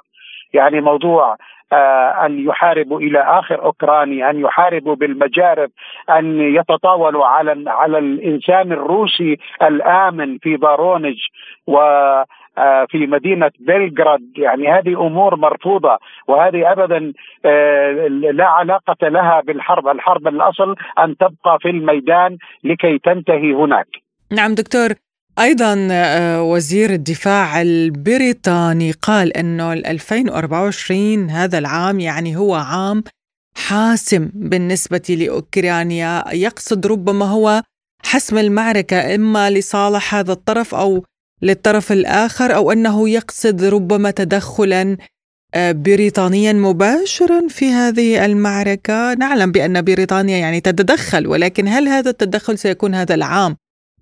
يعني 0.52 0.80
موضوع 0.80 1.36
آه، 1.72 2.26
أن 2.26 2.46
يحاربوا 2.46 3.00
إلى 3.00 3.20
آخر 3.20 3.64
أوكراني 3.64 4.30
أن 4.30 4.40
يحاربوا 4.40 4.94
بالمجارف 4.94 5.70
أن 6.10 6.40
يتطاولوا 6.40 7.26
على 7.26 7.70
على 7.70 7.98
الإنسان 7.98 8.72
الروسي 8.72 9.38
الآمن 9.62 10.38
في 10.38 10.56
بارونج 10.56 11.16
و 11.66 11.78
آه، 12.58 12.86
في 12.90 13.06
مدينة 13.06 13.50
بلغراد 13.60 14.20
يعني 14.36 14.68
هذه 14.68 15.06
أمور 15.06 15.36
مرفوضة 15.36 15.98
وهذه 16.28 16.72
أبدا 16.72 17.12
آه، 17.44 17.92
لا 18.08 18.44
علاقة 18.44 19.08
لها 19.08 19.40
بالحرب. 19.40 19.88
الحرب 19.88 20.28
الأصل 20.28 20.74
أن 20.98 21.16
تبقى 21.16 21.58
في 21.60 21.70
الميدان 21.70 22.38
لكي 22.64 22.98
تنتهي 22.98 23.52
هناك. 23.52 23.86
نعم 24.32 24.54
دكتور. 24.54 25.09
أيضا 25.40 25.88
آه، 25.90 26.42
وزير 26.42 26.92
الدفاع 26.92 27.62
البريطاني 27.62 28.92
قال 28.92 29.36
إنه 29.36 29.72
2024 29.72 31.30
هذا 31.30 31.58
العام 31.58 32.00
يعني 32.00 32.36
هو 32.36 32.54
عام 32.54 33.04
حاسم 33.54 34.30
بالنسبة 34.34 35.02
لأوكرانيا. 35.08 36.24
يقصد 36.32 36.86
ربما 36.86 37.26
هو 37.26 37.62
حسم 38.04 38.38
المعركة 38.38 39.14
إما 39.14 39.50
لصالح 39.50 40.14
هذا 40.14 40.32
الطرف 40.32 40.74
أو 40.74 41.04
للطرف 41.42 41.92
الآخر 41.92 42.54
أو 42.54 42.72
أنه 42.72 43.08
يقصد 43.08 43.64
ربما 43.64 44.10
تدخلا 44.10 44.96
آه، 45.54 45.72
بريطانيا 45.72 46.52
مباشرا 46.52 47.48
في 47.48 47.70
هذه 47.70 48.24
المعركة. 48.24 49.14
نعلم 49.14 49.52
بأن 49.52 49.82
بريطانيا 49.82 50.38
يعني 50.38 50.60
تتدخل 50.60 51.26
ولكن 51.26 51.68
هل 51.68 51.88
هذا 51.88 52.10
التدخل 52.10 52.58
سيكون 52.58 52.94
هذا 52.94 53.14
العام 53.14 53.56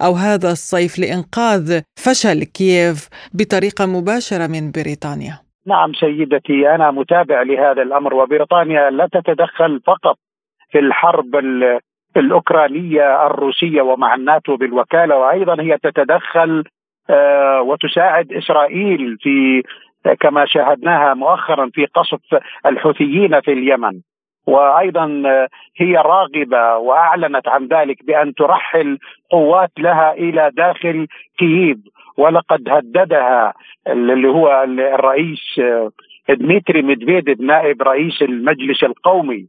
أو 0.06 0.12
هذا 0.12 0.50
الصيف 0.50 0.98
لإنقاذ 0.98 1.80
فشل 2.04 2.44
كييف 2.44 3.08
بطريقة 3.34 3.86
مباشرة 3.86 4.46
من 4.46 4.70
بريطانيا. 4.70 5.34
نعم 5.66 5.92
سيدتي 5.92 6.74
أنا 6.74 6.90
متابع 6.90 7.42
لهذا 7.42 7.82
الأمر 7.82 8.14
وبريطانيا 8.14 8.90
لا 8.90 9.08
تتدخل 9.12 9.80
فقط 9.86 10.16
في 10.70 10.78
الحرب 10.78 11.36
الأوكرانية 12.16 13.26
الروسية 13.26 13.82
ومع 13.82 14.14
الناتو 14.14 14.56
بالوكالة 14.56 15.16
وأيضا 15.16 15.62
هي 15.62 15.78
تتدخل 15.82 16.64
آه، 17.10 17.62
وتساعد 17.62 18.32
إسرائيل 18.32 19.16
في 19.20 19.62
كما 20.20 20.46
شاهدناها 20.46 21.14
مؤخرا 21.14 21.70
في 21.74 21.86
قصف 21.86 22.20
الحوثيين 22.66 23.40
في 23.40 23.52
اليمن. 23.52 24.00
وأيضا 24.48 25.22
هي 25.76 25.96
راغبة 25.96 26.76
وأعلنت 26.76 27.48
عن 27.48 27.66
ذلك 27.66 28.04
بأن 28.04 28.34
ترحل 28.34 28.98
قوات 29.30 29.70
لها 29.78 30.12
إلى 30.12 30.50
داخل 30.56 31.06
كييف. 31.38 31.78
ولقد 32.16 32.68
هددها 32.68 33.54
اللي 33.86 34.28
هو 34.28 34.64
الرئيس 34.78 35.60
دميتري 36.28 36.82
ميدفيديف 36.82 37.40
نائب 37.40 37.82
رئيس 37.82 38.22
المجلس 38.22 38.84
القومي. 38.84 39.46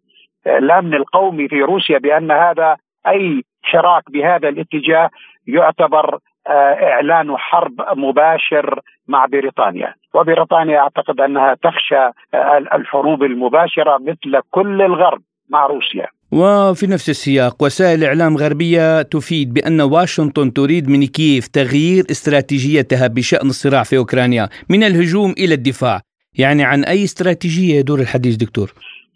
الأمن 0.48 0.94
القومي 0.94 1.48
في 1.48 1.62
روسيا 1.62 1.98
بأن 1.98 2.32
هذا 2.32 2.78
أي 3.08 3.44
حراك 3.62 4.04
بهذا 4.12 4.50
الاتجاه 4.50 5.10
يعتبر 5.48 6.14
آه، 6.16 6.20
إعلان 6.50 7.38
حرب 7.38 7.74
مباشر 7.98 8.80
مع 9.08 9.26
بريطانيا. 9.26 9.94
وبريطانيا 10.14 10.80
أعتقد 10.80 11.22
أنها 11.22 11.54
تخشى 11.64 11.96
آه، 12.34 12.58
الحروب 12.58 13.24
المباشرة 13.24 13.98
مثل 14.02 14.42
كل 14.52 14.82
الغرب 14.82 15.22
مع 15.50 15.66
روسيا. 15.66 16.08
وفي 16.32 16.88
نفس 16.88 17.10
السياق 17.10 17.64
وسائل 17.64 18.04
إعلام 18.04 18.38
غربية 18.38 19.02
تفيد 19.02 19.54
بأن 19.54 19.82
واشنطن 19.82 20.54
تريد 20.54 20.90
من 20.90 21.06
كييف 21.06 21.48
تغيير 21.48 22.04
استراتيجيتها 22.12 23.08
بشأن 23.08 23.48
الصراع 23.48 23.84
في 23.84 23.98
أوكرانيا 23.98 24.50
من 24.70 24.84
الهجوم 24.84 25.32
إلى 25.38 25.54
الدفاع. 25.54 26.00
يعني 26.40 26.64
عن 26.64 26.84
أي 26.84 27.04
استراتيجية 27.04 27.80
يدور 27.80 28.00
الحديث 28.00 28.36
دكتور؟ 28.36 28.74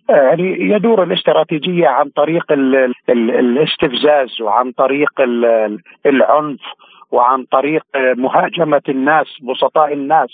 يعني 0.10 0.58
يدور 0.60 1.04
الاستراتيجية 1.04 1.88
عن 1.88 2.10
طريق 2.10 2.52
ال 2.52 2.76
ال 3.10 3.32
الاستفزاز 3.32 4.42
وعن 4.42 4.72
طريق 4.72 5.12
العنف. 6.06 6.62
وعن 7.14 7.44
طريق 7.44 7.84
مهاجمة 7.96 8.82
الناس 8.90 9.28
بسطاء 9.42 9.94
الناس 9.94 10.30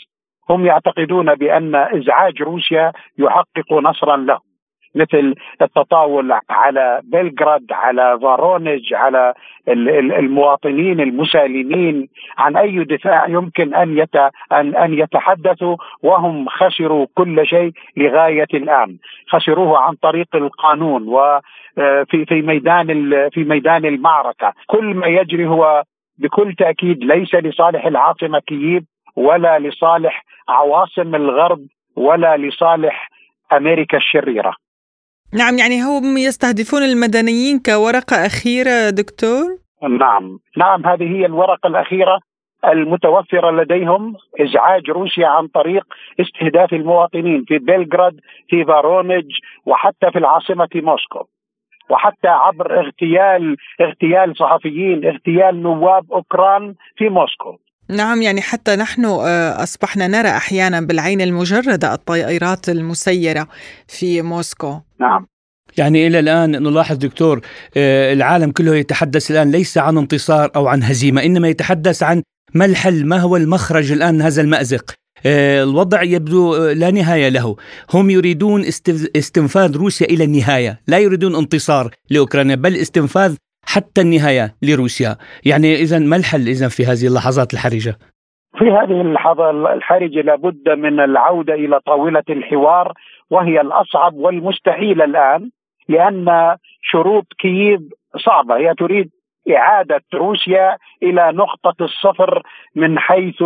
هم 0.49 0.65
يعتقدون 0.65 1.35
بأن 1.35 1.75
إزعاج 1.75 2.41
روسيا 2.41 2.91
يحقق 3.17 3.73
نصرا 3.73 4.17
له 4.17 4.49
مثل 4.95 5.35
التطاول 5.61 6.39
على 6.49 7.01
بلغراد 7.03 7.65
على 7.71 8.19
فارونج 8.21 8.93
على 8.93 9.33
المواطنين 9.67 10.99
المسالمين. 10.99 12.07
عن 12.37 12.57
أي 12.57 12.83
دفاع 12.83 13.27
يمكن 13.27 13.75
أن 13.75 14.05
ان 14.51 14.75
أن 14.75 14.93
يتحدثوا 14.93 15.75
وهم 16.03 16.49
خسروا 16.49 17.07
كل 17.13 17.47
شيء 17.47 17.71
لغاية 17.97 18.47
الآن. 18.53 18.97
خسروه 19.27 19.79
عن 19.79 19.93
طريق 19.93 20.35
القانون 20.35 21.07
وفي 21.07 22.25
في 22.25 22.41
ميدان 22.41 22.87
في 23.29 23.43
ميدان 23.43 23.85
المعركة. 23.85 24.53
كل 24.67 24.85
ما 24.85 25.07
يجري 25.07 25.47
هو 25.47 25.83
بكل 26.19 26.55
تأكيد 26.57 27.03
ليس 27.03 27.35
لصالح 27.35 27.85
العاصمة 27.85 28.39
كييف 28.39 28.83
ولا 29.15 29.59
لصالح 29.59 30.23
عواصم 30.49 31.15
الغرب 31.15 31.59
ولا 31.95 32.37
لصالح 32.37 33.09
أمريكا 33.53 33.97
الشريرة. 33.97 34.53
نعم 35.33 35.57
يعني 35.57 35.81
هم 35.81 36.17
يستهدفون 36.17 36.83
المدنيين 36.83 37.59
كورقة 37.59 38.25
أخيرة 38.25 38.89
دكتور؟ 38.89 39.57
نعم. 39.99 40.39
نعم 40.57 40.85
هذه 40.85 41.03
هي 41.03 41.25
الورقة 41.25 41.67
الأخيرة 41.67 42.19
المتوفرة 42.65 43.51
لديهم 43.51 44.15
إزعاج 44.41 44.89
روسيا 44.89 45.27
عن 45.27 45.47
طريق 45.47 45.83
استهداف 46.19 46.73
المواطنين 46.73 47.45
في 47.47 47.57
بلغراد 47.57 48.19
في 48.49 48.65
فارونج 48.65 49.25
وحتى 49.65 50.11
في 50.11 50.17
العاصمة 50.17 50.69
موسكو. 50.75 51.27
وحتى 51.89 52.27
عبر 52.27 52.79
اغتيال 52.79 53.57
اغتيال 53.81 54.37
صحفيين 54.37 55.05
اغتيال 55.05 55.61
نواب 55.61 56.11
أوكران 56.11 56.75
في 56.97 57.09
موسكو. 57.09 57.57
نعم 57.89 58.21
يعني 58.21 58.41
حتى 58.41 58.75
نحن 58.75 59.05
آه، 59.05 59.63
أصبحنا 59.63 60.07
نرى 60.07 60.29
أحيانا 60.29 60.81
بالعين 60.81 61.21
المجردة 61.21 61.93
الطائرات 61.93 62.69
المسيرة 62.69 63.47
في 63.87 64.21
موسكو. 64.21 64.79
نعم. 64.99 65.27
يعني 65.77 66.07
إلى 66.07 66.19
الآن 66.19 66.51
نلاحظ 66.51 66.97
دكتور 66.97 67.41
آه، 67.77 68.13
العالم 68.13 68.51
كله 68.51 68.75
يتحدث 68.75 69.31
الآن 69.31 69.51
ليس 69.51 69.77
عن 69.77 69.97
انتصار 69.97 70.51
أو 70.55 70.67
عن 70.67 70.83
هزيمة 70.83 71.23
إنما 71.23 71.47
يتحدث 71.47 72.03
عن 72.03 72.23
ما 72.53 72.65
الحل 72.65 73.07
ما 73.07 73.17
هو 73.17 73.37
المخرج 73.37 73.91
الآن 73.91 74.13
من 74.15 74.21
هذا 74.21 74.41
المأزق. 74.41 74.95
الوضع 75.25 76.03
يبدو 76.03 76.55
لا 76.65 76.91
نهاية 76.91 77.29
له. 77.29 77.55
هم 77.93 78.09
يريدون 78.09 78.61
استنفاذ 79.15 79.77
روسيا 79.77 80.07
إلى 80.07 80.23
النهاية. 80.23 80.79
لا 80.87 80.99
يريدون 80.99 81.35
انتصار 81.35 81.91
لأوكرانيا 82.09 82.55
بل 82.55 82.75
استنفاذ 82.75 83.37
حتى 83.65 84.01
النهاية 84.01 84.55
لروسيا. 84.61 85.17
يعني 85.45 85.75
إذا 85.75 85.99
ما 85.99 86.15
الحل 86.15 86.47
إذا 86.47 86.67
في 86.67 86.83
هذه 86.85 87.07
اللحظات 87.07 87.53
الحرجة؟ 87.53 87.97
في 88.57 88.65
هذه 88.65 89.01
اللحظة 89.01 89.49
الحرجة 89.73 90.21
لابد 90.21 90.69
من 90.69 90.99
العودة 90.99 91.53
إلى 91.53 91.79
طاولة 91.79 92.23
الحوار 92.29 92.93
وهي 93.29 93.61
الأصعب 93.61 94.13
والمستحيل 94.13 95.01
الآن 95.01 95.49
لأن 95.89 96.55
شروط 96.81 97.25
كييف 97.39 97.81
صعبة. 98.25 98.57
هي 98.57 98.73
تريد 98.73 99.09
إعادة 99.57 100.01
روسيا 100.13 100.77
إلى 101.03 101.31
نقطة 101.31 101.85
الصفر 101.85 102.43
من 102.75 102.99
حيث 102.99 103.41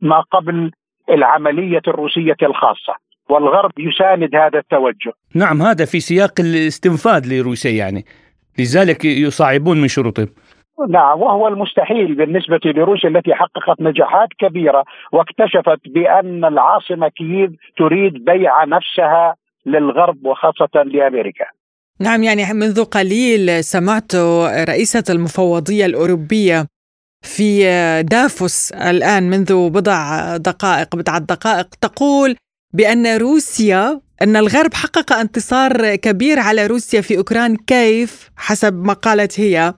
ما 0.00 0.20
قبل 0.20 0.70
العملية 1.10 1.82
الروسية 1.88 2.36
الخاصة 2.42 2.94
والغرب 3.30 3.70
يساند 3.78 4.34
هذا 4.34 4.58
التوجه. 4.58 5.12
نعم 5.34 5.62
هذا 5.62 5.84
في 5.84 6.00
سياق 6.00 6.32
الاستنفاذ 6.40 7.32
لروسيا 7.32 7.70
يعني. 7.70 8.04
لذلك 8.58 9.04
يصعبون 9.04 9.80
من 9.80 9.88
شروطهم. 9.88 10.28
نعم 10.88 11.20
وهو 11.20 11.48
المستحيل 11.48 12.14
بالنسبة 12.14 12.60
لروسيا 12.64 13.08
التي 13.08 13.34
حققت 13.34 13.80
نجاحات 13.80 14.28
كبيرة 14.38 14.84
واكتشفت 15.12 15.80
بأن 15.88 16.44
العاصمة 16.44 17.08
كييف 17.08 17.50
تريد 17.78 18.24
بيع 18.24 18.64
نفسها 18.64 19.34
للغرب 19.66 20.26
وخاصة 20.26 20.82
لأمريكا. 20.84 21.44
نعم 22.00 22.22
يعني 22.22 22.42
منذ 22.54 22.84
قليل 22.84 23.64
سمعت 23.64 24.14
رئيسة 24.68 25.04
المفوضية 25.14 25.86
الأوروبية 25.86 26.66
في 27.22 27.62
دافوس 28.02 28.72
الآن 28.72 29.30
منذ 29.30 29.68
بضع 29.68 30.36
دقائق 30.36 30.96
بضع 30.96 31.18
دقائق 31.18 31.66
تقول 31.80 32.36
بأن 32.74 33.16
روسيا 33.16 34.00
أن 34.22 34.36
الغرب 34.36 34.74
حقق 34.74 35.12
انتصار 35.12 35.94
كبير 35.94 36.38
على 36.38 36.66
روسيا 36.66 37.00
في 37.00 37.16
أوكران 37.18 37.56
كيف؟ 37.56 38.30
حسب 38.36 38.84
ما 38.84 38.92
قالت 38.92 39.40
هي 39.40 39.74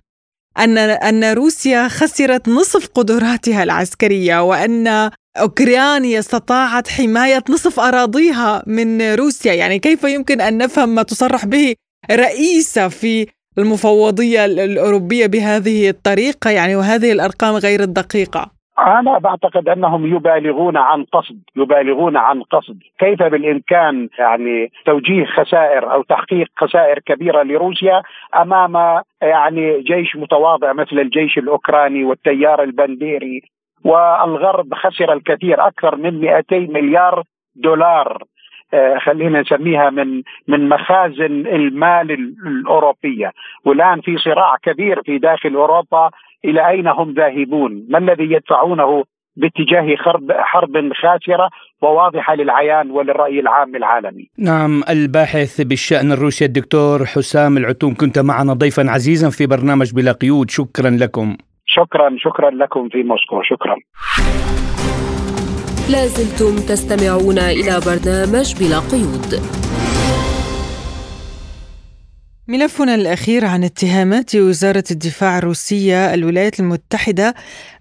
أن 0.59 0.79
أن 0.79 1.25
روسيا 1.25 1.89
خسرت 1.89 2.49
نصف 2.49 2.87
قدراتها 2.87 3.63
العسكرية 3.63 4.43
وأن 4.43 5.11
أوكرانيا 5.37 6.19
استطاعت 6.19 6.89
حماية 6.89 7.45
نصف 7.51 7.81
أراضيها 7.81 8.63
من 8.67 9.15
روسيا. 9.15 9.53
يعني 9.53 9.79
كيف 9.79 10.05
يمكن 10.05 10.41
أن 10.41 10.59
نفهم 10.59 10.89
ما 10.89 11.03
تصرح 11.03 11.45
به 11.45 11.75
رئيسة 12.11 12.89
في 12.89 13.27
المفوضية 13.61 14.45
الأوروبية 14.45 15.27
بهذه 15.27 15.89
الطريقة 15.89 16.51
يعني 16.51 16.77
وهذه 16.77 17.13
الأرقام 17.13 17.55
غير 17.55 17.81
الدقيقة؟ 17.81 18.61
أنا 18.79 19.19
بعتقد 19.19 19.69
أنهم 19.69 20.17
يبالغون 20.17 20.77
عن 20.77 21.05
قصد 21.05 21.41
يبالغون 21.57 22.17
عن 22.17 22.43
قصد. 22.43 22.79
كيف 22.99 23.23
بالإمكان 23.23 24.09
يعني 24.19 24.73
توجيه 24.87 25.25
خسائر 25.25 25.93
أو 25.93 26.03
تحقيق 26.03 26.47
خسائر 26.57 26.99
كبيرة 26.99 27.43
لروسيا 27.43 28.03
أمام 28.37 29.03
يعني 29.23 29.83
جيش 29.83 30.17
متواضع 30.17 30.73
مثل 30.73 30.99
الجيش 30.99 31.39
الأوكراني 31.39 32.05
والتيار 32.05 32.63
البنديري؟ 32.63 33.43
والغرب 33.85 34.75
خسر 34.75 35.13
الكثير 35.13 35.67
أكثر 35.67 35.97
من 35.97 36.21
200 36.21 36.57
مليار 36.59 37.23
دولار. 37.57 38.23
خلينا 39.05 39.41
نسميها 39.41 39.91
من 39.91 40.23
من 40.49 40.69
مخازن 40.69 41.47
المال 41.47 42.35
الأوروبية 42.47 43.33
والآن 43.65 44.01
في 44.01 44.17
صراع 44.19 44.57
كبير 44.63 45.03
في 45.03 45.19
داخل 45.19 45.55
أوروبا 45.55 46.11
إلى 46.45 46.69
أين 46.69 46.89
هم 46.89 47.15
ذاهبون؟ 47.15 47.87
ما 47.89 47.99
الذي 47.99 48.33
يدفعونه 48.33 49.05
باتجاه 49.37 49.97
حرب 49.97 50.33
حرب 50.33 50.93
خاسرة 50.93 51.51
وواضحة 51.83 52.35
للعيان 52.35 52.91
وللرأي 52.91 53.41
العام 53.41 53.77
العالمي. 53.77 54.29
نعم 54.39 54.83
الباحث 54.91 55.61
بالشأن 55.61 56.13
الروسي 56.13 56.45
الدكتور 56.45 56.99
حسام 56.99 57.57
العتوم 57.57 57.95
كنت 57.95 58.19
معنا 58.19 58.53
ضيفا 58.53 58.91
عزيزا 58.91 59.31
في 59.31 59.47
برنامج 59.47 59.95
بلا 59.95 60.13
قيود 60.13 60.51
شكرا 60.51 60.91
لكم. 60.91 61.37
شكرا 61.67 62.17
شكرا 62.19 62.51
لكم 62.51 62.89
في 62.89 63.03
موسكو 63.03 63.43
شكرا. 63.43 63.77
لازلتم 65.91 66.59
تستمعون 66.59 67.39
إلى 67.39 67.81
برنامج 67.81 68.55
بلا 68.55 68.79
قيود. 68.79 69.43
ملفنا 72.49 72.95
الأخير 72.95 73.45
عن 73.45 73.65
اتهامات 73.65 74.37
وزارة 74.37 74.85
الدفاع 74.91 75.39
الروسية 75.39 76.15
الولايات 76.15 76.61
المتحدة 76.61 77.35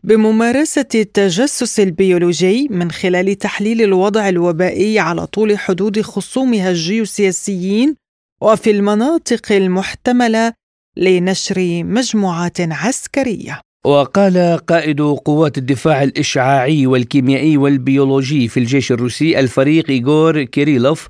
بممارسة 0.03 0.85
التجسس 0.95 1.79
البيولوجي 1.79 2.67
من 2.71 2.91
خلال 2.91 3.37
تحليل 3.37 3.81
الوضع 3.81 4.29
الوبائي 4.29 4.99
على 4.99 5.27
طول 5.27 5.57
حدود 5.57 6.01
خصومها 6.01 6.69
الجيوسياسيين 6.69 7.95
وفي 8.41 8.71
المناطق 8.71 9.51
المحتملة 9.51 10.53
لنشر 10.97 11.83
مجموعات 11.83 12.61
عسكرية. 12.61 13.61
وقال 13.85 14.59
قائد 14.67 15.01
قوات 15.01 15.57
الدفاع 15.57 16.03
الإشعاعي 16.03 16.87
والكيميائي 16.87 17.57
والبيولوجي 17.57 18.47
في 18.47 18.59
الجيش 18.59 18.91
الروسي 18.91 19.39
الفريق 19.39 19.89
إيغور 19.89 20.43
كيريلوف 20.43 21.07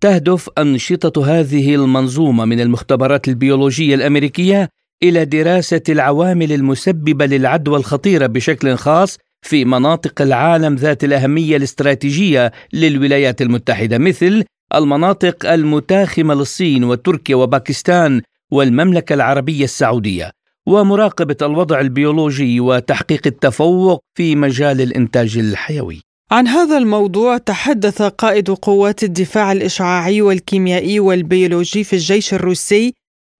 تهدف 0.00 0.50
أنشطة 0.58 1.26
هذه 1.26 1.74
المنظومة 1.74 2.44
من 2.44 2.60
المختبرات 2.60 3.28
البيولوجية 3.28 3.94
الأمريكية 3.94 4.68
إلى 5.02 5.24
دراسة 5.24 5.82
العوامل 5.88 6.52
المسببة 6.52 7.26
للعدوى 7.26 7.76
الخطيرة 7.76 8.26
بشكل 8.26 8.74
خاص 8.74 9.18
في 9.42 9.64
مناطق 9.64 10.22
العالم 10.22 10.74
ذات 10.74 11.04
الأهمية 11.04 11.56
الاستراتيجية 11.56 12.52
للولايات 12.72 13.42
المتحدة 13.42 13.98
مثل 13.98 14.44
المناطق 14.74 15.50
المتاخمة 15.52 16.34
للصين 16.34 16.84
وتركيا 16.84 17.36
وباكستان 17.36 18.22
والمملكة 18.52 19.14
العربية 19.14 19.64
السعودية. 19.64 20.43
ومراقبة 20.68 21.36
الوضع 21.42 21.80
البيولوجي 21.80 22.60
وتحقيق 22.60 23.26
التفوق 23.26 24.00
في 24.16 24.36
مجال 24.36 24.80
الإنتاج 24.80 25.38
الحيوي. 25.38 26.00
عن 26.30 26.48
هذا 26.48 26.78
الموضوع 26.78 27.38
تحدث 27.38 28.02
قائد 28.02 28.50
قوات 28.50 29.04
الدفاع 29.04 29.52
الإشعاعي 29.52 30.22
والكيميائي 30.22 31.00
والبيولوجي 31.00 31.84
في 31.84 31.92
الجيش 31.92 32.34
الروسي 32.34 32.94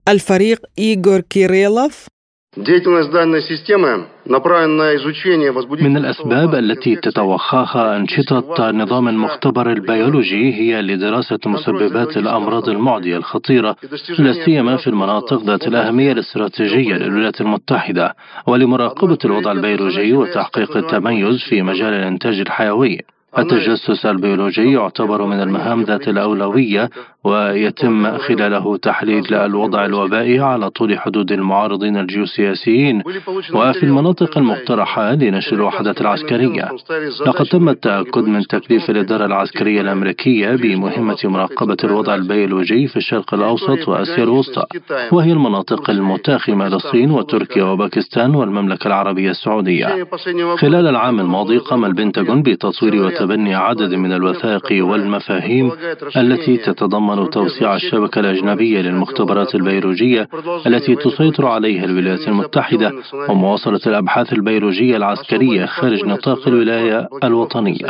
الفريق 0.09 0.66
إيغور 0.79 1.20
كيريلوف 1.20 2.07
من 5.84 5.96
الأسباب 5.96 6.55
التي 6.55 6.96
تتوخاها 6.96 7.96
أنشطة 7.96 8.70
نظام 8.70 9.09
المختبر 9.09 9.70
البيولوجي 9.72 10.55
هي 10.55 10.82
لدراسة 10.82 11.38
مسببات 11.46 12.16
الأمراض 12.16 12.68
المعدية 12.68 13.16
الخطيرة 13.16 13.76
لا 14.18 14.32
سيما 14.44 14.76
في 14.76 14.86
المناطق 14.86 15.42
ذات 15.42 15.66
الأهمية 15.68 16.12
الاستراتيجية 16.12 16.94
للولايات 16.94 17.40
المتحدة 17.40 18.14
ولمراقبة 18.46 19.18
الوضع 19.24 19.52
البيولوجي 19.52 20.12
وتحقيق 20.12 20.76
التميز 20.76 21.42
في 21.48 21.62
مجال 21.62 21.94
الإنتاج 21.94 22.40
الحيوي. 22.40 22.98
التجسس 23.39 24.07
البيولوجي 24.07 24.72
يعتبر 24.72 25.24
من 25.26 25.41
المهام 25.41 25.82
ذات 25.82 26.09
الأولوية 26.09 26.91
ويتم 27.24 28.18
خلاله 28.18 28.76
تحليل 28.76 29.35
الوضع 29.35 29.85
الوبائي 29.85 30.41
على 30.41 30.70
طول 30.70 30.99
حدود 30.99 31.32
المعارضين 31.32 31.97
الجيوسياسيين 31.97 33.03
وفي 33.55 33.82
المناطق 33.82 34.39
المقترحة 34.39 35.12
لنشر 35.14 35.57
الوحدات 35.57 36.01
العسكرية. 36.01 36.68
لقد 37.26 37.47
تم 37.47 37.68
التأكد 37.68 38.24
من 38.24 38.47
تكليف 38.47 38.91
الإدارة 38.91 39.26
العسكرية 39.26 39.80
الأمريكية 39.80 40.51
بمهمة 40.51 41.16
مراقبة 41.24 41.76
الوضع 41.85 42.14
البيولوجي 42.14 42.87
في 42.87 42.97
الشرق 42.97 43.35
الأوسط 43.35 43.89
وآسيا 43.89 44.24
الوسطى 44.24 44.64
وهي 45.12 45.32
المناطق 45.32 45.91
المتاخمة 45.91 46.68
للصين 46.68 47.11
وتركيا 47.11 47.64
وباكستان 47.64 48.35
والمملكة 48.35 48.87
العربية 48.87 49.30
السعودية. 49.30 50.07
خلال 50.57 50.87
العام 50.87 51.20
الماضي 51.20 51.59
قام 51.59 51.85
البنتاغون 51.85 52.43
بتصوير 52.43 52.95
وتبني 53.25 53.55
عدد 53.55 53.95
من 53.95 54.12
الوثائق 54.12 54.85
والمفاهيم 54.87 55.72
التي 56.16 56.57
تتضمن 56.57 56.95
تضمن 56.95 57.31
توسيع 57.31 57.75
الشبكة 57.75 58.20
الأجنبية 58.20 58.81
للمختبرات 58.81 59.55
البيولوجية 59.55 60.29
التي 60.66 60.95
تسيطر 60.95 61.47
عليها 61.47 61.85
الولايات 61.85 62.29
المتحدة 62.29 62.93
ومواصلة 63.29 63.81
الأبحاث 63.87 64.33
البيولوجية 64.33 64.97
العسكرية 64.97 65.66
خارج 65.66 66.05
نطاق 66.05 66.49
الولاية 66.49 67.09
الوطنية. 67.25 67.87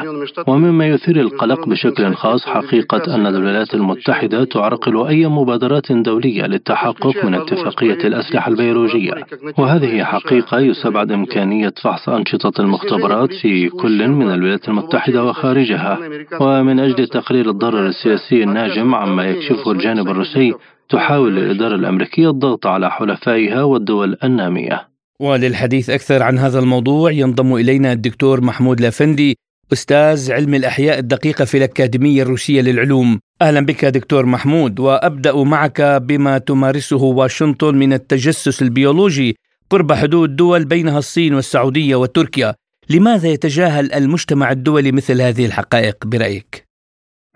ومما 0.47 0.89
يثير 0.89 1.21
القلق 1.21 1.69
بشكل 1.69 2.15
خاص 2.15 2.47
حقيقة 2.47 3.15
أن 3.15 3.27
الولايات 3.27 3.75
المتحدة 3.75 4.45
تعرقل 4.45 5.07
أي 5.07 5.27
مبادرات 5.27 5.93
دولية 5.93 6.47
للتحقق 6.47 7.25
من 7.25 7.35
اتفاقية 7.35 8.07
الأسلحة 8.07 8.51
البيولوجية. 8.51 9.13
وهذه 9.59 10.05
حقيقة 10.05 10.61
يستبعد 10.61 11.13
إمكانية 11.13 11.73
فحص 11.83 12.09
أنشطة 12.09 12.61
المختبرات 12.61 13.33
في 13.33 13.69
كل 13.69 14.09
من 14.09 14.31
الولايات 14.31 14.69
المتحدة 14.69 15.24
وخارجها 15.25 15.99
ومن 16.41 16.81
أجل 16.81 17.09
تقليل 17.09 17.49
الضرر 17.49 17.87
السياسي 17.87 18.43
الناجم 18.43 18.95
عن 18.95 19.09
ما 19.09 19.25
يكشفه 19.25 19.71
الجانب 19.71 20.09
الروسي 20.09 20.55
تحاول 20.91 21.39
الإدارة 21.39 21.75
الأمريكية 21.75 22.31
الضغط 22.31 22.67
على 22.67 22.91
حلفائها 22.91 23.63
والدول 23.63 24.17
النامية. 24.25 24.89
وللحديث 25.21 25.91
أكثر 25.91 26.23
عن 26.23 26.39
هذا 26.39 26.59
الموضوع 26.59 27.11
ينضم 27.11 27.55
إلينا 27.55 27.93
الدكتور 27.93 28.41
محمود 28.41 28.81
لافندي 28.81 29.37
أستاذ 29.73 30.33
علم 30.33 30.55
الأحياء 30.55 30.99
الدقيقة 30.99 31.45
في 31.45 31.57
الأكاديمية 31.57 32.23
الروسية 32.23 32.61
للعلوم. 32.61 33.21
أهلا 33.43 33.61
بك 33.61 33.85
دكتور 33.85 34.27
محمود 34.27 34.81
وأبدأ 34.81 35.37
معك 35.37 35.81
بما 35.81 36.39
تمارسه 36.39 37.03
واشنطن 37.03 37.75
من 37.75 37.93
التجسس 37.93 38.63
البيولوجي 38.63 39.37
قرب 39.71 39.93
حدود 39.93 40.37
دول 40.37 40.65
بينها 40.65 40.99
الصين 40.99 41.35
والسعودية 41.35 41.97
وتركيا. 41.97 42.55
لماذا 42.91 43.29
يتجاهل 43.29 43.93
المجتمع 43.93 44.51
الدولي 44.51 44.93
مثل 44.93 45.23
هذه 45.23 45.47
الحقائق 45.47 46.07
برأيك؟ 46.07 46.65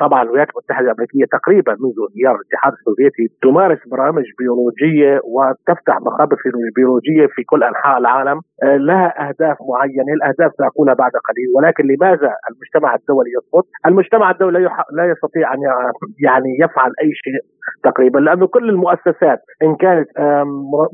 طبعا 0.00 0.22
الولايات 0.22 0.48
المتحدة 0.50 0.86
الأمريكية 0.86 1.24
تقريبا 1.38 1.72
منذ 1.72 1.96
انهيار 2.08 2.34
الاتحاد 2.40 2.72
السوفيتي 2.72 3.24
تمارس 3.42 3.78
برامج 3.92 4.24
بيولوجية 4.38 5.20
وتفتح 5.24 5.94
مخابر 6.06 6.36
بيولوجية 6.76 7.26
في 7.34 7.42
كل 7.44 7.62
أنحاء 7.62 7.98
العالم 7.98 8.40
آه، 8.62 8.76
لها 8.76 9.28
أهداف 9.28 9.56
معينة، 9.70 10.12
الأهداف 10.18 10.50
سأقولها 10.58 10.94
بعد 10.94 11.12
قليل، 11.28 11.48
ولكن 11.56 11.84
لماذا 11.92 12.30
المجتمع 12.50 12.94
الدولي 12.94 13.30
يسقط؟ 13.38 13.64
المجتمع 13.86 14.30
الدولي 14.30 14.58
لا 14.98 15.04
يستطيع 15.12 15.54
أن 15.54 15.60
يعني 16.26 16.50
يفعل 16.62 16.92
أي 17.02 17.10
شيء 17.22 17.40
تقريبا 17.90 18.18
لأنه 18.18 18.46
كل 18.46 18.68
المؤسسات 18.68 19.40
إن 19.62 19.76
كانت 19.76 20.08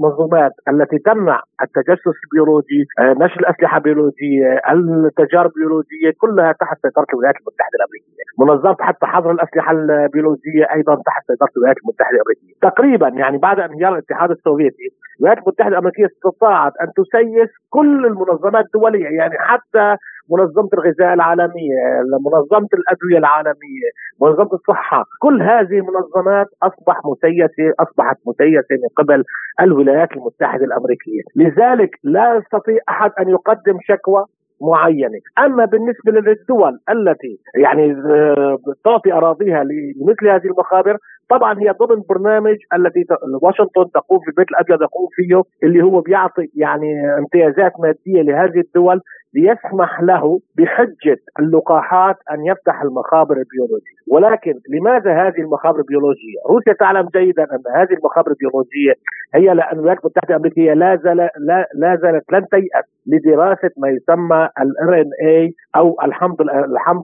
منظومات 0.04 0.52
التي 0.68 0.98
تمنع 0.98 1.38
التجسس 1.62 2.16
البيولوجي، 2.24 2.82
آه، 2.98 3.14
نشر 3.24 3.40
الأسلحة 3.40 3.76
البيولوجية، 3.76 4.60
التجارب 4.72 5.50
البيولوجية 5.56 6.10
كلها 6.18 6.52
تحت 6.52 6.76
سيطرة 6.82 7.06
الولايات 7.12 7.36
المتحدة 7.40 7.76
الأمريكية، 7.78 8.24
منظمة 8.38 8.76
حتى 8.88 9.06
حظر 9.06 9.30
الأسلحة 9.30 9.72
البيولوجية 9.72 10.64
أيضا 10.74 10.94
تحت 11.06 11.22
سيطرة 11.26 11.50
الولايات 11.56 11.76
المتحدة 11.82 12.16
الأمريكية، 12.16 12.54
تقريبا 12.68 13.08
يعني 13.08 13.38
بعد 13.38 13.58
انهيار 13.60 13.92
الاتحاد 13.92 14.30
السوفيتي 14.30 14.88
الولايات 15.20 15.38
المتحده 15.38 15.68
الأمريكية 15.68 16.06
استطاعت 16.06 16.72
أن 16.82 16.88
تسيس 16.96 17.50
كل 17.70 18.06
المنظمات 18.06 18.64
الدولية 18.64 19.08
يعني 19.08 19.34
حتى 19.38 19.96
منظمة 20.30 20.68
الغذاء 20.74 21.14
العالمية، 21.14 21.80
منظمة 22.26 22.68
الأدوية 22.74 23.18
العالمية، 23.18 23.88
منظمة 24.22 24.52
الصحة، 24.52 25.04
كل 25.20 25.42
هذه 25.42 25.78
المنظمات 25.78 26.46
اصبح 26.62 27.00
مسيسة 27.04 27.74
أصبحت 27.80 28.16
مسيسة 28.26 28.74
من 28.82 28.88
قبل 28.96 29.24
الولايات 29.60 30.12
المتحدة 30.12 30.64
الأمريكية، 30.64 31.22
لذلك 31.36 31.90
لا 32.04 32.34
يستطيع 32.36 32.78
أحد 32.88 33.10
أن 33.20 33.28
يقدم 33.28 33.78
شكوى 33.82 34.24
معينة، 34.70 35.20
أما 35.38 35.64
بالنسبة 35.64 36.12
للدول 36.12 36.78
التي 36.90 37.38
يعني 37.54 37.92
آه، 37.92 38.58
تعطي 38.84 39.12
أراضيها 39.12 39.64
لمثل 39.64 40.28
هذه 40.28 40.46
المخابر 40.46 40.96
طبعا 41.30 41.60
هي 41.60 41.70
ضمن 41.70 42.02
برنامج 42.08 42.56
الذي 42.74 43.04
واشنطن 43.42 43.90
تقوم 43.94 44.18
في 44.18 44.28
البيت 44.28 44.50
الأبيض 44.50 44.82
يقوم 44.82 45.08
فيه 45.12 45.42
اللي 45.62 45.82
هو 45.82 46.00
بيعطي 46.00 46.48
يعني 46.56 47.18
امتيازات 47.18 47.72
مادية 47.80 48.22
لهذه 48.22 48.60
الدول 48.60 49.00
ليسمح 49.34 50.00
له 50.00 50.40
بحجة 50.58 51.18
اللقاحات 51.40 52.16
أن 52.30 52.46
يفتح 52.46 52.82
المخابر 52.82 53.36
البيولوجية، 53.36 53.94
ولكن 54.10 54.54
لماذا 54.68 55.12
هذه 55.12 55.38
المخابر 55.38 55.78
البيولوجية؟ 55.78 56.38
روسيا 56.50 56.72
تعلم 56.72 57.08
جيدا 57.16 57.42
أن 57.42 57.62
هذه 57.76 57.92
المخابر 57.92 58.30
البيولوجية 58.30 58.92
هي 59.34 59.54
لأن 59.54 59.78
الولايات 59.78 59.98
المتحده 59.98 60.28
الامريكيه 60.34 60.72
لا 60.72 60.96
زال 60.96 61.16
لا, 61.38 61.68
لا 61.74 61.96
زالت 62.02 62.32
لن 62.32 62.46
تيأس. 62.50 62.84
لدراسة 63.06 63.70
ما 63.78 63.88
يسمى 63.88 64.48
الار 64.60 65.00
ان 65.00 65.10
اي 65.28 65.54
أو 65.76 65.96
الحمض 66.04 66.40
الحمض 66.40 67.02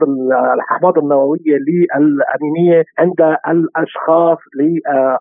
الأحماض 0.55 0.99
النووية 0.99 1.57
للامينيه 1.69 2.85
عند 2.99 3.37
الأشخاص 3.49 4.39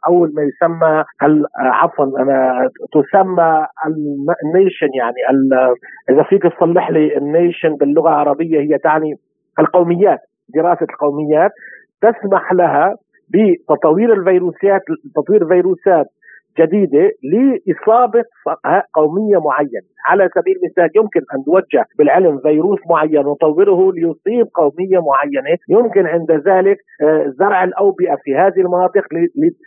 أو 0.08 0.20
ما 0.34 0.42
يسمى 0.44 1.04
عفوا 1.58 2.06
تسمى 2.92 3.66
ال 4.46 4.52
nation 4.52 4.90
يعني 4.98 5.40
إذا 6.10 6.24
فيك 6.24 6.44
تصلح 6.44 6.92
لي 6.92 7.18
ال 7.18 7.26
nation 7.26 7.76
باللغة 7.76 8.10
العربية 8.10 8.60
هي 8.60 8.78
تعني 8.78 9.16
القوميات 9.60 10.20
دراسة 10.56 10.86
القوميات 10.90 11.52
تسمح 12.02 12.54
لها 12.54 12.96
بتطوير 13.30 14.14
الفيروسات 14.14 14.82
تطوير 15.16 15.48
فيروسات 15.48 16.06
جديدة 16.60 17.12
لإصابة 17.32 18.24
قومية 18.94 19.38
معينة، 19.38 19.88
على 20.10 20.30
سبيل 20.36 20.56
المثال 20.60 20.90
يمكن 20.96 21.22
أن 21.34 21.44
توجه 21.46 21.86
بالعلم 21.98 22.40
فيروس 22.40 22.80
معين 22.90 23.26
ونطوره 23.26 23.92
ليصيب 23.94 24.48
قومية 24.54 25.00
معينة، 25.10 25.58
يمكن 25.70 26.06
عند 26.08 26.32
ذلك 26.32 26.78
آه، 27.04 27.34
زرع 27.40 27.64
الأوبئة 27.64 28.16
في 28.24 28.36
هذه 28.36 28.60
المناطق 28.66 29.04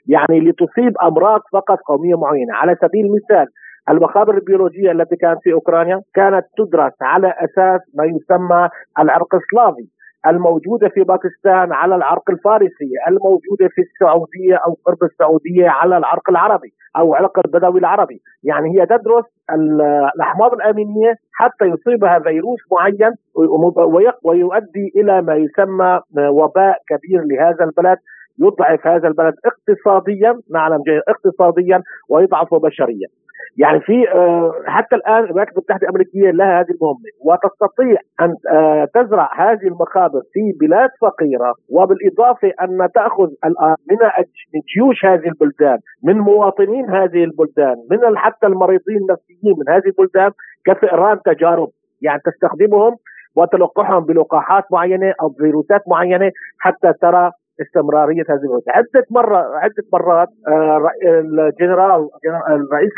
يعني 0.07 0.41
لتصيب 0.41 0.93
أمراض 1.03 1.41
فقط 1.53 1.79
قومية 1.79 2.15
معينة، 2.19 2.55
على 2.55 2.77
سبيل 2.83 3.07
المثال 3.07 3.47
المخابر 3.89 4.35
البيولوجية 4.35 4.91
التي 4.93 5.17
كانت 5.17 5.39
في 5.43 5.53
أوكرانيا 5.53 6.01
كانت 6.15 6.45
تدرس 6.59 6.93
على 7.03 7.35
أساس 7.39 7.81
ما 7.95 8.05
يسمى 8.05 8.69
العرق 8.99 9.35
السلافي 9.35 9.87
الموجودة 10.27 10.89
في 10.89 11.01
باكستان 11.05 11.73
على 11.73 11.95
العرق 11.95 12.31
الفارسي 12.31 12.91
الموجودة 13.09 13.69
في 13.75 13.81
السعودية 13.81 14.57
أو 14.67 14.77
قرب 14.87 15.03
السعودية 15.03 15.69
على 15.69 15.97
العرق 15.97 16.31
العربي 16.31 16.73
أو 16.97 17.15
عرق 17.15 17.39
البدوي 17.47 17.81
العربي. 17.81 18.21
يعني 18.45 18.81
هي 18.81 18.87
تدرس 18.87 19.25
الأحماض 20.15 20.53
الأمينية 20.53 21.15
حتى 21.33 21.65
يصيبها 21.65 22.19
فيروس 22.19 22.61
معين 22.73 23.15
ويؤدي 24.25 24.93
إلى 24.97 25.23
ما 25.23 25.35
يسمى 25.35 26.01
وباء 26.29 26.77
كبير 26.89 27.23
لهذا 27.25 27.65
البلد 27.65 27.99
يضعف 28.39 28.87
هذا 28.87 29.09
البلد 29.09 29.35
اقتصاديا 29.45 30.41
نعلم 30.53 30.83
جيد 30.83 31.03
اقتصاديا 31.09 31.83
ويضعفه 32.11 32.59
بشريا. 32.59 33.09
يعني 33.57 33.81
في 33.81 34.11
آه، 34.11 34.53
حتى 34.67 34.97
الآن 34.97 35.25
الولايات 35.25 35.49
المتحدة 35.49 35.83
الأمريكية 35.83 36.31
لها 36.31 36.61
هذه 36.61 36.71
المهمة 36.71 37.11
وتستطيع 37.25 37.97
أن 38.21 38.35
آه، 38.53 38.89
تزرع 38.95 39.31
هذه 39.37 39.67
المخابر 39.67 40.21
في 40.33 40.53
بلاد 40.61 40.91
فقيرة 41.01 41.55
وبالإضافة 41.71 42.53
أن 42.63 42.89
تأخذ 42.95 43.29
الان 43.45 43.77
من 43.91 44.61
جيوش 44.75 45.05
هذه 45.05 45.29
البلدان 45.29 45.79
من 46.05 46.19
مواطنين 46.19 46.91
هذه 46.91 47.25
البلدان 47.25 47.77
من 47.91 48.19
حتى 48.19 48.47
المريضين 48.47 48.97
النفسيين 48.97 49.55
من 49.59 49.75
هذه 49.75 49.87
البلدان 49.87 50.31
كفئران 50.67 51.19
تجارب 51.25 51.69
يعني 52.03 52.21
تستخدمهم 52.25 52.97
وتلقحهم 53.37 54.05
بلقاحات 54.05 54.65
معينة 54.73 55.15
أو 55.23 55.31
فيروسات 55.31 55.83
معينة 55.89 56.31
حتى 56.59 56.93
ترى 57.01 57.31
استمرارية 57.63 58.23
هذه 58.29 58.45
الولايات 58.45 58.69
عدة 58.69 59.07
مرة 59.11 59.37
عدة 59.37 59.85
مرات 59.93 60.29
آه، 60.49 60.89
الجنرال 61.05 62.09
الرئيس 62.51 62.93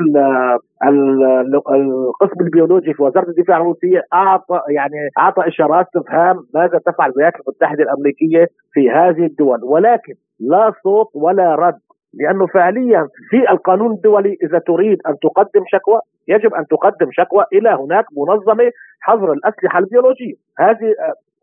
القسم 1.73 2.41
البيولوجي 2.41 2.95
في 2.95 3.03
وزارة 3.03 3.29
الدفاع 3.29 3.57
الروسية 3.57 4.03
اعطى 4.15 4.61
يعني 4.69 5.09
أعطى 5.19 5.49
إشارات 5.49 5.87
استفهام 5.87 6.37
ماذا 6.55 6.79
تفعل 6.87 7.11
الولايات 7.11 7.33
المتحدة 7.35 7.83
الأمريكية 7.83 8.47
في 8.73 8.91
هذه 8.91 9.27
الدول. 9.27 9.59
ولكن 9.65 10.15
لا 10.41 10.73
صوت 10.83 11.11
ولا 11.15 11.55
رد 11.55 11.79
لأنه 12.15 12.47
فعليا 12.47 13.09
في 13.31 13.51
القانون 13.51 13.93
الدولي 13.93 14.37
إذا 14.43 14.59
تريد 14.59 14.99
أن 15.09 15.15
تقدم 15.23 15.65
شكوى 15.67 16.01
يجب 16.29 16.55
أن 16.55 16.67
تقدم 16.67 17.09
شكوى 17.13 17.45
إلى 17.53 17.71
هناك 17.71 18.05
منظمة 18.17 18.71
حظر 19.01 19.33
الأسلحة 19.33 19.79
البيولوجية. 19.79 20.35
هذه 20.59 20.95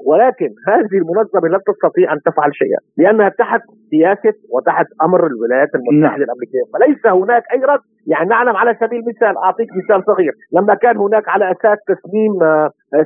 ولكن 0.05 0.49
هذه 0.67 0.97
المنظمة 1.01 1.47
لن 1.49 1.59
تستطيع 1.67 2.13
أن 2.13 2.19
تفعل 2.25 2.55
شيئا 2.55 2.79
لأنها 2.97 3.29
تحت 3.29 3.61
سياسة 3.89 4.33
وتحت 4.53 4.85
أمر 5.03 5.27
الولايات 5.27 5.69
المتحدة 5.75 6.23
الأمريكية. 6.23 6.63
فليس 6.73 7.05
هناك 7.05 7.43
اي 7.53 7.59
رد 7.59 7.79
يعني 8.07 8.29
نعلم 8.29 8.55
على 8.55 8.77
سبيل 8.79 8.99
المثال 8.99 9.37
أعطيك 9.37 9.69
مثال 9.75 10.03
صغير. 10.05 10.33
لما 10.53 10.73
كان 10.75 10.97
هناك 10.97 11.29
على 11.29 11.51
أساس 11.51 11.77
تسليم 11.87 12.33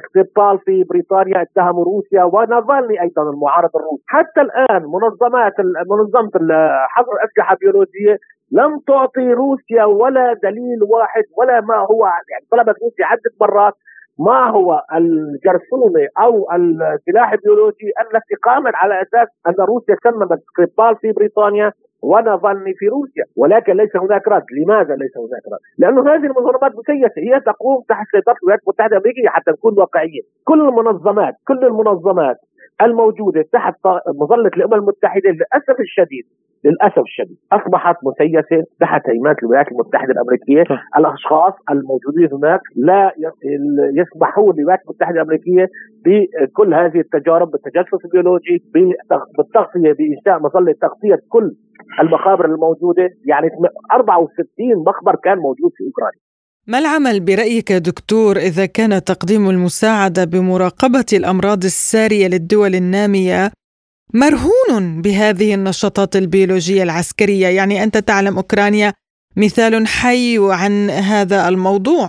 سكريبال 0.03 0.59
في 0.65 0.83
بريطانيا 0.89 1.41
اتهموا 1.41 1.85
روسيا 1.85 2.23
ونافالني 2.23 3.01
أيضا 3.01 3.21
المعارض 3.23 3.69
الروسي 3.75 4.03
حتى 4.07 4.41
الآن 4.41 4.81
منظمات 4.95 5.53
منظمة 5.91 6.31
حظر 6.89 7.11
الأسلحة 7.13 7.53
البيولوجية 7.53 8.17
لم 8.51 8.79
تعطي 8.87 9.33
روسيا 9.33 9.83
ولا 9.85 10.33
دليل 10.43 10.79
واحد 10.89 11.23
ولا 11.37 11.61
ما 11.61 11.75
هو 11.75 12.05
يعني 12.05 12.45
طلبت 12.51 12.75
روسيا 12.83 13.05
عدة 13.05 13.31
مرات 13.41 13.73
ما 14.20 14.49
هو 14.49 14.84
الجرثومة 14.93 16.07
أو 16.20 16.51
السلاح 16.51 17.32
البيولوجي 17.34 17.88
التي 18.01 18.36
قامت 18.43 18.76
على 18.76 19.01
أساس 19.01 19.28
أن 19.47 19.66
روسيا 19.66 19.95
سممت 20.03 20.39
سكريبال 20.39 20.95
في 21.01 21.11
بريطانيا 21.11 21.72
ونافالني 22.01 22.74
في 22.74 22.88
روسيا. 22.88 23.24
ولكن 23.36 23.74
ليس 23.74 23.95
هناك 23.95 24.28
رد. 24.28 24.45
لماذا 24.51 24.95
ليس 24.95 25.18
هناك 25.18 25.43
رد؟ 25.53 25.59
لأنه 25.78 26.01
هذه 26.13 26.26
المنظمات 26.26 26.72
مسيسة. 26.76 27.11
هي 27.18 27.39
تقوم 27.39 27.84
تحت 27.89 28.05
سيطرة 28.11 28.36
الولايات 28.43 28.61
المتحدة 28.63 28.97
الامريكيه 28.97 29.30
حتى 29.30 29.51
نكون 29.51 29.80
واقعيين. 29.80 30.24
كل 30.43 30.61
المنظمات 30.61 31.34
كل 31.47 31.66
المنظمات 31.66 32.38
الموجودة 32.82 33.45
تحت 33.53 33.76
مظلة 34.22 34.51
الأمم 34.57 34.74
المتحدة 34.74 35.30
للأسف 35.30 35.80
الشديد 35.80 36.26
للأسف 36.66 37.03
الشديد 37.09 37.38
أصبحت 37.51 37.95
مسيسة 38.03 38.63
تحت 38.82 39.01
هيمنه 39.09 39.36
الولايات 39.43 39.68
المتحدة 39.72 40.11
الأمريكية، 40.16 40.63
الأشخاص 40.97 41.53
الموجودين 41.72 42.30
هناك 42.34 42.61
لا 42.76 43.11
يسمحون 44.01 44.55
للولايات 44.55 44.82
المتحدة 44.86 45.16
الأمريكية 45.16 45.66
بكل 46.05 46.74
هذه 46.74 46.99
التجارب 46.99 47.51
بالتجسس 47.51 48.05
البيولوجي 48.05 48.63
بالتغطية 49.38 49.91
بإنشاء 49.97 50.39
مظلة 50.45 50.74
تغطية 50.82 51.20
كل 51.30 51.51
المقابر 52.01 52.45
الموجودة. 52.45 53.09
يعني 53.26 53.47
64 53.91 54.84
مقبر 54.88 55.16
كان 55.24 55.38
موجود 55.38 55.72
في 55.78 55.84
أوكرانيا. 55.84 56.20
ما 56.68 56.80
العمل 56.80 57.20
برأيك 57.20 57.72
دكتور 57.72 58.36
إذا 58.36 58.66
كان 58.66 59.03
تقديم 59.03 59.49
المساعدة 59.49 60.26
بمراقبة 60.26 61.05
الأمراض 61.13 61.63
السارية 61.63 62.28
للدول 62.28 62.76
النامية 62.76 63.51
مرهون 64.14 65.01
بهذه 65.01 65.53
النشاطات 65.53 66.16
البيولوجية 66.16 66.84
العسكرية. 66.84 67.47
يعني 67.47 67.84
أنت 67.84 67.97
تعلم 67.97 68.36
أوكرانيا 68.38 68.93
مثال 69.38 69.88
حي 69.88 70.38
عن 70.39 70.89
هذا 70.89 71.49
الموضوع. 71.49 72.08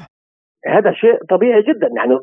هذا 0.67 0.93
شيء 0.93 1.17
طبيعي 1.31 1.63
جدا. 1.63 1.89
يعني 1.97 2.15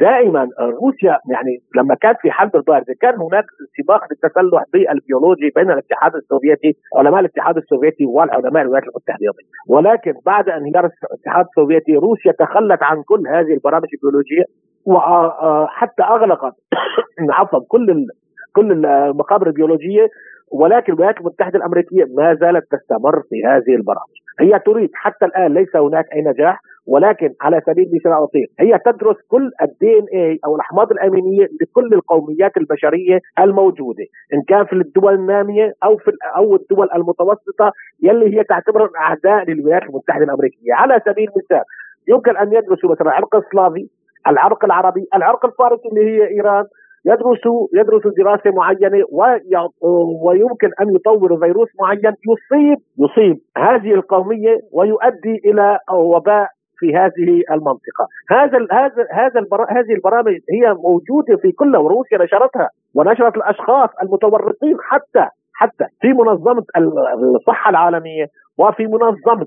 دائما 0.00 0.48
روسيا 0.82 1.18
يعني 1.32 1.52
لما 1.76 1.94
كانت 1.94 2.18
في 2.22 2.30
حرب 2.30 2.56
البارده 2.56 2.94
كان 3.00 3.14
هناك 3.14 3.44
سباق 3.76 4.00
للتسلح 4.10 4.62
بالبيولوجي 4.72 5.50
بين 5.56 5.70
الاتحاد 5.70 6.14
السوفيتي 6.14 6.76
علماء 6.96 7.20
الاتحاد 7.20 7.56
السوفيتي 7.56 8.06
والعلماء 8.06 8.62
الولايات 8.62 8.84
المتحدة 8.88 9.32
ولكن 9.68 10.14
بعد 10.26 10.48
انهيار 10.48 10.84
الاتحاد 11.12 11.46
السوفيتي 11.46 11.92
روسيا 11.92 12.32
تخلت 12.32 12.82
عن 12.82 13.02
كل 13.02 13.22
هذه 13.28 13.52
البرامج 13.54 13.88
البيولوجية 13.94 14.44
وحتى 14.86 16.02
أغلقت 16.02 16.54
عفوا 17.38 17.60
كل 17.68 18.06
كل 18.52 18.86
المقابر 18.86 19.46
البيولوجية 19.46 20.08
ولكن 20.52 20.92
الولايات 20.92 21.20
المتحدة 21.20 21.58
الأمريكية 21.58 22.04
ما 22.16 22.34
زالت 22.34 22.64
تستمر 22.70 23.22
في 23.30 23.44
هذه 23.46 23.74
البرامج. 23.76 24.16
هي 24.40 24.58
تريد 24.58 24.90
حتى 24.94 25.24
الآن 25.24 25.54
ليس 25.54 25.76
هناك 25.76 26.04
أي 26.14 26.20
نجاح 26.22 26.60
ولكن 26.86 27.30
على 27.40 27.60
سبيل 27.66 27.86
المثال 27.86 28.12
اعطيك 28.12 28.50
هي 28.60 28.78
تدرس 28.86 29.16
كل 29.28 29.50
الدي 29.62 29.98
إن 29.98 30.06
اي 30.14 30.38
أو 30.44 30.56
الأحماض 30.56 30.92
الأمينية 30.92 31.48
لكل 31.62 31.94
القوميات 31.94 32.56
البشرية 32.56 33.20
الموجودة 33.38 34.04
إن 34.34 34.42
كان 34.48 34.64
في 34.64 34.72
الدول 34.72 35.14
النامية 35.14 35.74
أو 35.84 35.96
في 35.96 36.10
أو 36.36 36.56
الدول 36.56 36.88
المتوسطة 36.94 37.72
يلي 38.02 38.38
هي 38.38 38.44
تعتبر 38.44 38.90
أعداء 38.96 39.50
للولايات 39.50 39.82
المتحدة 39.82 40.24
الأمريكية. 40.24 40.74
على 40.74 41.00
سبيل 41.06 41.28
المثال 41.28 41.64
يمكن 42.08 42.36
أن 42.36 42.52
يدرسوا 42.52 42.90
مثلا 42.90 43.06
العرق 43.08 43.36
السلافي 43.36 43.88
العرق 44.28 44.64
العربي 44.64 45.06
العرق 45.14 45.46
الفارسي 45.46 45.88
اللي 45.88 46.10
هي 46.10 46.28
إيران 46.28 46.64
يدرس 47.06 47.40
يدرس 47.74 48.02
دراسة 48.18 48.50
معينة 48.50 49.04
ويمكن 50.22 50.70
أن 50.80 50.94
يطور 50.94 51.38
فيروس 51.38 51.68
معين 51.80 52.00
يصيب 52.00 52.78
يصيب 52.98 53.36
هذه 53.56 53.94
القومية 53.94 54.60
ويؤدي 54.72 55.40
إلى 55.44 55.78
وباء 55.92 56.48
في 56.78 56.96
هذه 56.96 57.42
المنطقة، 57.50 58.04
هذا 58.30 58.58
هذا 58.72 59.06
هذا 59.12 59.40
هذه 59.68 59.92
البرامج 59.94 60.38
هي 60.52 60.74
موجودة 60.74 61.36
في 61.42 61.52
كل 61.52 61.76
وروسيا 61.76 62.18
نشرتها 62.18 62.68
ونشرت 62.94 63.36
الأشخاص 63.36 63.88
المتورطين 64.02 64.76
حتى 64.90 65.26
حتى 65.54 65.84
في 66.00 66.08
منظمة 66.08 66.64
الصحة 67.36 67.70
العالمية 67.70 68.26
وفي 68.58 68.86
منظمة 68.86 69.46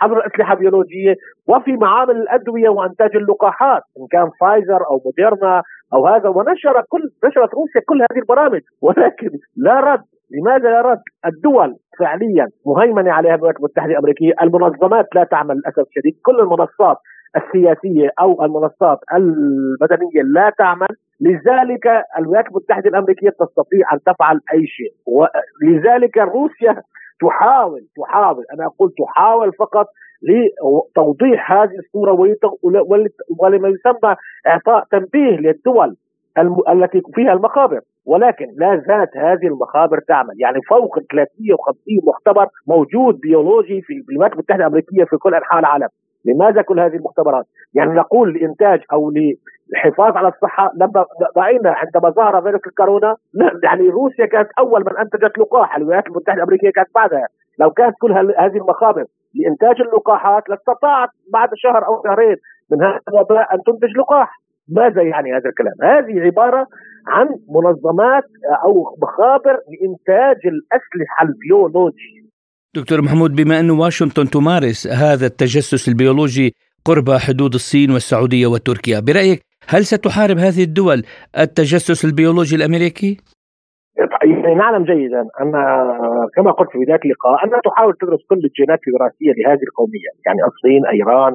حظر 0.00 0.16
الأسلحة 0.16 0.52
البيولوجية 0.54 1.14
وفي 1.48 1.72
معامل 1.72 2.16
الأدوية 2.16 2.68
وإنتاج 2.68 3.16
اللقاحات. 3.16 3.82
إن 4.00 4.06
كان 4.10 4.30
فايزر 4.40 4.86
أو 4.90 5.02
موديرنا 5.04 5.62
أو 5.94 6.06
هذا 6.06 6.28
ونشر 6.28 6.82
كل 6.88 7.10
نشرت 7.24 7.54
روسيا 7.54 7.80
كل 7.88 8.02
هذه 8.02 8.18
البرامج. 8.18 8.60
ولكن 8.82 9.30
لا 9.56 9.80
رد. 9.80 10.02
لماذا 10.30 10.70
لا 10.70 10.80
رد؟ 10.80 11.02
الدول 11.26 11.76
فعليا 11.98 12.48
مهيمنة 12.66 13.12
عليها 13.12 13.34
الولايات 13.34 13.56
المتحدة 13.56 13.92
الأمريكية. 13.92 14.32
المنظمات 14.42 15.06
لا 15.14 15.24
تعمل 15.24 15.54
للأسف 15.54 15.78
الشديد. 15.78 16.14
كل 16.22 16.40
المنصات 16.40 16.96
السياسية 17.36 18.10
أو 18.20 18.44
المنصات 18.44 18.98
المدنية 19.14 20.22
لا 20.22 20.52
تعمل. 20.58 20.88
لذلك 21.20 21.86
الولايات 22.18 22.46
المتحدة 22.48 22.90
الأمريكية 22.90 23.30
تستطيع 23.30 23.92
أن 23.92 23.98
تفعل 24.06 24.40
أي 24.54 24.66
شيء. 24.66 24.92
ولذلك 25.06 26.18
روسيا 26.18 26.82
تحاول 27.20 27.80
تحاول 27.96 28.44
أنا 28.54 28.66
أقول 28.66 28.92
تحاول 28.98 29.52
فقط 29.52 29.86
لتوضيح 30.22 31.52
هذه 31.52 31.78
الصورة 31.78 32.12
ولما 33.38 33.68
يسمى 33.68 34.16
إعطاء 34.46 34.84
تنبيه 34.90 35.36
للدول 35.36 35.96
التي 36.68 37.02
فيها 37.14 37.32
المقابر 37.32 37.80
ولكن 38.06 38.46
لا 38.56 38.82
زالت 38.88 39.16
هذه 39.16 39.46
المخابر 39.46 39.98
تعمل. 40.08 40.34
يعني 40.38 40.60
فوق 40.68 40.98
350 41.10 41.74
مختبر 42.04 42.46
موجود 42.66 43.20
بيولوجي 43.20 43.80
في 43.80 44.04
الولايات 44.10 44.32
المتحدة 44.32 44.60
الأمريكية 44.60 45.04
في 45.04 45.16
كل 45.16 45.34
أنحاء 45.34 45.58
العالم. 45.58 45.88
لماذا 46.24 46.62
كل 46.62 46.80
هذه 46.80 46.96
المختبرات؟ 46.96 47.46
يعني 47.74 47.94
نقول 47.94 48.34
لإنتاج 48.34 48.80
أو 48.92 49.10
للحفاظ 49.10 50.16
على 50.16 50.28
الصحة 50.28 50.72
لما 50.76 51.04
راينا 51.36 51.70
عندما 51.70 52.10
ظهر 52.10 52.42
فيروس 52.42 52.60
الكورونا 52.66 53.16
يعني 53.64 53.88
روسيا 53.88 54.26
كانت 54.26 54.48
أول 54.58 54.80
من 54.80 54.98
أنتجت 54.98 55.38
لقاح 55.38 55.76
الولايات 55.76 56.06
المتحدة 56.06 56.36
الأمريكية 56.36 56.70
كانت 56.70 56.88
بعدها. 56.94 57.26
لو 57.58 57.70
كانت 57.70 57.94
كل 58.00 58.12
هذه 58.12 58.56
المخابر 58.56 59.04
لإنتاج 59.34 59.80
اللقاحات 59.86 60.42
لاستطاعت 60.48 61.08
بعد 61.32 61.48
شهر 61.56 61.86
أو 61.86 62.02
شهرين 62.04 62.36
من 62.70 62.82
هذا 62.82 63.00
الوباء 63.08 63.54
أن 63.54 63.58
تنتج 63.66 63.92
لقاح 63.98 64.40
ماذا 64.68 65.02
يعني 65.02 65.30
هذا 65.32 65.48
الكلام؟ 65.50 65.74
هذه 65.82 66.20
عبارة 66.20 66.66
عن 67.06 67.26
منظمات 67.48 68.24
أو 68.64 68.96
مخابر 69.02 69.54
لإنتاج 69.70 70.36
الأسلحة 70.46 71.22
البيولوجي 71.22 72.28
دكتور 72.74 73.02
محمود 73.02 73.34
بما 73.34 73.60
أن 73.60 73.70
واشنطن 73.70 74.30
تمارس 74.30 74.86
هذا 74.86 75.26
التجسس 75.26 75.88
البيولوجي 75.88 76.54
قرب 76.84 77.10
حدود 77.10 77.54
الصين 77.54 77.90
والسعودية 77.90 78.46
وتركيا 78.46 79.00
برأيك 79.00 79.42
هل 79.68 79.84
ستحارب 79.84 80.38
هذه 80.38 80.62
الدول 80.62 81.02
التجسس 81.38 82.04
البيولوجي 82.04 82.56
الأمريكي؟ 82.56 83.16
يعني 84.24 84.54
نعلم 84.54 84.84
جيدا 84.84 85.20
أن 85.40 85.52
كما 86.36 86.50
قلت 86.50 86.70
في 86.70 86.78
بداية 86.78 87.00
اللقاء 87.04 87.44
أنها 87.44 87.60
تحاول 87.64 87.94
تدرس 88.00 88.20
كل 88.30 88.40
الجينات 88.44 88.80
الوراثية 88.88 89.32
لهذه 89.38 89.62
القومية، 89.68 90.10
يعني 90.26 90.38
الصين، 90.50 90.86
إيران، 90.86 91.32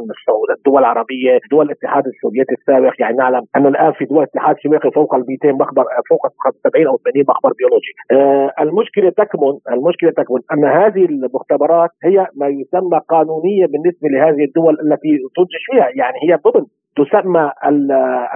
الدول 0.57 0.79
العربية، 0.79 1.39
دول 1.51 1.65
الاتحاد 1.65 2.03
السوفيتي 2.07 2.53
السابق، 2.59 2.93
يعني 2.99 3.17
نعلم 3.17 3.43
ان 3.55 3.65
الآن 3.67 3.91
في 3.91 4.05
دول 4.05 4.17
الاتحاد 4.17 4.55
الشمالي 4.55 4.91
فوق 4.91 5.15
ال 5.15 5.25
200 5.29 5.51
مخبر 5.51 5.85
فوق 6.09 6.21
70 6.63 6.87
أو 6.87 6.97
80 6.97 7.25
مخبر 7.29 7.51
بيولوجي. 7.57 7.93
آه 8.11 8.63
المشكلة 8.63 9.09
تكمن 9.09 9.55
المشكلة 9.71 10.11
تكمن 10.11 10.39
أن 10.53 10.65
هذه 10.65 11.05
المختبرات 11.05 11.89
هي 12.03 12.27
ما 12.39 12.47
يسمى 12.47 12.99
قانونية 13.09 13.65
بالنسبة 13.71 14.07
لهذه 14.13 14.43
الدول 14.43 14.73
التي 14.83 15.11
تنتج 15.35 15.63
فيها، 15.67 15.87
يعني 15.95 16.17
هي 16.25 16.33
ضمن 16.45 16.65
تسمى 16.95 17.51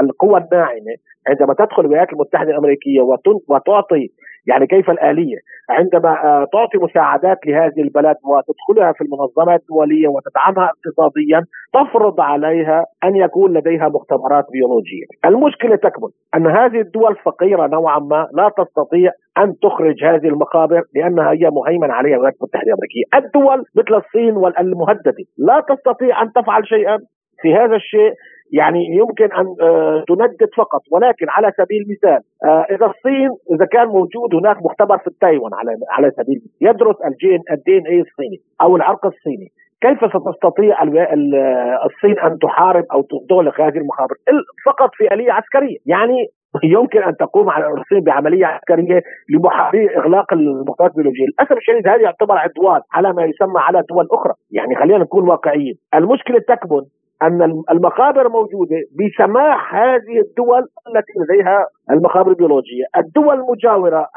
القوى 0.01 0.37
الناعمة. 0.39 0.95
عندما 1.27 1.53
تدخل 1.53 1.81
الولايات 1.81 2.13
المتحدة 2.13 2.51
الأمريكية 2.51 3.01
وتعطي 3.47 4.07
يعني 4.47 4.67
كيف 4.67 4.89
الآلية؟ 4.89 5.37
عندما 5.69 6.09
آه، 6.09 6.47
تعطي 6.53 6.77
مساعدات 6.77 7.37
لهذه 7.47 7.81
البلد 7.81 8.15
وتدخلها 8.25 8.91
في 8.91 9.01
المنظمات 9.01 9.59
الدولية 9.59 10.07
وتدعمها 10.07 10.71
اقتصاديا 10.73 11.43
تفرض 11.73 12.21
عليها 12.21 12.85
أن 13.03 13.15
يكون 13.15 13.53
لديها 13.53 13.87
مختبرات 13.89 14.45
بيولوجية. 14.51 15.05
المشكلة 15.25 15.75
تكمن 15.75 16.09
أن 16.35 16.47
هذه 16.47 16.79
الدول 16.81 17.15
فقيرة 17.15 17.67
نوعا 17.67 17.99
ما 17.99 18.27
لا 18.33 18.51
تستطيع 18.57 19.11
أن 19.37 19.53
تخرج 19.61 20.03
هذه 20.03 20.27
المخابر 20.27 20.81
لأنها 20.95 21.31
هي 21.31 21.49
مهيمن 21.49 21.91
عليها 21.91 22.13
الولايات 22.15 22.35
المتحدة 22.35 22.67
الأمريكية. 22.67 23.03
الدول 23.15 23.63
مثل 23.75 24.03
الصين 24.05 24.37
والمهددة 24.37 25.15
لا 25.37 25.63
تستطيع 25.69 26.21
أن 26.21 26.31
تفعل 26.31 26.67
شيئا. 26.67 26.97
في 27.41 27.55
هذا 27.55 27.75
الشيء 27.75 28.13
يعني 28.53 28.85
يمكن 29.01 29.31
أن 29.33 29.45
آه، 29.61 30.03
تندد 30.07 30.49
فقط. 30.57 30.81
ولكن 30.91 31.25
على 31.29 31.51
سبيل 31.57 31.81
المثال 31.81 32.21
آه، 32.45 32.65
إذا 32.75 32.85
الصين 32.85 33.29
إذا 33.55 33.65
كان 33.65 33.87
موجود 33.87 34.35
هناك 34.35 34.57
مختبر 34.65 34.97
في 34.97 35.09
تايوان 35.21 35.53
على 35.53 35.71
على 35.89 36.11
سبيل 36.11 36.41
يدرس 36.61 36.95
الجين 37.05 37.39
الدي 37.51 37.77
إن 37.77 37.85
اي 37.87 37.99
الصيني 37.99 38.37
أو 38.61 38.75
العرق 38.75 39.05
الصيني 39.05 39.49
كيف 39.81 39.97
ستستطيع 39.97 40.83
الصين 41.85 42.19
أن 42.19 42.37
تحارب 42.41 42.83
أو 42.93 43.01
تغلق 43.29 43.61
هذه 43.61 43.77
المخابر 43.77 44.15
فقط 44.65 44.89
في 44.93 45.13
آلية 45.13 45.31
عسكرية. 45.31 45.77
يعني 45.85 46.27
يمكن 46.63 47.03
أن 47.03 47.15
تقوم 47.17 47.49
على 47.49 47.67
الصين 47.67 47.99
بعملية 47.99 48.45
عسكرية 48.45 49.01
لمحاوله 49.29 49.97
إغلاق 49.97 50.33
المخابرات 50.33 50.91
البيولوجية، 50.91 51.25
للأسف 51.25 51.57
الشديد 51.57 51.87
هذه 51.87 52.01
يعتبر 52.01 52.37
عدوان 52.37 52.81
على 52.93 53.13
ما 53.13 53.23
يسمى 53.23 53.59
على 53.59 53.83
دول 53.89 54.07
أخرى، 54.11 54.33
يعني 54.51 54.75
خلينا 54.75 54.97
نكون 54.97 55.29
واقعيين، 55.29 55.75
المشكلة 55.95 56.39
تكمن 56.39 56.81
أن 57.23 57.63
المخابر 57.71 58.29
موجودة 58.29 58.75
بسماح 58.99 59.75
هذه 59.75 60.19
الدول 60.25 60.59
التي 60.59 61.13
لديها 61.19 61.65
المخابر 61.91 62.29
البيولوجية، 62.29 62.85
الدول 62.97 63.35
المجاورة 63.39 64.07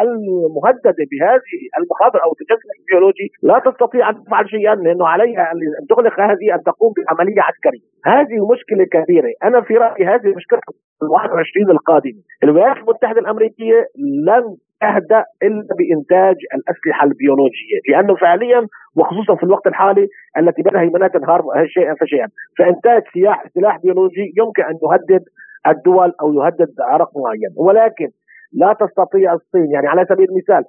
المهددة 0.00 1.04
بهذه 1.10 1.60
المخابر 1.78 2.22
أو 2.24 2.32
التجسس 2.32 2.70
البيولوجي 2.80 3.26
لا 3.42 3.62
تستطيع 3.66 4.10
أن 4.10 4.24
تفعل 4.24 4.48
شيئا 4.50 4.74
لأنه 4.74 5.06
عليها 5.06 5.52
أن 5.52 5.86
تغلق 5.88 6.20
هذه 6.20 6.54
أن 6.54 6.62
تقوم 6.62 6.92
بعملية 6.96 7.42
عسكرية، 7.42 7.86
هذه 8.04 8.52
مشكلة 8.52 8.84
كبيرة، 8.84 9.32
أنا 9.44 9.60
في 9.60 9.74
رأيي 9.74 10.06
هذه 10.06 10.34
مشكلة 10.36 10.60
ال 11.02 11.08
21 11.10 11.70
القادمه، 11.70 12.20
الولايات 12.44 12.76
المتحدة 12.76 13.20
الأمريكية 13.20 13.78
لن 14.26 14.56
تهدأ 14.84 15.24
إلا 15.42 15.74
بإنتاج 15.78 16.36
الأسلحة 16.54 17.06
البيولوجية 17.06 17.78
لأنه 17.90 18.14
فعليا 18.14 18.66
وخصوصا 18.96 19.34
في 19.36 19.42
الوقت 19.42 19.66
الحالي 19.66 20.08
التي 20.38 20.62
بدها 20.62 20.80
هيمنات 20.80 21.12
تنهار 21.14 21.40
شيئا 21.66 21.94
فشيئا 22.00 22.28
فإنتاج 22.58 23.02
سلاح 23.14 23.44
سلاح 23.54 23.78
بيولوجي 23.82 24.32
يمكن 24.36 24.62
أن 24.62 24.76
يهدد 24.84 25.24
الدول 25.66 26.12
أو 26.22 26.32
يهدد 26.34 26.70
عرق 26.80 27.10
معين. 27.16 27.52
ولكن 27.56 28.08
لا 28.52 28.72
تستطيع 28.80 29.32
الصين 29.32 29.70
يعني 29.74 29.88
على 29.88 30.06
سبيل 30.08 30.26
المثال 30.30 30.64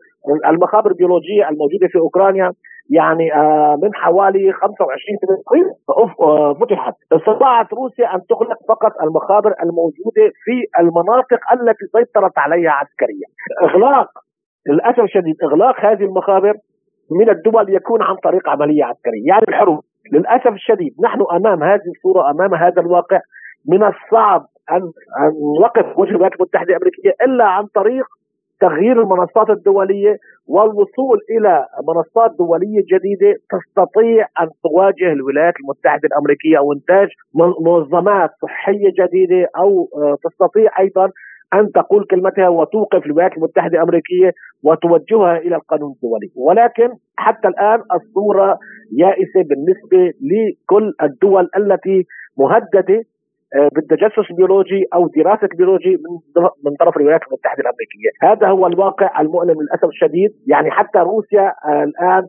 المخابر 0.49 0.91
البيولوجية 0.91 1.49
الموجودة 1.49 1.88
في 1.88 1.97
أوكرانيا 1.99 2.51
يعني 2.90 3.34
آه، 3.34 3.80
من 3.84 3.96
حوالي 3.96 4.54
25 4.54 5.18
سنه 5.22 5.38
آه، 6.22 6.54
فتحت. 6.54 6.94
استطاعت 7.14 7.74
روسيا 7.74 8.16
أن 8.16 8.22
تغلق 8.30 8.58
فقط 8.68 8.92
المخابر 9.04 9.54
الموجودة 9.64 10.32
في 10.44 10.80
المناطق 10.80 11.40
التي 11.54 11.86
سيطرت 11.96 12.38
عليها 12.38 12.72
عسكريا. 12.72 13.28
إغلاق 13.64 14.08
للأسف 14.68 15.00
الشديد 15.00 15.36
إغلاق 15.44 15.80
هذه 15.80 16.04
المخابر 16.04 16.54
من 17.12 17.30
الدول 17.30 17.76
يكون 17.76 18.02
عن 18.02 18.16
طريق 18.16 18.50
عملية 18.50 18.84
عسكرية. 18.84 19.28
يعني 19.28 19.44
الحروب. 19.50 19.80
للأسف 20.14 20.48
الشديد 20.48 20.96
نحن 21.04 21.26
أمام 21.32 21.64
هذه 21.64 21.90
الصورة 21.96 22.32
أمام 22.32 22.56
هذا 22.56 22.82
الواقع 22.82 23.20
من 23.68 23.84
الصعب 23.84 24.46
أن 24.72 24.82
نوقف 25.60 26.00
وجه 26.00 26.10
الولايات 26.10 26.34
المتحده 26.36 26.70
الأمريكية 26.70 27.14
إلا 27.22 27.46
عن 27.46 27.66
طريق 27.66 28.06
تغيير 28.66 29.01
المنصات 29.01 29.49
الدولية 29.49 30.18
والوصول 30.47 31.18
إلى 31.30 31.66
منصات 31.88 32.32
دولية 32.39 32.82
جديدة 32.93 33.32
تستطيع 33.55 34.28
أن 34.41 34.47
تواجه 34.63 35.11
الولايات 35.11 35.53
المتحدة 35.61 36.07
الأمريكية 36.07 36.57
أو 36.57 36.74
إنتاج 36.74 37.07
منظمات 37.66 38.30
صحية 38.41 38.91
جديدة 38.99 39.47
أو 39.57 39.89
آه، 39.97 40.16
تستطيع 40.24 40.70
أيضا 40.80 41.09
أن 41.53 41.72
تقول 41.72 42.05
كلمتها 42.11 42.49
وتوقف 42.49 43.05
الولايات 43.05 43.38
المتحدة 43.38 43.78
الأمريكية 43.78 44.32
وتوجهها 44.63 45.38
إلى 45.38 45.55
القانون 45.55 45.91
الدولي، 45.95 46.30
ولكن 46.36 46.89
حتى 47.18 47.47
الآن 47.47 47.80
الصورة 47.95 48.59
يائسة 48.97 49.41
بالنسبة 49.49 50.13
لكل 50.22 50.93
الدول 51.03 51.49
التي 51.57 52.05
مهددة 52.38 53.03
بالتجسس 53.76 54.32
البيولوجي 54.32 54.86
أو 54.93 55.08
دراسة 55.08 55.48
البيولوجي 55.52 55.89
من 55.89 56.43
من 56.66 56.76
طرف 56.80 56.98
الولايات 56.98 57.22
المتحدة 57.28 57.62
الأمريكية، 57.62 58.10
هذا 58.22 58.48
هو 58.48 58.68
الواقع 58.68 59.22
المؤلم 59.22 59.62
للأسف 59.62 59.86
الشديد، 59.86 60.32
يعني 60.48 60.72
حتى 60.72 61.00
روسيا 61.00 61.54
آه، 61.66 61.84
الآن 61.84 62.24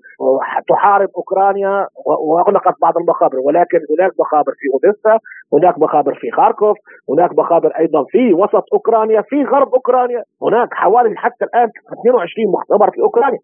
تحارب 0.68 1.08
أوكرانيا 1.16 1.86
وأغلقت 2.06 2.74
بعض 2.82 2.98
المخابر 2.98 3.38
ولكن 3.46 3.78
هناك 3.98 4.12
مخابر 4.20 4.52
في 4.58 4.66
أوديسا، 4.74 5.18
هناك 5.52 5.78
مخابر 5.78 6.14
في 6.14 6.30
خاركوف، 6.30 6.76
هناك 7.10 7.38
مخابر 7.38 7.70
أيضا 7.78 8.04
في 8.08 8.34
وسط 8.34 8.64
أوكرانيا، 8.72 9.20
في 9.20 9.44
غرب 9.44 9.74
أوكرانيا، 9.74 10.22
هناك 10.42 10.68
حوالي 10.72 11.16
حتى 11.16 11.44
الآن 11.44 11.68
22 12.00 12.52
مختبر 12.52 12.90
في 12.90 13.00
أوكرانيا. 13.00 13.38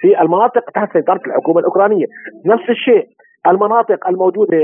في 0.00 0.20
المناطق 0.20 0.70
تحت 0.70 0.92
سيطرة 0.92 1.20
الحكومة 1.26 1.60
الأوكرانية، 1.60 2.06
نفس 2.46 2.70
الشيء 2.70 3.06
المناطق 3.46 4.08
الموجودة 4.08 4.58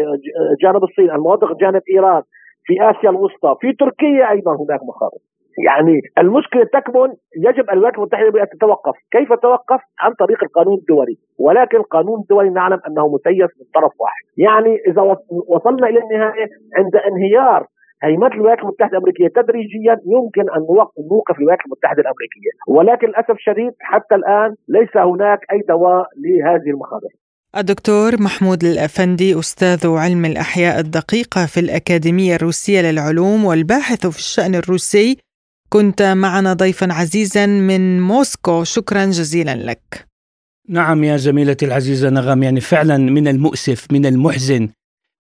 جانب 0.63 0.85
الصين، 0.85 1.11
المناطق 1.11 1.57
جانب 1.61 1.83
إيران، 1.91 2.23
في 2.67 2.75
آسيا 2.91 3.11
الوسطى 3.11 3.57
في 3.61 3.73
تركيا 3.73 4.31
أيضا 4.31 4.53
هناك 4.53 4.81
مخاطر. 4.91 5.19
يعني 5.67 6.01
المشكلة 6.19 6.65
تكمن 6.65 7.11
يجب 7.47 7.71
الولايات 7.71 7.99
المتحدة 7.99 8.43
ان 8.43 8.49
تتوقف، 8.49 8.95
كيف 9.11 9.33
تتوقف؟ 9.33 9.81
عن 10.01 10.13
طريق 10.23 10.45
القانون 10.45 10.75
الدولي، 10.79 11.17
ولكن 11.39 11.77
القانون 11.79 12.21
الدولي 12.21 12.51
نعلم 12.51 12.81
أنه 12.89 13.09
مسيس 13.09 13.51
من 13.59 13.67
طرف 13.75 13.93
واحد، 14.01 14.25
يعني 14.37 14.77
إذا 14.89 15.03
وصلنا 15.49 15.89
إلى 15.89 16.01
النهاية 16.05 16.47
عند 16.79 16.97
انهيار 16.97 17.67
هيمنة 18.03 18.35
الولايات 18.35 18.59
المتحدة 18.59 18.93
الأمريكية 18.93 19.29
تدريجيا 19.29 19.97
يمكن 20.15 20.47
أن 20.57 20.61
نوقف 21.11 21.39
الولايات 21.39 21.61
المتحدة 21.67 22.01
الأمريكية، 22.05 22.53
ولكن 22.69 23.09
للأسف 23.09 23.31
الشديد 23.31 23.73
حتى 23.81 24.15
الآن 24.15 24.55
ليس 24.69 24.97
هناك 24.97 25.39
أي 25.53 25.61
دواء 25.69 26.07
لهذه 26.25 26.71
المخاطر. 26.75 27.13
الدكتور 27.57 28.23
محمود 28.23 28.65
الأفندي 28.65 29.39
أستاذ 29.39 29.87
علم 29.87 30.25
الأحياء 30.25 30.81
الدقيقة 30.81 31.47
في 31.47 31.61
الأكاديمية 31.61 32.35
الروسية 32.35 32.81
للعلوم 32.81 33.45
والباحث 33.45 34.07
في 34.07 34.19
الشأن 34.19 34.55
الروسي. 34.55 35.17
كنت 35.69 36.03
معنا 36.03 36.53
ضيفا 36.53 36.93
عزيزا 36.93 37.47
من 37.47 38.01
موسكو. 38.01 38.65
شكرا 38.65 39.05
جزيلا 39.05 39.57
لك. 39.57 40.07
نعم 40.69 41.05
يا 41.05 41.17
زميلتي 41.17 41.67
العزيزة 41.67 42.11
نغم. 42.11 42.43
يعني 42.43 42.61
فعلا 42.61 42.97
من 42.97 43.29
المؤسف 43.29 43.87
من 43.91 44.07
المحزن. 44.07 44.69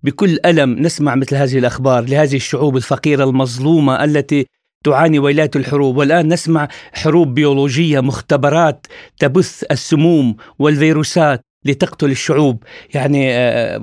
بكل 0.03 0.39
ألم 0.45 0.78
نسمع 0.78 1.14
مثل 1.14 1.37
هذه 1.37 1.59
الأخبار 1.59 2.05
لهذه 2.05 2.37
الشعوب 2.37 2.76
الفقيرة 2.76 3.24
المظلومة 3.24 4.05
التي 4.05 4.47
تعاني 4.84 5.18
ويلات 5.18 5.57
الحروب. 5.57 5.97
والآن 5.97 6.32
نسمع 6.32 6.68
حروب 6.93 7.34
بيولوجية 7.34 8.01
مختبرات 8.01 8.87
تبث 9.18 9.64
السموم 9.70 10.37
والفيروسات. 10.59 11.45
لتقتل 11.67 12.11
الشعوب. 12.11 12.62
يعني 12.95 13.33
آه، 13.33 13.79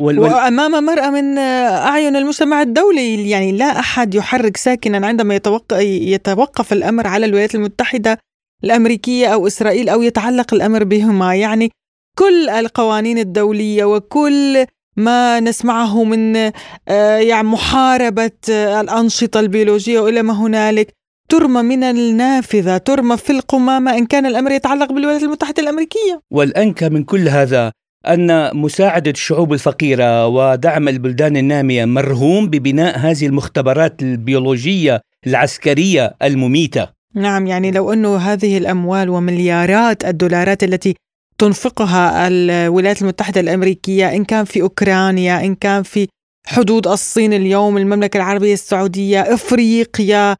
وال... 0.00 0.18
وأمام 0.18 0.84
مرأة 0.84 1.10
من 1.10 1.38
آه، 1.38 1.86
أعين 1.88 2.16
المجتمع 2.16 2.62
الدولي 2.62 3.30
يعني 3.30 3.52
لا 3.52 3.78
أحد 3.78 4.14
يحرك 4.14 4.56
ساكنا 4.56 5.06
عندما 5.06 5.34
يتوقف 5.34 5.80
يتوقف 5.82 6.72
الأمر 6.72 7.06
على 7.06 7.26
الولايات 7.26 7.54
المتحدة 7.54 8.18
الأمريكية 8.64 9.26
أو 9.26 9.46
إسرائيل 9.46 9.88
أو 9.88 10.02
يتعلق 10.02 10.54
الأمر 10.54 10.84
بهما. 10.84 11.34
يعني 11.34 11.70
كل 12.18 12.48
القوانين 12.48 13.18
الدولية 13.18 13.84
وكل 13.84 14.66
ما 14.96 15.40
نسمعه 15.40 16.04
من 16.04 16.36
آه، 16.36 17.16
يعني 17.16 17.48
محاربة 17.48 18.30
الأنشطة 18.48 19.40
البيولوجية 19.40 20.00
وإلى 20.00 20.22
ما 20.22 20.32
هنالك 20.32 21.01
ترمى 21.32 21.62
من 21.62 21.82
النافذة 21.82 22.76
ترمى 22.76 23.16
في 23.16 23.30
القمامة 23.30 23.98
إن 23.98 24.06
كان 24.06 24.26
الأمر 24.26 24.50
يتعلق 24.50 24.92
بالولايات 24.92 25.22
المتحدة 25.22 25.62
الأمريكية. 25.62 26.20
والأنكى 26.30 26.88
من 26.88 27.04
كل 27.04 27.28
هذا 27.28 27.72
أن 28.08 28.56
مساعدة 28.56 29.10
الشعوب 29.10 29.52
الفقيرة 29.52 30.26
ودعم 30.26 30.88
البلدان 30.88 31.36
النامية 31.36 31.84
مرهون 31.84 32.50
ببناء 32.50 32.98
هذه 32.98 33.26
المختبرات 33.26 34.02
البيولوجية 34.02 35.00
العسكرية 35.26 36.14
المميتة. 36.22 36.88
نعم 37.14 37.46
يعني 37.46 37.70
لو 37.70 37.92
أنه 37.92 38.16
هذه 38.16 38.58
الأموال 38.58 39.10
ومليارات 39.10 40.04
الدولارات 40.04 40.64
التي 40.64 40.94
تنفقها 41.38 42.28
الولايات 42.28 43.02
المتحدة 43.02 43.40
الأمريكية 43.40 44.16
إن 44.16 44.24
كان 44.24 44.44
في 44.44 44.62
أوكرانيا 44.62 45.44
إن 45.44 45.54
كان 45.54 45.82
في 45.82 46.08
حدود 46.46 46.86
الصين 46.86 47.32
اليوم 47.32 47.78
المملكة 47.78 48.16
العربية 48.16 48.52
السعودية 48.52 49.20
إفريقيا 49.20 50.36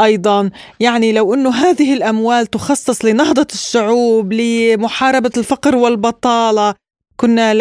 أيضا. 0.00 0.50
يعني 0.80 1.12
لو 1.12 1.34
إنه 1.34 1.50
هذه 1.50 1.94
الأموال 1.94 2.46
تخصص 2.46 3.04
لنهضة 3.04 3.46
الشعوب 3.52 4.32
لمحاربة 4.32 5.30
الفقر 5.36 5.76
والبطالة 5.76 6.74
كنا 7.16 7.52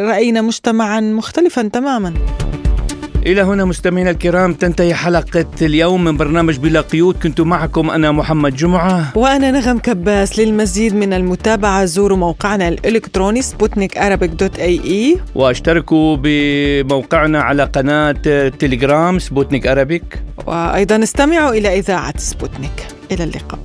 رأينا 0.00 0.42
مجتمعا 0.42 1.00
مختلفا 1.00 1.62
تماما. 1.62 2.14
إلى 3.26 3.42
هنا 3.42 3.64
مستمعينا 3.64 4.10
الكرام 4.10 4.54
تنتهي 4.54 4.94
حلقة 4.94 5.46
اليوم 5.62 6.04
من 6.04 6.16
برنامج 6.16 6.56
بلا 6.56 6.80
قيود. 6.80 7.16
كنت 7.22 7.40
معكم 7.40 7.90
أنا 7.90 8.12
محمد 8.12 8.56
جمعة. 8.56 9.12
وأنا 9.14 9.50
نغم 9.50 9.78
كباس 9.78 10.38
للمزيد 10.38 10.94
من 10.94 11.12
المتابعة. 11.12 11.84
زوروا 11.84 12.18
موقعنا 12.18 12.68
الإلكتروني 12.68 13.42
سبوتنيك 13.42 13.98
dot 13.98 14.58
ae. 14.58 15.18
واشتركوا 15.34 16.16
بموقعنا 16.22 17.40
على 17.40 17.64
قناة 17.64 18.12
تليجرام 18.58 19.18
سبوتنيك 19.18 19.66
Arabic. 19.66 20.22
وأيضا 20.46 21.02
استمعوا 21.02 21.50
إلى 21.50 21.78
إذاعة 21.78 22.18
سبوتنيك. 22.18 22.86
إلى 23.12 23.24
اللقاء. 23.24 23.60